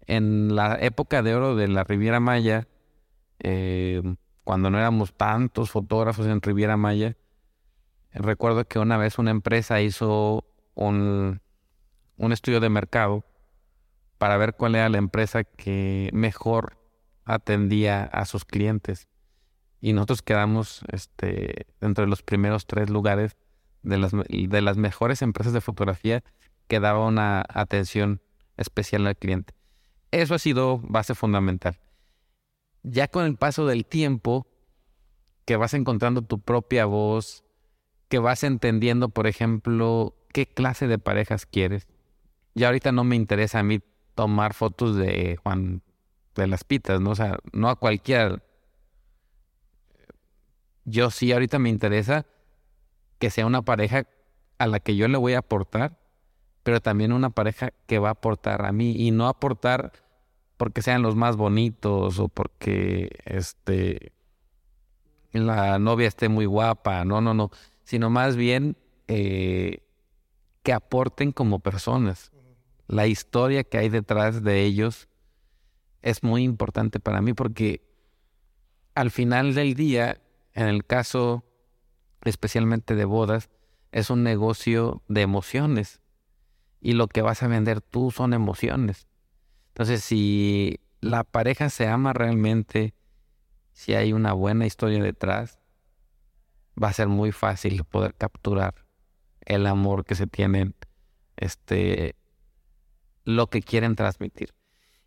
En 0.06 0.54
la 0.54 0.76
época 0.80 1.22
de 1.22 1.34
oro 1.34 1.56
de 1.56 1.68
la 1.68 1.84
Riviera 1.84 2.20
Maya, 2.20 2.68
eh, 3.40 4.02
cuando 4.44 4.70
no 4.70 4.78
éramos 4.78 5.12
tantos 5.14 5.70
fotógrafos 5.70 6.26
en 6.26 6.40
Riviera 6.40 6.76
Maya, 6.76 7.16
recuerdo 8.12 8.66
que 8.66 8.78
una 8.78 8.96
vez 8.96 9.18
una 9.18 9.30
empresa 9.30 9.80
hizo 9.80 10.44
un, 10.74 11.40
estudio 12.18 12.60
de 12.60 12.68
mercado 12.68 13.24
para 14.18 14.36
ver 14.36 14.54
cuál 14.54 14.76
era 14.76 14.88
la 14.88 14.98
empresa 14.98 15.44
que 15.44 16.10
mejor 16.12 16.78
atendía 17.24 18.04
a 18.04 18.24
sus 18.24 18.44
clientes. 18.44 19.08
Y 19.80 19.92
nosotros 19.92 20.22
quedamos 20.22 20.82
este, 20.92 21.66
entre 21.80 22.06
los 22.06 22.22
primeros 22.22 22.66
tres 22.66 22.88
lugares 22.88 23.36
de 23.86 23.98
las, 23.98 24.12
de 24.12 24.60
las 24.62 24.76
mejores 24.76 25.22
empresas 25.22 25.52
de 25.52 25.60
fotografía 25.60 26.22
que 26.68 26.80
daba 26.80 27.06
una 27.06 27.44
atención 27.48 28.20
especial 28.56 29.06
al 29.06 29.16
cliente. 29.16 29.54
Eso 30.10 30.34
ha 30.34 30.38
sido 30.38 30.78
base 30.78 31.14
fundamental 31.14 31.78
ya 32.88 33.08
con 33.08 33.24
el 33.24 33.36
paso 33.36 33.66
del 33.66 33.84
tiempo, 33.84 34.46
que 35.44 35.56
vas 35.56 35.74
encontrando 35.74 36.22
tu 36.22 36.40
propia 36.40 36.86
voz, 36.86 37.44
que 38.08 38.18
vas 38.18 38.44
entendiendo, 38.44 39.08
por 39.08 39.26
ejemplo, 39.26 40.16
qué 40.32 40.46
clase 40.46 40.86
de 40.86 40.98
parejas 40.98 41.46
quieres. 41.46 41.88
Y 42.54 42.64
ahorita 42.64 42.92
no 42.92 43.02
me 43.02 43.16
interesa 43.16 43.58
a 43.58 43.62
mí 43.64 43.80
tomar 44.14 44.54
fotos 44.54 44.96
de 44.96 45.36
Juan 45.42 45.82
de 46.36 46.46
las 46.46 46.62
Pitas, 46.62 47.00
¿no? 47.00 47.10
O 47.10 47.14
sea, 47.16 47.38
no 47.52 47.68
a 47.68 47.76
cualquiera. 47.76 48.42
Yo 50.84 51.10
sí, 51.10 51.32
ahorita 51.32 51.58
me 51.58 51.70
interesa 51.70 52.24
que 53.18 53.30
sea 53.30 53.46
una 53.46 53.62
pareja 53.62 54.06
a 54.58 54.66
la 54.66 54.80
que 54.80 54.96
yo 54.96 55.08
le 55.08 55.18
voy 55.18 55.34
a 55.34 55.38
aportar, 55.38 55.98
pero 56.62 56.80
también 56.80 57.12
una 57.12 57.30
pareja 57.30 57.72
que 57.86 57.98
va 57.98 58.08
a 58.08 58.12
aportar 58.12 58.64
a 58.64 58.72
mí 58.72 58.92
y 58.96 59.10
no 59.10 59.28
aportar 59.28 59.92
porque 60.56 60.82
sean 60.82 61.02
los 61.02 61.16
más 61.16 61.36
bonitos 61.36 62.18
o 62.18 62.28
porque 62.28 63.10
este 63.24 64.12
la 65.32 65.78
novia 65.78 66.08
esté 66.08 66.28
muy 66.28 66.46
guapa, 66.46 67.04
no, 67.04 67.20
no, 67.20 67.34
no, 67.34 67.50
sino 67.84 68.08
más 68.08 68.36
bien 68.36 68.76
eh, 69.06 69.82
que 70.62 70.72
aporten 70.72 71.32
como 71.32 71.58
personas. 71.58 72.32
La 72.86 73.06
historia 73.06 73.64
que 73.64 73.78
hay 73.78 73.88
detrás 73.88 74.42
de 74.42 74.62
ellos 74.62 75.08
es 76.02 76.22
muy 76.22 76.42
importante 76.42 77.00
para 77.00 77.20
mí 77.20 77.34
porque 77.34 77.82
al 78.94 79.10
final 79.10 79.54
del 79.54 79.74
día, 79.74 80.22
en 80.54 80.68
el 80.68 80.84
caso 80.86 81.44
especialmente 82.24 82.94
de 82.94 83.04
bodas, 83.04 83.50
es 83.92 84.10
un 84.10 84.22
negocio 84.22 85.02
de 85.08 85.22
emociones 85.22 86.00
y 86.80 86.92
lo 86.92 87.08
que 87.08 87.22
vas 87.22 87.42
a 87.42 87.48
vender 87.48 87.80
tú 87.80 88.10
son 88.10 88.32
emociones. 88.32 89.06
Entonces, 89.68 90.02
si 90.04 90.80
la 91.00 91.24
pareja 91.24 91.70
se 91.70 91.88
ama 91.88 92.12
realmente, 92.12 92.94
si 93.72 93.94
hay 93.94 94.12
una 94.12 94.32
buena 94.32 94.66
historia 94.66 95.02
detrás, 95.02 95.58
va 96.82 96.88
a 96.88 96.92
ser 96.92 97.08
muy 97.08 97.32
fácil 97.32 97.84
poder 97.84 98.14
capturar 98.14 98.86
el 99.40 99.66
amor 99.66 100.04
que 100.04 100.14
se 100.14 100.26
tienen, 100.26 100.74
este, 101.36 102.16
lo 103.24 103.48
que 103.48 103.62
quieren 103.62 103.96
transmitir. 103.96 104.54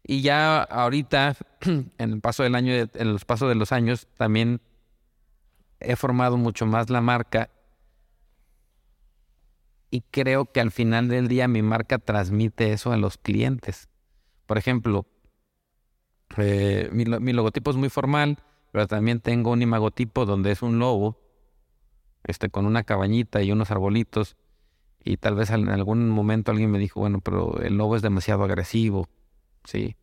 Y 0.03 0.22
ya 0.22 0.64
ahorita, 0.64 1.36
en 1.61 1.91
el 1.98 2.22
paso 2.22 2.44
del 2.44 2.56
año, 2.56 2.73
en 2.73 3.14
los 3.14 3.26
pasos 3.26 3.49
de 3.49 3.56
los 3.56 3.72
años, 3.72 4.07
también 4.18 4.61
he 5.80 5.95
formado 5.95 6.38
mucho 6.38 6.65
más 6.65 6.89
la 6.89 7.01
marca 7.01 7.49
y 9.91 10.01
creo 10.01 10.45
que 10.45 10.60
al 10.60 10.72
final 10.72 11.07
del 11.07 11.27
día 11.27 11.47
mi 11.47 11.61
marca 11.61 11.97
transmite 11.97 12.73
eso 12.73 12.91
a 12.91 12.97
los 12.97 13.18
clientes. 13.18 13.89
Por 14.45 14.57
ejemplo, 14.57 15.07
eh, 16.38 16.89
mi, 16.91 17.34
logotipo 17.34 17.72
es 17.72 17.77
muy 17.77 17.89
formal, 17.89 18.38
pero 18.72 18.88
también 18.88 19.19
tengo 19.19 19.51
un 19.51 19.61
imagotipo 19.61 20.26
donde 20.26 20.51
es 20.51 20.61
un 20.61 20.80
lobo, 20.80 21.18
este, 22.23 22.49
con 22.49 22.65
una 22.65 22.84
cabañita 22.84 23.41
y 23.41 23.51
unos 23.51 23.72
arbolitos. 23.72 24.35
Y 25.03 25.18
tal 25.18 25.35
vez 25.35 25.49
en 25.49 25.69
algún 25.69 26.10
momento 26.10 26.51
alguien 26.51 26.69
me 26.69 26.77
dijo, 26.77 26.99
bueno, 26.99 27.22
pero 27.22 27.60
el 27.61 27.77
lobo 27.77 27.95
es 27.95 28.01
demasiado 28.01 28.43
agresivo, 28.43 29.07
¿sí? 29.64 29.95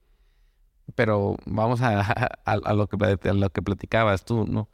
Pero 0.95 1.37
vamos 1.45 1.81
a, 1.83 2.33
lo, 2.75 2.89
que, 2.89 3.29
a 3.29 3.33
lo 3.35 3.51
que 3.51 3.63
platicabas 3.63 4.25
tú, 4.25 4.47
¿no? 4.47 4.69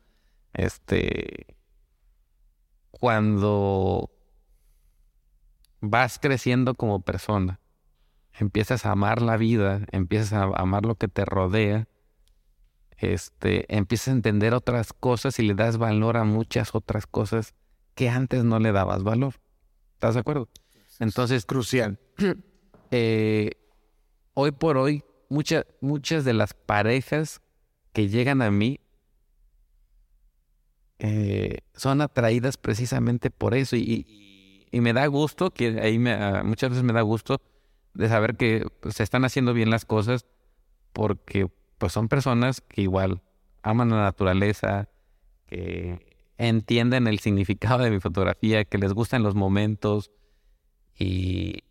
Este, 0.55 1.57
cuando 2.91 4.11
vas 5.81 6.19
creciendo 6.19 6.75
como 6.75 7.01
persona, 7.01 7.61
empiezas 8.39 8.87
a 8.87 8.93
amar 8.93 9.23
la 9.23 9.37
vida, 9.37 9.87
empiezas 9.93 10.33
a 10.33 10.45
amar 10.45 10.85
lo 10.85 10.97
que 10.97 11.09
te 11.09 11.25
rodea, 11.25 11.89
este, 12.99 13.75
empiezas 13.75 14.09
a 14.09 14.13
entender 14.13 14.55
otras 14.55 14.93
cosas 14.93 15.39
y 15.39 15.43
le 15.43 15.55
das 15.55 15.77
valor 15.77 16.17
a 16.17 16.25
muchas 16.25 16.75
otras 16.75 17.07
cosas 17.07 17.55
que 17.95 18.09
antes 18.09 18.45
no 18.45 18.61
le 18.61 18.73
dabas 18.73 19.03
valor. 19.03 19.35
¿Estás 19.95 20.15
de 20.15 20.21
acuerdo? 20.21 20.49
Entonces, 20.99 21.45
Crucial. 21.45 21.99
eh, 22.91 23.53
hoy 24.35 24.53
por 24.53 24.77
hoy, 24.77 25.03
muchas 25.29 25.67
muchas 25.81 26.25
de 26.25 26.35
las 26.35 26.55
parejas 26.55 27.41
que 27.93 28.09
llegan 28.09 28.43
a 28.43 28.51
mí 28.51 28.81
eh, 30.99 31.59
son 31.75 32.01
atraídas 32.01 32.57
precisamente 32.57 33.31
por 33.31 33.55
eso. 33.55 33.77
Y, 33.77 34.07
me 34.73 34.93
da 34.93 35.07
gusto, 35.07 35.51
que 35.51 35.81
ahí 35.81 35.99
me, 35.99 36.13
ah, 36.13 36.43
muchas 36.45 36.71
veces 36.71 36.83
me 36.83 36.95
da 36.95 37.03
gusto 37.03 37.43
de 37.93 38.09
saber 38.09 38.37
que 38.37 38.67
pues, 38.81 38.97
se 38.97 39.03
están 39.03 39.25
haciendo 39.25 39.53
bien 39.53 39.69
las 39.69 39.85
cosas 39.85 40.25
porque 40.95 41.49
pues 41.77 41.93
son 41.93 42.09
personas 42.09 42.63
que 42.63 42.83
igual 42.83 43.21
aman 43.63 43.91
la 43.91 44.05
naturaleza, 44.05 44.89
que 45.47 46.07
entienden 46.39 47.07
el 47.07 47.19
significado 47.19 47.83
de 47.85 47.91
mi 47.91 48.01
fotografía, 48.01 48.65
que 48.65 48.79
les 48.79 48.95
gustan 48.95 49.23
los 49.23 49.35
momentos 49.35 50.11
y, 50.99 51.65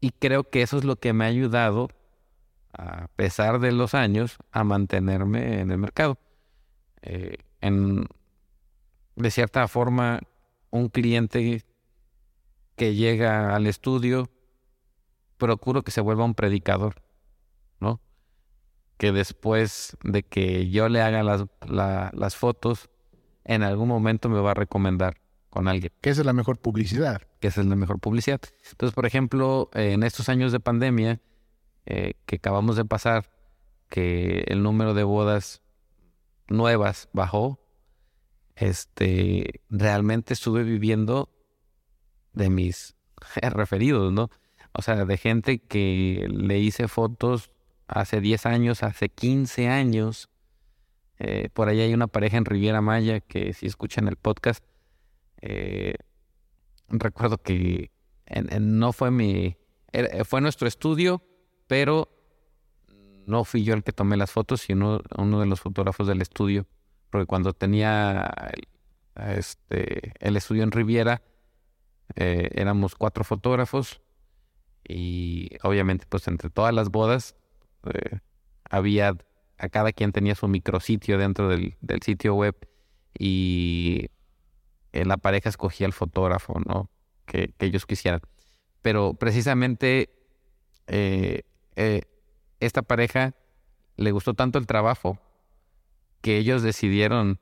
y 0.00 0.10
creo 0.10 0.50
que 0.50 0.62
eso 0.62 0.78
es 0.78 0.84
lo 0.84 0.96
que 0.96 1.12
me 1.12 1.24
ha 1.24 1.28
ayudado, 1.28 1.88
a 2.72 3.08
pesar 3.14 3.60
de 3.60 3.72
los 3.72 3.94
años, 3.94 4.38
a 4.50 4.64
mantenerme 4.64 5.60
en 5.60 5.70
el 5.70 5.78
mercado. 5.78 6.18
Eh, 7.02 7.36
en, 7.60 8.08
de 9.16 9.30
cierta 9.30 9.66
forma, 9.68 10.20
un 10.70 10.88
cliente 10.88 11.64
que 12.76 12.94
llega 12.94 13.54
al 13.54 13.66
estudio, 13.66 14.30
procuro 15.36 15.82
que 15.82 15.90
se 15.90 16.00
vuelva 16.00 16.24
un 16.24 16.34
predicador, 16.34 17.02
¿no? 17.80 18.00
Que 18.96 19.12
después 19.12 19.96
de 20.02 20.22
que 20.22 20.70
yo 20.70 20.88
le 20.88 21.02
haga 21.02 21.22
las, 21.22 21.44
la- 21.68 22.10
las 22.14 22.36
fotos, 22.36 22.88
en 23.44 23.62
algún 23.62 23.88
momento 23.88 24.28
me 24.28 24.40
va 24.40 24.52
a 24.52 24.54
recomendar 24.54 25.16
con 25.50 25.68
alguien 25.68 25.92
Que 26.00 26.10
esa 26.10 26.20
es 26.22 26.26
la 26.26 26.32
mejor 26.32 26.58
publicidad. 26.58 27.22
que 27.40 27.48
esa 27.48 27.60
es 27.60 27.66
la 27.66 27.76
mejor 27.76 27.98
publicidad. 27.98 28.40
Entonces, 28.70 28.94
por 28.94 29.04
ejemplo, 29.04 29.68
en 29.74 30.02
estos 30.04 30.28
años 30.28 30.52
de 30.52 30.60
pandemia 30.60 31.20
eh, 31.84 32.14
que 32.24 32.36
acabamos 32.36 32.76
de 32.76 32.84
pasar, 32.84 33.28
que 33.88 34.44
el 34.46 34.62
número 34.62 34.94
de 34.94 35.02
bodas 35.02 35.60
nuevas 36.48 37.08
bajó, 37.12 37.58
este, 38.56 39.62
realmente 39.70 40.34
estuve 40.34 40.62
viviendo 40.64 41.30
de 42.32 42.50
mis 42.50 42.96
referidos, 43.42 44.12
¿no? 44.12 44.30
O 44.72 44.82
sea, 44.82 45.04
de 45.04 45.16
gente 45.18 45.58
que 45.58 46.26
le 46.30 46.58
hice 46.58 46.88
fotos 46.88 47.50
hace 47.88 48.20
10 48.20 48.46
años, 48.46 48.82
hace 48.82 49.08
15 49.10 49.68
años. 49.68 50.30
Eh, 51.18 51.50
por 51.52 51.68
ahí 51.68 51.80
hay 51.80 51.92
una 51.94 52.06
pareja 52.06 52.38
en 52.38 52.44
Riviera 52.46 52.80
Maya 52.80 53.20
que 53.20 53.52
si 53.52 53.66
escuchan 53.66 54.08
el 54.08 54.16
podcast, 54.16 54.64
eh, 55.42 55.94
recuerdo 56.88 57.38
que 57.38 57.90
en- 58.26 58.78
no 58.78 58.92
fue 58.92 59.10
mi, 59.10 59.56
era- 59.92 60.24
fue 60.24 60.40
nuestro 60.40 60.66
estudio, 60.66 61.22
pero 61.66 62.08
no 63.26 63.44
fui 63.44 63.62
yo 63.62 63.74
el 63.74 63.84
que 63.84 63.92
tomé 63.92 64.16
las 64.16 64.30
fotos, 64.30 64.62
sino 64.62 65.00
uno 65.16 65.40
de 65.40 65.46
los 65.46 65.60
fotógrafos 65.60 66.06
del 66.08 66.22
estudio, 66.22 66.66
porque 67.12 67.26
cuando 67.26 67.52
tenía 67.52 68.32
el, 68.54 68.66
este, 69.38 70.14
el 70.18 70.36
estudio 70.38 70.62
en 70.62 70.72
Riviera, 70.72 71.20
eh, 72.16 72.48
éramos 72.54 72.94
cuatro 72.94 73.22
fotógrafos 73.22 74.00
y 74.88 75.50
obviamente 75.62 76.06
pues 76.08 76.26
entre 76.26 76.48
todas 76.48 76.74
las 76.74 76.88
bodas 76.88 77.36
eh, 77.92 78.20
había, 78.68 79.14
a 79.58 79.68
cada 79.68 79.92
quien 79.92 80.12
tenía 80.12 80.34
su 80.34 80.48
micrositio 80.48 81.18
dentro 81.18 81.48
del, 81.48 81.76
sitio 82.02 82.34
web 82.34 82.56
y 83.18 84.08
eh, 84.92 85.04
la 85.04 85.18
pareja 85.18 85.50
escogía 85.50 85.86
el 85.86 85.92
fotógrafo, 85.92 86.60
¿no? 86.64 86.90
Que, 87.26 87.52
ellos 87.58 87.84
quisieran. 87.84 88.22
Pero 88.80 89.12
precisamente 89.14 90.08
esta 92.58 92.82
pareja 92.82 93.34
le 93.96 94.10
gustó 94.12 94.34
tanto 94.34 94.58
el 94.58 94.66
trabajo 94.66 95.18
que 96.22 96.38
ellos 96.38 96.62
decidieron 96.62 97.40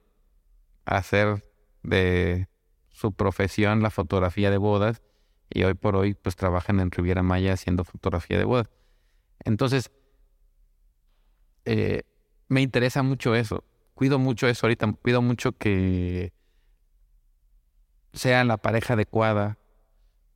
hacer 0.87 1.45
de 1.83 2.49
su 2.89 3.13
profesión 3.13 3.83
la 3.83 3.91
fotografía 3.91 4.51
de 4.51 4.59
bodas 4.59 5.03
y 5.49 5.65
hoy 5.65 5.75
por 5.75 5.97
hoy 5.97 6.15
pues 6.15 6.37
trabajan 6.37 6.81
en 6.81 6.91
Riviera 6.91 7.23
Maya 7.23 7.53
haciendo 7.53 7.85
fotografía 7.85 8.39
de 8.39 8.45
bodas. 8.45 8.71
Entonces, 9.45 9.91
eh, 11.65 12.03
me 12.49 12.63
interesa 12.63 13.03
mucho 13.03 13.35
eso. 13.35 13.65
Cuido 13.95 14.19
mucho 14.19 14.49
eso 14.49 14.67
ahorita. 14.67 14.93
Cuido 14.93 15.23
mucho 15.23 15.53
que 15.53 16.33
sea 18.13 18.45
la 18.45 18.57
pareja 18.59 18.95
adecuada. 18.95 19.59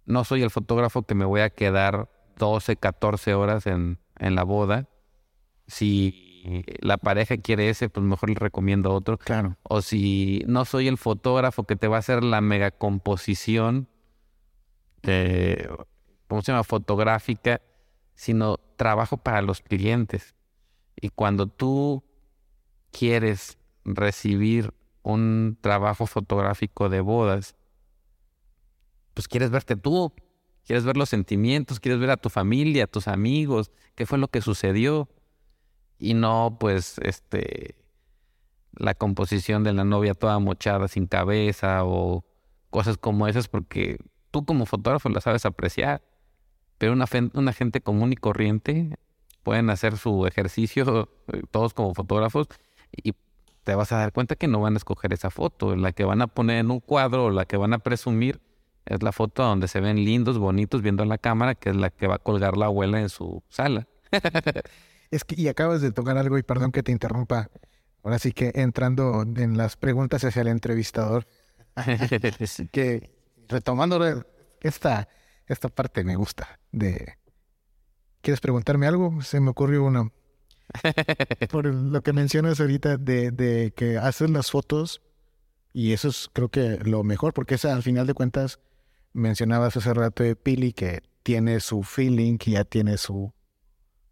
No 0.06 0.24
soy 0.24 0.42
el 0.42 0.50
fotógrafo 0.50 1.04
que 1.04 1.14
me 1.14 1.24
voy 1.24 1.40
a 1.40 1.50
quedar 1.50 2.10
12, 2.36 2.76
14 2.76 3.34
horas 3.34 3.66
en, 3.66 3.98
en 4.18 4.34
la 4.34 4.42
boda. 4.42 4.88
Si 5.66 6.23
la 6.80 6.96
pareja 6.98 7.36
quiere 7.36 7.68
ese, 7.68 7.88
pues 7.88 8.04
mejor 8.04 8.30
le 8.30 8.36
recomiendo 8.36 8.92
otro. 8.92 9.18
Claro. 9.18 9.56
O 9.62 9.82
si 9.82 10.42
no 10.46 10.64
soy 10.64 10.88
el 10.88 10.98
fotógrafo 10.98 11.64
que 11.64 11.76
te 11.76 11.88
va 11.88 11.96
a 11.96 12.00
hacer 12.00 12.22
la 12.22 12.40
mega 12.40 12.70
composición 12.70 13.88
de, 15.02 15.68
¿cómo 16.28 16.42
se 16.42 16.52
llama? 16.52 16.64
Fotográfica, 16.64 17.60
sino 18.14 18.58
trabajo 18.76 19.16
para 19.16 19.42
los 19.42 19.60
clientes. 19.60 20.34
Y 21.00 21.10
cuando 21.10 21.46
tú 21.46 22.04
quieres 22.90 23.58
recibir 23.84 24.72
un 25.02 25.58
trabajo 25.60 26.06
fotográfico 26.06 26.88
de 26.88 27.00
bodas, 27.00 27.56
pues 29.12 29.28
quieres 29.28 29.50
verte 29.50 29.76
tú, 29.76 30.12
quieres 30.64 30.84
ver 30.84 30.96
los 30.96 31.08
sentimientos, 31.08 31.80
quieres 31.80 32.00
ver 32.00 32.10
a 32.10 32.16
tu 32.16 32.30
familia, 32.30 32.84
a 32.84 32.88
tus 32.88 33.08
amigos, 33.08 33.70
qué 33.94 34.06
fue 34.06 34.18
lo 34.18 34.28
que 34.28 34.40
sucedió. 34.40 35.08
Y 35.98 36.14
no, 36.14 36.56
pues, 36.60 36.98
este, 36.98 37.76
la 38.76 38.94
composición 38.94 39.64
de 39.64 39.72
la 39.72 39.84
novia 39.84 40.14
toda 40.14 40.38
mochada 40.38 40.88
sin 40.88 41.06
cabeza 41.06 41.84
o 41.84 42.24
cosas 42.70 42.98
como 42.98 43.28
esas, 43.28 43.48
porque 43.48 43.98
tú 44.30 44.44
como 44.44 44.66
fotógrafo 44.66 45.08
la 45.08 45.20
sabes 45.20 45.46
apreciar, 45.46 46.02
pero 46.78 46.92
una, 46.92 47.52
gente 47.52 47.80
común 47.80 48.12
y 48.12 48.16
corriente 48.16 48.98
pueden 49.42 49.70
hacer 49.70 49.96
su 49.96 50.26
ejercicio, 50.26 51.08
eh, 51.32 51.42
todos 51.50 51.72
como 51.72 51.94
fotógrafos, 51.94 52.48
y 52.90 53.14
te 53.62 53.74
vas 53.74 53.92
a 53.92 53.98
dar 53.98 54.12
cuenta 54.12 54.36
que 54.36 54.48
no 54.48 54.60
van 54.60 54.74
a 54.74 54.76
escoger 54.76 55.12
esa 55.12 55.30
foto, 55.30 55.76
la 55.76 55.92
que 55.92 56.04
van 56.04 56.20
a 56.20 56.26
poner 56.26 56.58
en 56.58 56.70
un 56.70 56.80
cuadro 56.80 57.26
o 57.26 57.30
la 57.30 57.44
que 57.44 57.56
van 57.56 57.72
a 57.72 57.78
presumir 57.78 58.40
es 58.86 59.02
la 59.02 59.12
foto 59.12 59.42
donde 59.42 59.68
se 59.68 59.80
ven 59.80 60.04
lindos, 60.04 60.38
bonitos 60.38 60.82
viendo 60.82 61.04
la 61.04 61.16
cámara, 61.16 61.54
que 61.54 61.70
es 61.70 61.76
la 61.76 61.90
que 61.90 62.06
va 62.06 62.16
a 62.16 62.18
colgar 62.18 62.56
la 62.56 62.66
abuela 62.66 63.00
en 63.00 63.08
su 63.08 63.42
sala. 63.48 63.86
Es 65.14 65.24
que, 65.24 65.40
y 65.40 65.48
acabas 65.48 65.80
de 65.82 65.92
tocar 65.92 66.16
algo, 66.18 66.38
y 66.38 66.42
perdón 66.42 66.72
que 66.72 66.82
te 66.82 66.92
interrumpa. 66.92 67.50
Ahora 68.02 68.18
sí 68.18 68.32
que 68.32 68.52
entrando 68.54 69.22
en 69.22 69.56
las 69.56 69.76
preguntas 69.76 70.24
hacia 70.24 70.42
el 70.42 70.48
entrevistador, 70.48 71.26
que 72.72 73.10
retomando 73.48 73.98
re- 73.98 74.26
esta, 74.60 75.08
esta 75.46 75.68
parte 75.68 76.04
me 76.04 76.16
gusta 76.16 76.60
de... 76.72 77.18
¿Quieres 78.20 78.40
preguntarme 78.40 78.86
algo? 78.86 79.20
Se 79.20 79.38
me 79.40 79.50
ocurrió 79.50 79.84
una. 79.84 80.10
Por 81.50 81.66
lo 81.66 82.02
que 82.02 82.12
mencionas 82.14 82.58
ahorita 82.60 82.96
de, 82.96 83.30
de 83.30 83.72
que 83.76 83.98
haces 83.98 84.30
las 84.30 84.50
fotos 84.50 85.02
y 85.74 85.92
eso 85.92 86.08
es 86.08 86.30
creo 86.32 86.48
que 86.48 86.78
lo 86.84 87.04
mejor 87.04 87.34
porque 87.34 87.56
esa 87.56 87.74
al 87.74 87.82
final 87.82 88.06
de 88.06 88.14
cuentas 88.14 88.60
mencionabas 89.12 89.76
hace 89.76 89.92
rato 89.92 90.22
de 90.22 90.36
Pili 90.36 90.72
que 90.72 91.02
tiene 91.22 91.60
su 91.60 91.82
feeling, 91.82 92.38
que 92.38 92.52
ya 92.52 92.64
tiene 92.64 92.96
su, 92.96 93.33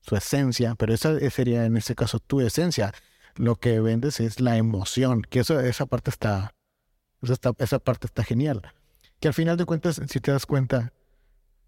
su 0.02 0.16
esencia, 0.16 0.74
pero 0.76 0.94
esa 0.94 1.18
sería 1.30 1.64
en 1.66 1.76
este 1.78 1.94
caso 1.96 2.20
tu 2.20 2.40
esencia. 2.42 2.92
Lo 3.36 3.56
que 3.56 3.80
vendes 3.80 4.20
es 4.20 4.40
la 4.40 4.56
emoción, 4.58 5.22
que 5.22 5.40
eso, 5.40 5.60
esa 5.60 5.86
parte 5.86 6.10
está, 6.10 6.54
esa, 7.22 7.34
está- 7.34 7.54
esa 7.58 7.78
parte 7.80 8.06
está 8.08 8.24
genial. 8.24 8.62
Que 9.20 9.28
al 9.28 9.34
final 9.34 9.56
de 9.58 9.66
cuentas, 9.66 10.00
si 10.08 10.20
te 10.20 10.32
das 10.32 10.46
cuenta, 10.46 10.92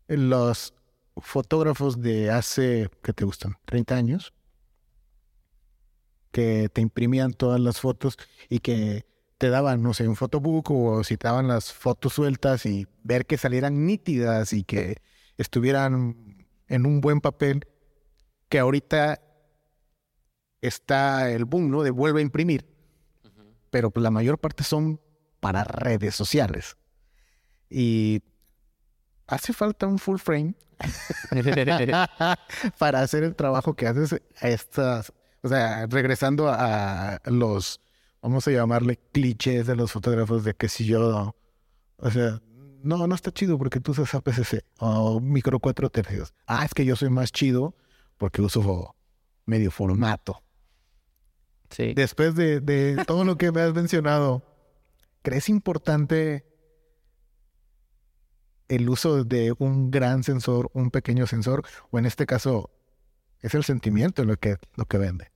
los 0.08 0.74
fotógrafos 1.16 2.00
de 2.02 2.30
hace, 2.30 2.90
¿qué 3.02 3.12
te 3.12 3.24
gustan? 3.24 3.56
30 3.66 3.96
años, 3.96 4.32
que 6.30 6.68
te 6.72 6.80
imprimían 6.80 7.32
todas 7.32 7.60
las 7.60 7.80
fotos 7.80 8.18
y 8.48 8.58
que 8.60 9.06
te 9.38 9.50
daban, 9.50 9.82
no 9.82 9.94
sé, 9.94 10.08
un 10.08 10.16
photobook 10.16 10.70
o 10.70 11.04
si 11.04 11.16
te 11.16 11.28
daban 11.28 11.48
las 11.48 11.72
fotos 11.72 12.14
sueltas 12.14 12.66
y 12.66 12.86
ver 13.02 13.26
que 13.26 13.36
salieran 13.38 13.86
nítidas 13.86 14.52
y 14.52 14.64
que 14.64 14.96
estuvieran 15.38 16.46
en 16.68 16.86
un 16.86 17.00
buen 17.00 17.20
papel, 17.20 17.66
que 18.54 18.60
ahorita 18.60 19.20
está 20.60 21.28
el 21.32 21.44
boom, 21.44 21.72
¿no? 21.72 21.82
De 21.82 21.90
vuelve 21.90 22.20
a 22.20 22.22
imprimir, 22.22 22.64
pero 23.72 23.90
pues 23.90 24.00
la 24.04 24.12
mayor 24.12 24.38
parte 24.38 24.62
son 24.62 25.00
para 25.40 25.64
redes 25.64 26.14
sociales. 26.14 26.76
Y 27.68 28.22
hace 29.26 29.52
falta 29.52 29.88
un 29.88 29.98
full 29.98 30.18
frame 30.18 30.54
para 32.78 33.00
hacer 33.00 33.24
el 33.24 33.34
trabajo 33.34 33.74
que 33.74 33.88
haces 33.88 34.22
a 34.40 34.48
estas, 34.48 35.12
o 35.42 35.48
sea, 35.48 35.88
regresando 35.88 36.46
a 36.48 37.20
los, 37.24 37.80
vamos 38.22 38.46
a 38.46 38.52
llamarle 38.52 39.00
clichés 39.10 39.66
de 39.66 39.74
los 39.74 39.90
fotógrafos 39.90 40.44
de 40.44 40.54
que 40.54 40.68
si 40.68 40.84
yo, 40.84 41.34
o 41.96 42.10
sea, 42.12 42.40
no, 42.84 43.04
no 43.08 43.16
está 43.16 43.32
chido 43.32 43.58
porque 43.58 43.80
tú 43.80 43.90
usas 43.90 44.14
APS-C 44.14 44.64
o 44.78 45.18
micro 45.18 45.58
cuatro 45.58 45.90
tercios. 45.90 46.32
Ah, 46.46 46.64
es 46.64 46.72
que 46.72 46.84
yo 46.84 46.94
soy 46.94 47.10
más 47.10 47.32
chido 47.32 47.74
porque 48.18 48.42
uso 48.42 48.94
medio 49.46 49.70
formato. 49.70 50.42
Sí. 51.70 51.94
Después 51.94 52.34
de, 52.34 52.60
de 52.60 53.04
todo 53.04 53.24
lo 53.24 53.36
que 53.36 53.50
me 53.52 53.60
has 53.60 53.74
mencionado, 53.74 54.42
¿crees 55.22 55.48
importante 55.48 56.44
el 58.68 58.88
uso 58.88 59.24
de 59.24 59.54
un 59.58 59.90
gran 59.90 60.22
sensor, 60.22 60.70
un 60.72 60.90
pequeño 60.90 61.26
sensor, 61.26 61.62
o 61.90 61.98
en 61.98 62.06
este 62.06 62.26
caso, 62.26 62.70
es 63.40 63.54
el 63.54 63.64
sentimiento 63.64 64.24
lo 64.24 64.36
que, 64.36 64.56
lo 64.76 64.86
que 64.86 64.98
vende? 64.98 65.30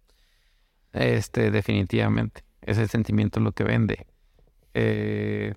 Este, 0.92 1.50
definitivamente. 1.50 2.44
Es 2.62 2.78
el 2.78 2.88
sentimiento 2.88 3.40
lo 3.40 3.52
que 3.52 3.64
vende. 3.64 4.06
Eh, 4.74 5.54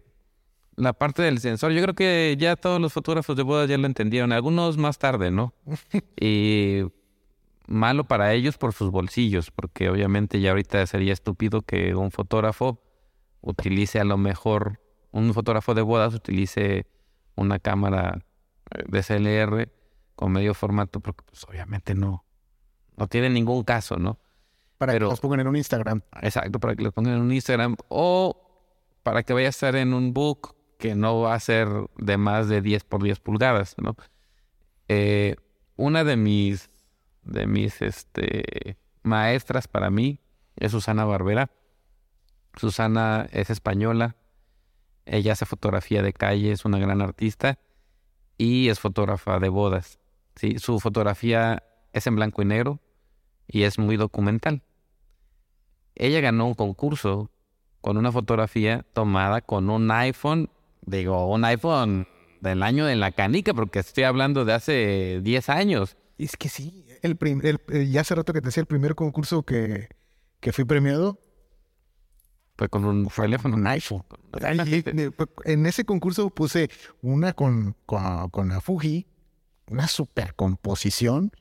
la 0.76 0.94
parte 0.94 1.22
del 1.22 1.40
sensor, 1.40 1.72
yo 1.72 1.82
creo 1.82 1.96
que 1.96 2.36
ya 2.40 2.56
todos 2.56 2.82
los 2.82 2.94
fotógrafos 2.94 3.36
de 3.36 3.44
bodas 3.44 3.70
ya 3.70 3.78
lo 3.78 3.86
entendieron, 3.86 4.32
algunos 4.32 4.78
más 4.78 4.98
tarde, 4.98 5.32
¿no? 5.32 5.54
y 6.20 6.84
malo 7.72 8.04
para 8.04 8.34
ellos 8.34 8.58
por 8.58 8.74
sus 8.74 8.92
bolsillos, 8.92 9.52
porque 9.52 9.90
obviamente 9.90 10.40
ya 10.40 10.52
ahorita 10.52 10.86
sería 10.86 11.14
estúpido 11.14 11.62
que 11.62 11.96
un 11.96 12.12
fotógrafo 12.12 12.82
utilice 13.42 14.00
a 14.00 14.04
lo 14.04 14.18
mejor, 14.18 14.80
un 15.12 15.34
fotógrafo 15.34 15.74
de 15.74 15.82
bodas 15.82 16.14
utilice 16.14 16.86
una 17.36 17.60
cámara 17.60 18.24
eh, 18.72 18.84
de 18.88 19.04
CLR 19.04 19.72
con 20.16 20.32
medio 20.32 20.54
formato, 20.54 21.00
porque 21.00 21.24
pues 21.26 21.44
obviamente 21.46 21.96
no, 21.96 22.26
no 22.98 23.08
tiene 23.08 23.30
ningún 23.30 23.64
caso, 23.64 23.98
¿no? 23.98 24.20
Para 24.78 24.94
que 24.94 25.00
los 25.00 25.20
pongan 25.20 25.42
en 25.42 25.48
un 25.48 25.56
Instagram. 25.56 26.02
Exacto, 26.22 26.60
para 26.60 26.76
que 26.76 26.84
los 26.84 26.94
pongan 26.94 27.14
en 27.14 27.22
un 27.22 27.32
Instagram 27.32 27.76
o 27.88 28.50
para 29.04 29.22
que 29.22 29.34
vaya 29.34 29.48
a 29.48 29.50
estar 29.50 29.76
en 29.76 29.94
un 29.94 30.14
book 30.14 30.56
que 30.80 30.96
no 30.96 31.22
va 31.22 31.36
a 31.36 31.40
ser 31.40 31.68
de 31.98 32.18
más 32.18 32.48
de 32.48 32.62
10 32.62 32.84
por 32.86 33.04
10 33.04 33.20
pulgadas, 33.20 33.76
¿no? 33.78 33.96
Eh, 34.88 35.36
una 35.76 36.04
de 36.04 36.18
mis, 36.18 36.71
de 37.24 37.48
mis 37.48 37.82
este, 37.82 38.78
maestras 39.04 39.68
para 39.68 39.90
mí 39.90 40.20
es 40.56 40.72
Susana 40.72 41.06
Barbera. 41.06 41.52
Susana 42.58 43.28
es 43.32 43.50
española, 43.50 44.16
ella 45.06 45.34
hace 45.34 45.46
fotografía 45.46 46.02
de 46.02 46.14
calle, 46.14 46.52
es 46.52 46.66
una 46.66 46.80
gran 46.80 47.02
artista 47.02 47.60
y 48.38 48.70
es 48.70 48.80
fotógrafa 48.80 49.40
de 49.40 49.50
bodas. 49.50 50.00
¿sí? 50.36 50.60
Su 50.60 50.80
fotografía 50.80 51.64
es 51.94 52.08
en 52.08 52.16
blanco 52.16 52.42
y 52.42 52.46
negro 52.46 52.80
y 53.48 53.64
es 53.64 53.80
muy 53.80 53.98
documental. 53.98 54.64
Ella 55.96 56.22
ganó 56.22 56.48
un 56.48 56.54
concurso 56.54 57.32
con 57.82 57.98
una 57.98 58.12
fotografía 58.12 58.86
tomada 58.94 59.42
con 59.42 59.70
un 59.70 59.90
iPhone, 59.92 60.50
digo, 60.82 61.28
un 61.28 61.44
iPhone 61.46 62.08
del 62.40 62.64
año 62.64 62.86
de 62.86 62.96
la 62.96 63.12
canica, 63.12 63.54
porque 63.54 63.80
estoy 63.80 64.04
hablando 64.04 64.46
de 64.46 64.54
hace 64.54 65.20
10 65.22 65.50
años. 65.50 65.98
Es 66.22 66.38
que 66.38 66.50
sí, 66.50 66.86
el, 67.02 67.18
ya 67.90 68.02
hace 68.02 68.14
rato 68.14 68.32
que 68.32 68.42
te 68.42 68.50
decía 68.50 68.62
el 68.62 68.68
primer 68.68 68.94
concurso 68.94 69.42
que, 69.42 69.90
que 70.40 70.52
fui 70.52 70.66
premiado, 70.66 71.20
fue 72.56 72.70
con 72.70 72.86
un 72.86 73.08
teléfono, 73.08 73.56
un 73.56 73.66
iPhone. 73.66 74.04
En 75.46 75.66
ese 75.66 75.84
concurso 75.84 76.30
puse 76.30 76.70
una 77.02 77.34
con, 77.34 77.76
con, 77.88 78.50
la 78.50 78.62
Fuji, 78.62 79.08
una 79.66 79.88
super 79.88 80.36
composición, 80.36 81.32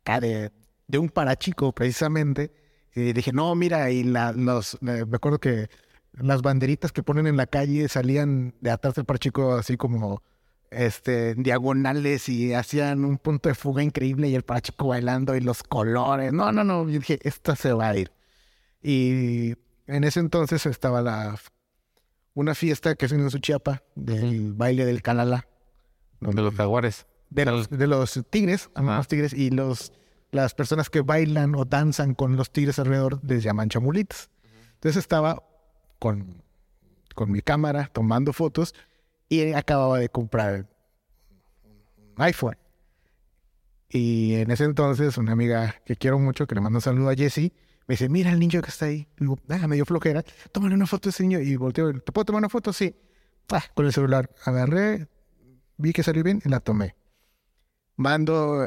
acá 0.00 0.18
de, 0.18 0.50
de 0.88 0.98
un 0.98 1.08
parachico 1.08 1.72
precisamente. 1.72 2.52
Y 2.96 3.12
dije, 3.12 3.32
no, 3.32 3.54
mira, 3.54 3.92
y 3.92 4.02
la, 4.02 4.32
los, 4.32 4.76
me 4.82 5.02
acuerdo 5.02 5.38
que 5.38 5.68
las 6.14 6.42
banderitas 6.42 6.90
que 6.90 7.04
ponen 7.04 7.28
en 7.28 7.36
la 7.36 7.46
calle 7.46 7.88
salían 7.88 8.56
de 8.60 8.72
atrás 8.72 8.96
del 8.96 9.04
parachico 9.04 9.54
así 9.54 9.76
como 9.76 10.20
este, 10.74 11.34
diagonales 11.34 12.28
y 12.28 12.54
hacían 12.54 13.04
un 13.04 13.18
punto 13.18 13.48
de 13.48 13.54
fuga 13.54 13.82
increíble 13.82 14.28
y 14.28 14.34
el 14.34 14.42
parachico 14.42 14.88
bailando 14.88 15.34
y 15.36 15.40
los 15.40 15.62
colores. 15.62 16.32
No, 16.32 16.52
no, 16.52 16.64
no, 16.64 16.88
yo 16.88 16.98
dije, 16.98 17.18
esta 17.22 17.56
se 17.56 17.72
va 17.72 17.88
a 17.88 17.96
ir. 17.96 18.12
Y 18.82 19.54
en 19.86 20.04
ese 20.04 20.20
entonces 20.20 20.66
estaba 20.66 21.02
la 21.02 21.38
una 22.34 22.54
fiesta 22.54 22.96
que 22.96 23.06
es 23.06 23.12
en 23.12 23.30
Suchiapa 23.30 23.82
del 23.94 24.52
baile 24.52 24.84
del 24.84 25.02
Calala. 25.02 25.46
De 26.20 26.42
los 26.42 26.54
jaguares. 26.54 27.06
De 27.30 27.44
los, 27.44 27.70
de 27.70 27.86
los 27.86 28.20
tigres, 28.30 28.70
los 28.74 29.08
tigres, 29.08 29.32
y 29.32 29.50
los 29.50 29.92
las 30.30 30.54
personas 30.54 30.90
que 30.90 31.00
bailan 31.00 31.54
o 31.54 31.64
danzan 31.64 32.14
con 32.14 32.36
los 32.36 32.50
tigres 32.50 32.78
alrededor 32.78 33.20
les 33.24 33.42
llaman 33.42 33.68
chamulitas. 33.68 34.30
Entonces 34.74 34.96
estaba 34.96 35.42
con, 36.00 36.42
con 37.14 37.30
mi 37.30 37.40
cámara 37.40 37.88
tomando 37.92 38.32
fotos 38.32 38.74
y 39.42 39.52
acababa 39.52 39.98
de 39.98 40.08
comprar 40.08 40.66
un 42.16 42.22
iPhone. 42.22 42.56
Y 43.88 44.34
en 44.34 44.50
ese 44.50 44.64
entonces 44.64 45.18
una 45.18 45.32
amiga 45.32 45.76
que 45.84 45.96
quiero 45.96 46.18
mucho, 46.18 46.46
que 46.46 46.54
le 46.54 46.60
mando 46.60 46.78
un 46.78 46.82
saludo 46.82 47.10
a 47.10 47.14
Jessie, 47.14 47.52
me 47.86 47.92
dice, 47.92 48.08
mira 48.08 48.32
el 48.32 48.38
niño 48.38 48.62
que 48.62 48.70
está 48.70 48.86
ahí. 48.86 49.06
Y 49.18 49.20
digo, 49.20 49.38
ah, 49.48 49.68
me 49.68 49.76
dio 49.76 49.84
flojera. 49.84 50.24
Tómale 50.52 50.74
una 50.74 50.86
foto 50.86 51.08
a 51.08 51.10
ese 51.10 51.22
niño. 51.22 51.40
Y 51.40 51.56
volteo, 51.56 51.92
¿te 51.92 52.12
puedo 52.12 52.24
tomar 52.24 52.40
una 52.40 52.48
foto? 52.48 52.72
Sí. 52.72 52.96
Ah, 53.50 53.62
con 53.74 53.84
el 53.84 53.92
celular. 53.92 54.30
Agarré, 54.44 55.06
vi 55.76 55.92
que 55.92 56.02
salió 56.02 56.22
bien 56.22 56.40
y 56.44 56.48
la 56.48 56.60
tomé. 56.60 56.96
Mando, 57.96 58.66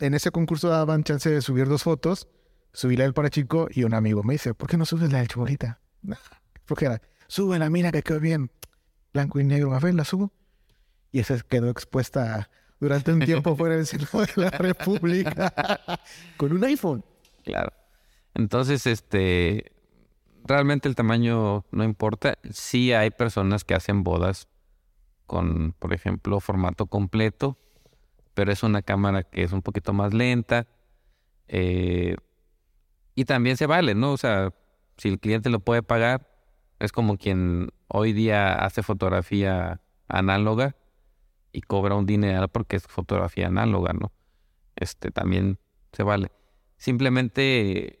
en 0.00 0.14
ese 0.14 0.30
concurso 0.30 0.68
daban 0.68 1.04
chance 1.04 1.30
de 1.30 1.40
subir 1.40 1.68
dos 1.68 1.84
fotos. 1.84 2.28
Subí 2.72 2.96
la 2.96 3.04
del 3.04 3.14
para 3.14 3.30
chico 3.30 3.68
y 3.70 3.84
un 3.84 3.94
amigo 3.94 4.24
me 4.24 4.34
dice, 4.34 4.52
¿por 4.52 4.68
qué 4.68 4.76
no 4.76 4.84
subes 4.84 5.12
la 5.12 5.18
del 5.18 5.28
chibolita? 5.28 5.80
Nah, 6.02 6.16
flojera. 6.64 7.00
Súbela, 7.28 7.70
mira 7.70 7.92
que 7.92 8.02
quedó 8.02 8.20
bien. 8.20 8.50
Blanco 9.14 9.40
y 9.40 9.44
negro. 9.44 9.78
Ver, 9.80 9.94
la 9.94 10.04
subo. 10.04 10.32
Y 11.12 11.20
esa 11.20 11.38
quedó 11.38 11.70
expuesta 11.70 12.50
durante 12.80 13.12
un 13.12 13.20
tiempo 13.20 13.56
fuera 13.56 13.76
del 13.76 13.86
centro 13.86 14.20
de 14.20 14.32
la 14.36 14.50
República 14.50 15.80
con 16.36 16.52
un 16.52 16.64
iPhone. 16.64 17.04
Claro. 17.44 17.72
Entonces, 18.34 18.86
este, 18.86 19.72
realmente 20.44 20.88
el 20.88 20.96
tamaño 20.96 21.64
no 21.70 21.84
importa. 21.84 22.36
Sí 22.50 22.92
hay 22.92 23.10
personas 23.10 23.64
que 23.64 23.74
hacen 23.74 24.02
bodas 24.02 24.48
con, 25.26 25.72
por 25.78 25.94
ejemplo, 25.94 26.40
formato 26.40 26.86
completo, 26.86 27.56
pero 28.34 28.50
es 28.50 28.64
una 28.64 28.82
cámara 28.82 29.22
que 29.22 29.44
es 29.44 29.52
un 29.52 29.62
poquito 29.62 29.92
más 29.92 30.12
lenta. 30.12 30.66
Eh, 31.46 32.16
y 33.14 33.24
también 33.26 33.56
se 33.56 33.66
vale, 33.66 33.94
¿no? 33.94 34.10
O 34.10 34.16
sea, 34.16 34.52
si 34.96 35.08
el 35.08 35.20
cliente 35.20 35.50
lo 35.50 35.60
puede 35.60 35.84
pagar, 35.84 36.33
es 36.78 36.92
como 36.92 37.16
quien 37.16 37.70
hoy 37.88 38.12
día 38.12 38.54
hace 38.54 38.82
fotografía 38.82 39.80
análoga 40.08 40.76
y 41.52 41.62
cobra 41.62 41.94
un 41.94 42.06
dinero 42.06 42.48
porque 42.48 42.76
es 42.76 42.84
fotografía 42.84 43.46
análoga, 43.46 43.92
¿no? 43.92 44.12
Este 44.76 45.10
también 45.10 45.58
se 45.92 46.02
vale. 46.02 46.30
Simplemente 46.76 48.00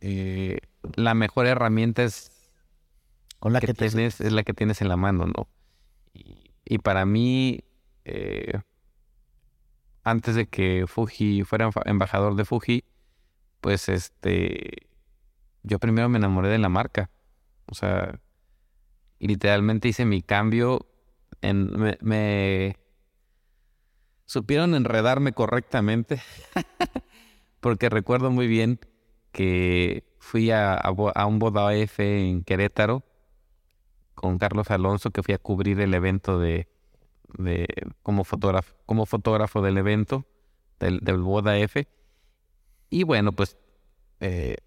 eh, 0.00 0.58
la 0.96 1.14
mejor 1.14 1.46
herramienta 1.46 2.04
es 2.04 2.30
con 3.38 3.52
la 3.52 3.60
que, 3.60 3.74
tienes, 3.74 4.20
es 4.20 4.32
la 4.32 4.42
que 4.42 4.54
tienes 4.54 4.80
en 4.80 4.88
la 4.88 4.96
mano, 4.96 5.26
¿no? 5.26 5.48
Y, 6.66 6.78
para 6.78 7.04
mí, 7.04 7.60
eh, 8.04 8.60
antes 10.02 10.34
de 10.34 10.46
que 10.46 10.86
Fuji 10.86 11.42
fuera 11.42 11.70
embajador 11.84 12.36
de 12.36 12.44
Fuji, 12.44 12.84
pues 13.60 13.88
este, 13.88 14.88
yo 15.62 15.78
primero 15.78 16.08
me 16.08 16.18
enamoré 16.18 16.48
de 16.48 16.58
la 16.58 16.68
marca. 16.68 17.10
O 17.66 17.74
sea, 17.74 18.20
literalmente 19.18 19.88
hice 19.88 20.04
mi 20.04 20.22
cambio 20.22 20.86
en, 21.40 21.96
me, 22.00 22.76
supieron 24.26 24.74
enredarme 24.74 25.32
correctamente, 25.32 26.20
porque 27.60 27.88
recuerdo 27.88 28.30
muy 28.30 28.46
bien 28.46 28.80
que 29.32 30.04
fui 30.18 30.50
a, 30.50 30.80
un 31.26 31.38
boda 31.38 31.74
F 31.74 32.28
en 32.28 32.44
Querétaro 32.44 33.02
con 34.14 34.38
Carlos 34.38 34.70
Alonso, 34.70 35.10
que 35.10 35.22
fui 35.22 35.34
a 35.34 35.38
cubrir 35.38 35.80
el 35.80 35.92
evento 35.92 36.38
de, 36.38 36.68
como, 38.02 38.24
fotógrafo, 38.24 38.74
como 38.86 39.06
fotógrafo 39.06 39.60
del 39.60 39.76
evento 39.76 40.26
del, 40.78 41.00
boda 41.18 41.58
F. 41.58 41.86
Y 42.90 43.02
bueno, 43.02 43.32
pues 43.32 43.56
eh, 44.20 44.58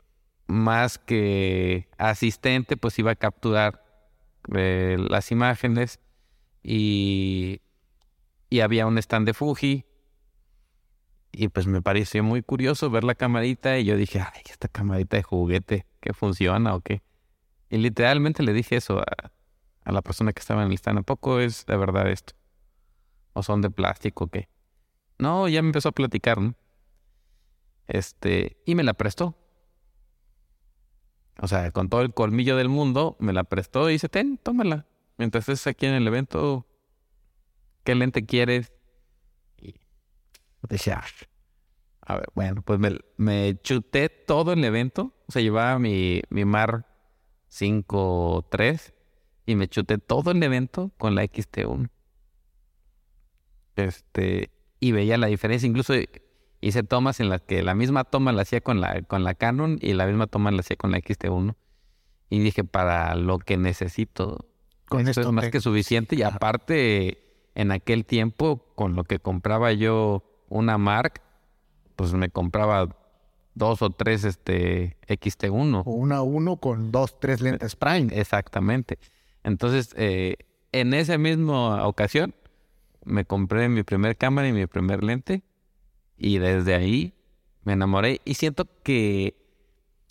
más 0.48 0.98
que 0.98 1.88
asistente, 1.98 2.78
pues 2.78 2.98
iba 3.00 3.12
a 3.12 3.16
capturar 3.16 3.84
eh, 4.56 4.98
las 4.98 5.32
imágenes 5.32 6.00
y, 6.64 7.62
y 8.50 8.62
había 8.62 8.88
un 8.88 8.98
stand 8.98 9.28
de 9.28 9.34
Fuji 9.34 9.86
y 11.32 11.50
pues 11.50 11.68
me 11.68 11.84
pareció 11.84 12.24
muy 12.24 12.42
curioso 12.42 12.90
ver 12.90 13.04
la 13.04 13.14
camarita 13.14 13.78
y 13.78 13.86
yo 13.86 13.96
dije, 13.96 14.20
ay, 14.20 14.42
esta 14.50 14.68
camarita 14.68 15.18
de 15.18 15.24
juguete, 15.24 15.86
¿qué 16.00 16.14
funciona 16.14 16.74
o 16.74 16.82
qué? 16.82 17.04
Y 17.70 17.78
literalmente 17.78 18.42
le 18.42 18.54
dije 18.54 18.78
eso 18.78 19.00
a, 19.00 19.92
la 19.92 20.02
persona 20.02 20.34
que 20.34 20.40
estaba 20.40 20.64
en 20.64 20.72
el 20.72 20.74
stand, 20.74 21.00
¿a 21.00 21.02
poco 21.04 21.40
es 21.40 21.66
de 21.68 21.78
verdad 21.78 22.10
esto? 22.10 22.34
¿O 23.34 23.44
son 23.44 23.62
de 23.62 23.70
plástico 23.70 24.24
o 24.24 24.28
qué? 24.28 24.50
No, 25.20 25.48
ya 25.48 25.62
me 25.62 25.70
empezó 25.70 25.90
a 25.90 25.92
platicar, 25.92 26.40
¿no? 26.42 26.56
Este, 27.88 28.58
y 28.66 28.74
me 28.74 28.84
la 28.84 28.96
prestó. 28.96 29.38
O 31.40 31.48
sea, 31.48 31.72
con 31.72 31.90
todo 31.90 32.02
el 32.02 32.14
colmillo 32.14 32.56
del 32.56 32.70
mundo, 32.70 33.16
me 33.20 33.34
la 33.34 33.44
prestó 33.44 33.90
y 33.90 33.94
dice, 33.94 34.10
ten, 34.10 34.38
tómala. 34.38 34.86
Mientras 35.18 35.48
estés 35.50 35.68
aquí 35.68 35.86
en 35.86 35.94
el 35.94 36.08
evento, 36.08 36.66
¿qué 37.84 37.96
lente 37.96 38.26
quieres? 38.26 38.72
Y 39.58 39.76
"Ah". 40.92 41.04
a 42.02 42.16
ver, 42.16 42.30
bueno, 42.36 42.62
pues 42.62 42.80
me, 42.80 42.98
me 43.18 43.60
chuté 43.62 44.10
todo 44.10 44.54
el 44.54 44.64
evento. 44.64 45.14
O 45.28 45.32
sea, 45.32 45.42
llevaba 45.42 45.78
mi, 45.80 46.22
mi 46.30 46.46
Mar 46.46 46.86
5.3 47.50 48.94
y 49.46 49.56
me 49.56 49.68
chuté 49.68 49.98
todo 49.98 50.32
el 50.32 50.42
evento 50.42 50.92
con 50.98 51.16
la 51.16 51.24
XT1. 51.24 51.90
Este, 53.76 54.52
y 54.80 54.92
veía 54.92 55.18
la 55.18 55.28
diferencia. 55.28 55.68
Incluso 55.68 55.94
hice 56.62 56.84
tomas 56.84 57.20
en 57.20 57.30
las 57.30 57.42
que 57.42 57.64
la 57.64 57.76
misma 57.76 58.04
toma 58.04 58.32
la 58.32 58.42
hacía 58.42 58.62
con 58.62 58.82
la, 58.82 59.02
con 59.04 59.24
la 59.24 59.36
Canon 59.36 59.78
y 59.82 59.94
la 59.94 60.06
misma 60.06 60.28
toma 60.28 60.52
la 60.52 60.62
hacía 60.62 60.76
con 60.76 60.92
la 60.92 61.00
XT1. 61.00 61.56
Y 62.30 62.40
dije, 62.40 62.64
para 62.64 63.16
lo 63.16 63.40
que 63.40 63.58
necesito, 63.58 64.46
Con 64.90 65.08
esto, 65.08 65.22
esto 65.22 65.30
es 65.30 65.34
más 65.34 65.50
que 65.50 65.62
suficiente. 65.62 66.16
Y 66.16 66.24
aparte, 66.24 67.50
en 67.56 67.72
aquel 67.72 68.06
tiempo, 68.06 68.66
con 68.76 68.96
lo 68.96 69.04
que 69.06 69.20
compraba 69.20 69.72
yo 69.72 70.24
una 70.50 70.78
Mark, 70.78 71.22
pues 71.96 72.14
me 72.14 72.30
compraba 72.30 72.96
dos 73.56 73.82
o 73.82 73.90
tres 73.90 74.24
este 74.24 74.98
XT1. 75.08 75.84
O 75.86 75.92
una 75.92 76.22
uno 76.22 76.58
con 76.58 76.92
dos, 76.92 77.20
tres 77.20 77.42
lentes 77.42 77.76
Prime. 77.76 78.10
Exactamente. 78.12 79.00
Entonces, 79.44 79.94
eh, 79.98 80.36
en 80.72 80.94
esa 80.94 81.18
misma 81.18 81.88
ocasión, 81.88 82.36
me 83.04 83.26
compré 83.26 83.70
mi 83.70 83.84
primer 83.84 84.18
cámara 84.18 84.48
y 84.48 84.54
mi 84.54 84.68
primer 84.68 85.04
lente. 85.04 85.44
Y 86.18 86.40
desde 86.40 86.74
ahí 86.74 87.14
me 87.64 87.74
enamoré. 87.74 88.22
Y 88.26 88.36
siento 88.36 88.68
que, 88.84 89.36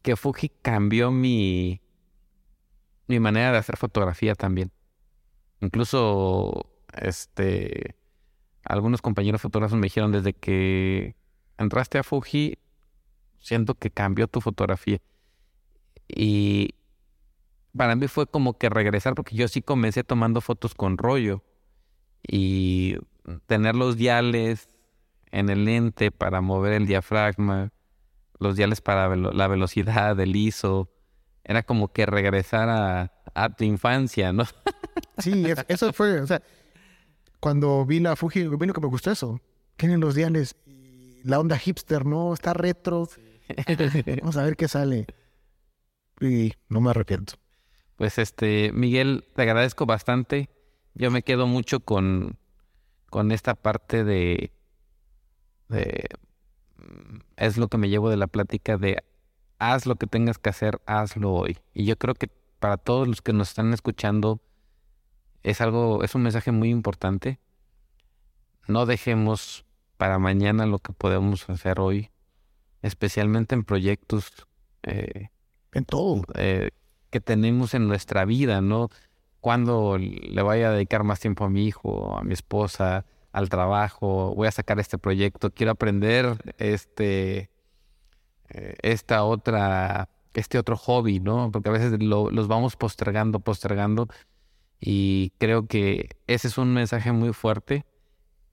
que 0.02 0.16
Fuji 0.16 0.50
cambió 0.62 1.10
mi, 1.10 1.80
mi 3.06 3.20
manera 3.20 3.52
de 3.52 3.58
hacer 3.58 3.76
fotografía 3.76 4.34
también. 4.34 4.70
Incluso, 5.60 6.70
este, 7.00 7.96
algunos 8.62 9.02
compañeros 9.02 9.40
fotógrafos 9.40 9.78
me 9.78 9.86
dijeron 9.86 10.12
desde 10.12 10.32
que 10.32 11.16
entraste 11.58 11.98
a 11.98 12.02
Fuji, 12.02 12.58
siento 13.40 13.74
que 13.74 13.90
cambió 13.90 14.28
tu 14.28 14.40
fotografía. 14.40 15.00
Y 16.08 16.74
para 17.76 17.96
mí 17.96 18.08
fue 18.08 18.26
como 18.26 18.58
que 18.58 18.68
regresar, 18.68 19.14
porque 19.14 19.36
yo 19.36 19.48
sí 19.48 19.62
comencé 19.62 20.04
tomando 20.04 20.40
fotos 20.40 20.74
con 20.74 20.98
rollo 20.98 21.42
y 22.26 22.96
tener 23.46 23.74
los 23.74 23.96
diales 23.96 24.68
en 25.38 25.48
el 25.50 25.64
lente 25.64 26.10
para 26.10 26.40
mover 26.40 26.72
el 26.72 26.86
diafragma, 26.86 27.72
los 28.38 28.56
diales 28.56 28.80
para 28.80 29.08
velo- 29.08 29.32
la 29.32 29.48
velocidad, 29.48 30.18
el 30.20 30.34
ISO, 30.36 30.90
era 31.44 31.62
como 31.62 31.92
que 31.92 32.06
regresar 32.06 32.68
a, 32.68 33.12
a 33.34 33.50
tu 33.54 33.64
infancia, 33.64 34.32
¿no? 34.32 34.44
Sí, 35.18 35.44
es- 35.46 35.64
eso 35.68 35.92
fue, 35.92 36.20
o 36.20 36.26
sea, 36.26 36.42
cuando 37.40 37.84
vi 37.86 38.00
la 38.00 38.16
Fuji, 38.16 38.48
vi 38.48 38.66
lo 38.66 38.72
que 38.74 38.80
me 38.80 38.86
gustó 38.88 39.10
eso. 39.10 39.40
Tienen 39.76 40.00
los 40.00 40.14
diales, 40.14 40.56
y 40.66 41.20
la 41.22 41.38
onda 41.38 41.58
hipster, 41.58 42.06
¿no? 42.06 42.32
Está 42.34 42.54
retro. 42.54 43.08
Vamos 44.20 44.36
a 44.36 44.42
ver 44.42 44.56
qué 44.56 44.68
sale. 44.68 45.06
Y 46.20 46.52
no 46.68 46.80
me 46.80 46.90
arrepiento. 46.90 47.34
Pues 47.96 48.18
este, 48.18 48.72
Miguel, 48.72 49.24
te 49.34 49.42
agradezco 49.42 49.86
bastante. 49.86 50.48
Yo 50.94 51.10
me 51.10 51.22
quedo 51.22 51.46
mucho 51.46 51.80
con, 51.80 52.38
con 53.10 53.32
esta 53.32 53.54
parte 53.54 54.02
de, 54.04 54.50
de 55.68 56.08
mm, 56.78 57.18
es 57.36 57.56
lo 57.56 57.68
que 57.68 57.78
me 57.78 57.88
llevo 57.88 58.10
de 58.10 58.16
la 58.16 58.26
plática 58.26 58.76
de 58.76 59.02
haz 59.58 59.86
lo 59.86 59.96
que 59.96 60.06
tengas 60.06 60.38
que 60.38 60.50
hacer, 60.50 60.80
hazlo 60.86 61.32
hoy. 61.32 61.58
Y 61.74 61.84
yo 61.84 61.96
creo 61.96 62.14
que 62.14 62.28
para 62.58 62.76
todos 62.76 63.08
los 63.08 63.22
que 63.22 63.32
nos 63.32 63.48
están 63.48 63.72
escuchando 63.72 64.40
es 65.42 65.60
algo, 65.60 66.02
es 66.02 66.14
un 66.14 66.22
mensaje 66.22 66.52
muy 66.52 66.70
importante. 66.70 67.38
No 68.68 68.86
dejemos 68.86 69.64
para 69.96 70.18
mañana 70.18 70.66
lo 70.66 70.78
que 70.78 70.92
podemos 70.92 71.48
hacer 71.48 71.80
hoy, 71.80 72.10
especialmente 72.82 73.54
en 73.54 73.64
proyectos 73.64 74.46
eh, 74.82 75.28
En 75.72 75.84
todo. 75.84 76.22
eh, 76.34 76.70
que 77.10 77.20
tenemos 77.20 77.74
en 77.74 77.86
nuestra 77.86 78.24
vida, 78.24 78.60
¿no? 78.60 78.90
Cuando 79.40 79.96
le 79.98 80.42
voy 80.42 80.62
a 80.62 80.70
dedicar 80.72 81.04
más 81.04 81.20
tiempo 81.20 81.44
a 81.44 81.48
mi 81.50 81.66
hijo, 81.66 82.18
a 82.18 82.24
mi 82.24 82.32
esposa, 82.34 83.04
al 83.36 83.50
trabajo, 83.50 84.34
voy 84.34 84.48
a 84.48 84.50
sacar 84.50 84.80
este 84.80 84.96
proyecto, 84.96 85.50
quiero 85.50 85.72
aprender 85.72 86.54
este, 86.56 87.50
eh, 88.48 88.74
esta 88.80 89.24
otra, 89.24 90.08
este 90.32 90.58
otro 90.58 90.76
hobby, 90.78 91.20
¿no? 91.20 91.50
Porque 91.52 91.68
a 91.68 91.72
veces 91.72 92.02
lo- 92.02 92.30
los 92.30 92.48
vamos 92.48 92.76
postergando, 92.76 93.40
postergando, 93.40 94.08
y 94.80 95.32
creo 95.38 95.66
que 95.66 96.08
ese 96.26 96.48
es 96.48 96.56
un 96.56 96.72
mensaje 96.72 97.12
muy 97.12 97.34
fuerte 97.34 97.84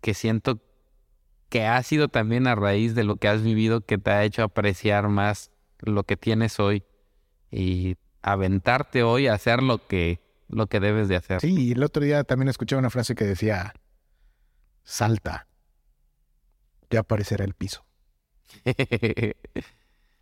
que 0.02 0.14
siento 0.14 0.60
que 1.48 1.66
ha 1.66 1.82
sido 1.84 2.10
también 2.10 2.46
a 2.48 2.56
raíz 2.56 2.94
de 2.94 3.06
lo 3.06 3.16
que 3.16 3.30
has 3.30 3.42
vivido 3.42 3.82
que 3.82 3.98
te 3.98 4.12
ha 4.12 4.26
hecho 4.26 4.44
apreciar 4.44 5.08
más 5.08 5.50
lo 5.80 6.04
que 6.04 6.18
tienes 6.18 6.60
hoy 6.60 6.84
y 7.52 7.96
aventarte 8.22 9.04
hoy 9.04 9.28
a 9.28 9.34
hacer 9.36 9.64
lo 9.64 9.78
que 9.88 10.20
lo 10.50 10.68
que 10.68 10.80
debes 10.82 11.08
de 11.08 11.16
hacer. 11.16 11.40
Sí, 11.40 11.72
el 11.72 11.84
otro 11.84 12.04
día 12.04 12.24
también 12.26 12.50
escuché 12.50 12.76
una 12.76 12.90
frase 12.90 13.16
que 13.16 13.24
decía, 13.24 13.74
salta, 14.84 15.48
ya 16.90 17.02
aparecerá 17.02 17.46
el 17.46 17.54
piso. 17.54 17.86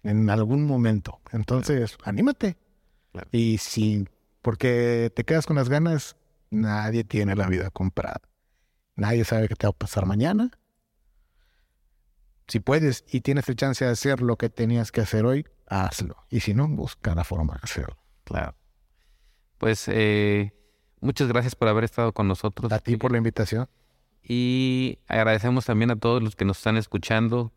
En 0.03 0.31
algún 0.31 0.65
momento. 0.65 1.21
Entonces, 1.31 1.97
anímate. 2.03 2.57
Claro. 3.11 3.27
Y 3.31 3.59
si, 3.59 4.07
porque 4.41 5.11
te 5.15 5.23
quedas 5.23 5.45
con 5.45 5.57
las 5.57 5.69
ganas, 5.69 6.15
nadie 6.49 7.03
tiene 7.03 7.35
la 7.35 7.47
vida 7.47 7.69
comprada. 7.69 8.21
Nadie 8.95 9.25
sabe 9.25 9.47
qué 9.47 9.55
te 9.55 9.67
va 9.67 9.71
a 9.71 9.77
pasar 9.77 10.05
mañana. 10.05 10.51
Si 12.47 12.59
puedes 12.59 13.05
y 13.07 13.21
tienes 13.21 13.47
el 13.47 13.55
chance 13.55 13.85
de 13.85 13.91
hacer 13.91 14.21
lo 14.21 14.37
que 14.37 14.49
tenías 14.49 14.91
que 14.91 15.01
hacer 15.01 15.25
hoy, 15.25 15.45
hazlo. 15.67 16.17
Y 16.29 16.41
si 16.41 16.53
no, 16.53 16.67
busca 16.67 17.15
la 17.15 17.23
forma 17.23 17.53
de 17.53 17.59
hacerlo. 17.63 17.97
claro. 18.23 18.55
Pues 19.57 19.87
eh, 19.89 20.53
muchas 21.01 21.27
gracias 21.27 21.53
por 21.53 21.67
haber 21.67 21.83
estado 21.83 22.13
con 22.13 22.27
nosotros. 22.27 22.71
A 22.71 22.79
ti 22.79 22.97
por 22.97 23.11
la 23.11 23.19
invitación. 23.19 23.69
Y 24.23 24.99
agradecemos 25.07 25.65
también 25.65 25.91
a 25.91 25.95
todos 25.95 26.21
los 26.21 26.35
que 26.35 26.45
nos 26.45 26.57
están 26.57 26.77
escuchando. 26.77 27.51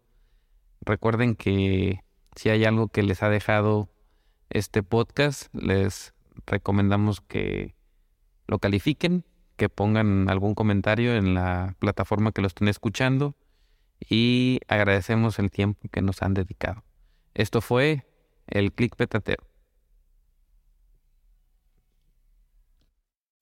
Recuerden 0.81 1.35
que 1.35 2.01
si 2.37 2.49
hay 2.49 2.65
algo 2.65 2.89
que 2.89 3.03
les 3.03 3.23
ha 3.23 3.29
dejado 3.29 3.89
este 4.51 4.83
podcast, 4.83 5.55
les 5.55 6.15
recomendamos 6.47 7.21
que 7.21 7.75
lo 8.47 8.59
califiquen, 8.59 9.25
que 9.57 9.69
pongan 9.69 10.29
algún 10.29 10.55
comentario 10.55 11.15
en 11.15 11.35
la 11.35 11.77
plataforma 11.79 12.33
que 12.33 12.43
lo 12.43 12.49
estén 12.49 12.69
escuchando 12.69 13.37
y 14.09 14.61
agradecemos 14.69 15.39
el 15.39 15.51
tiempo 15.51 15.89
que 15.91 16.03
nos 16.03 16.23
han 16.23 16.35
dedicado. 16.35 16.83
Esto 17.35 17.61
fue 17.61 18.07
el 18.47 18.73
Click 18.73 18.97
Petatero. 18.97 19.45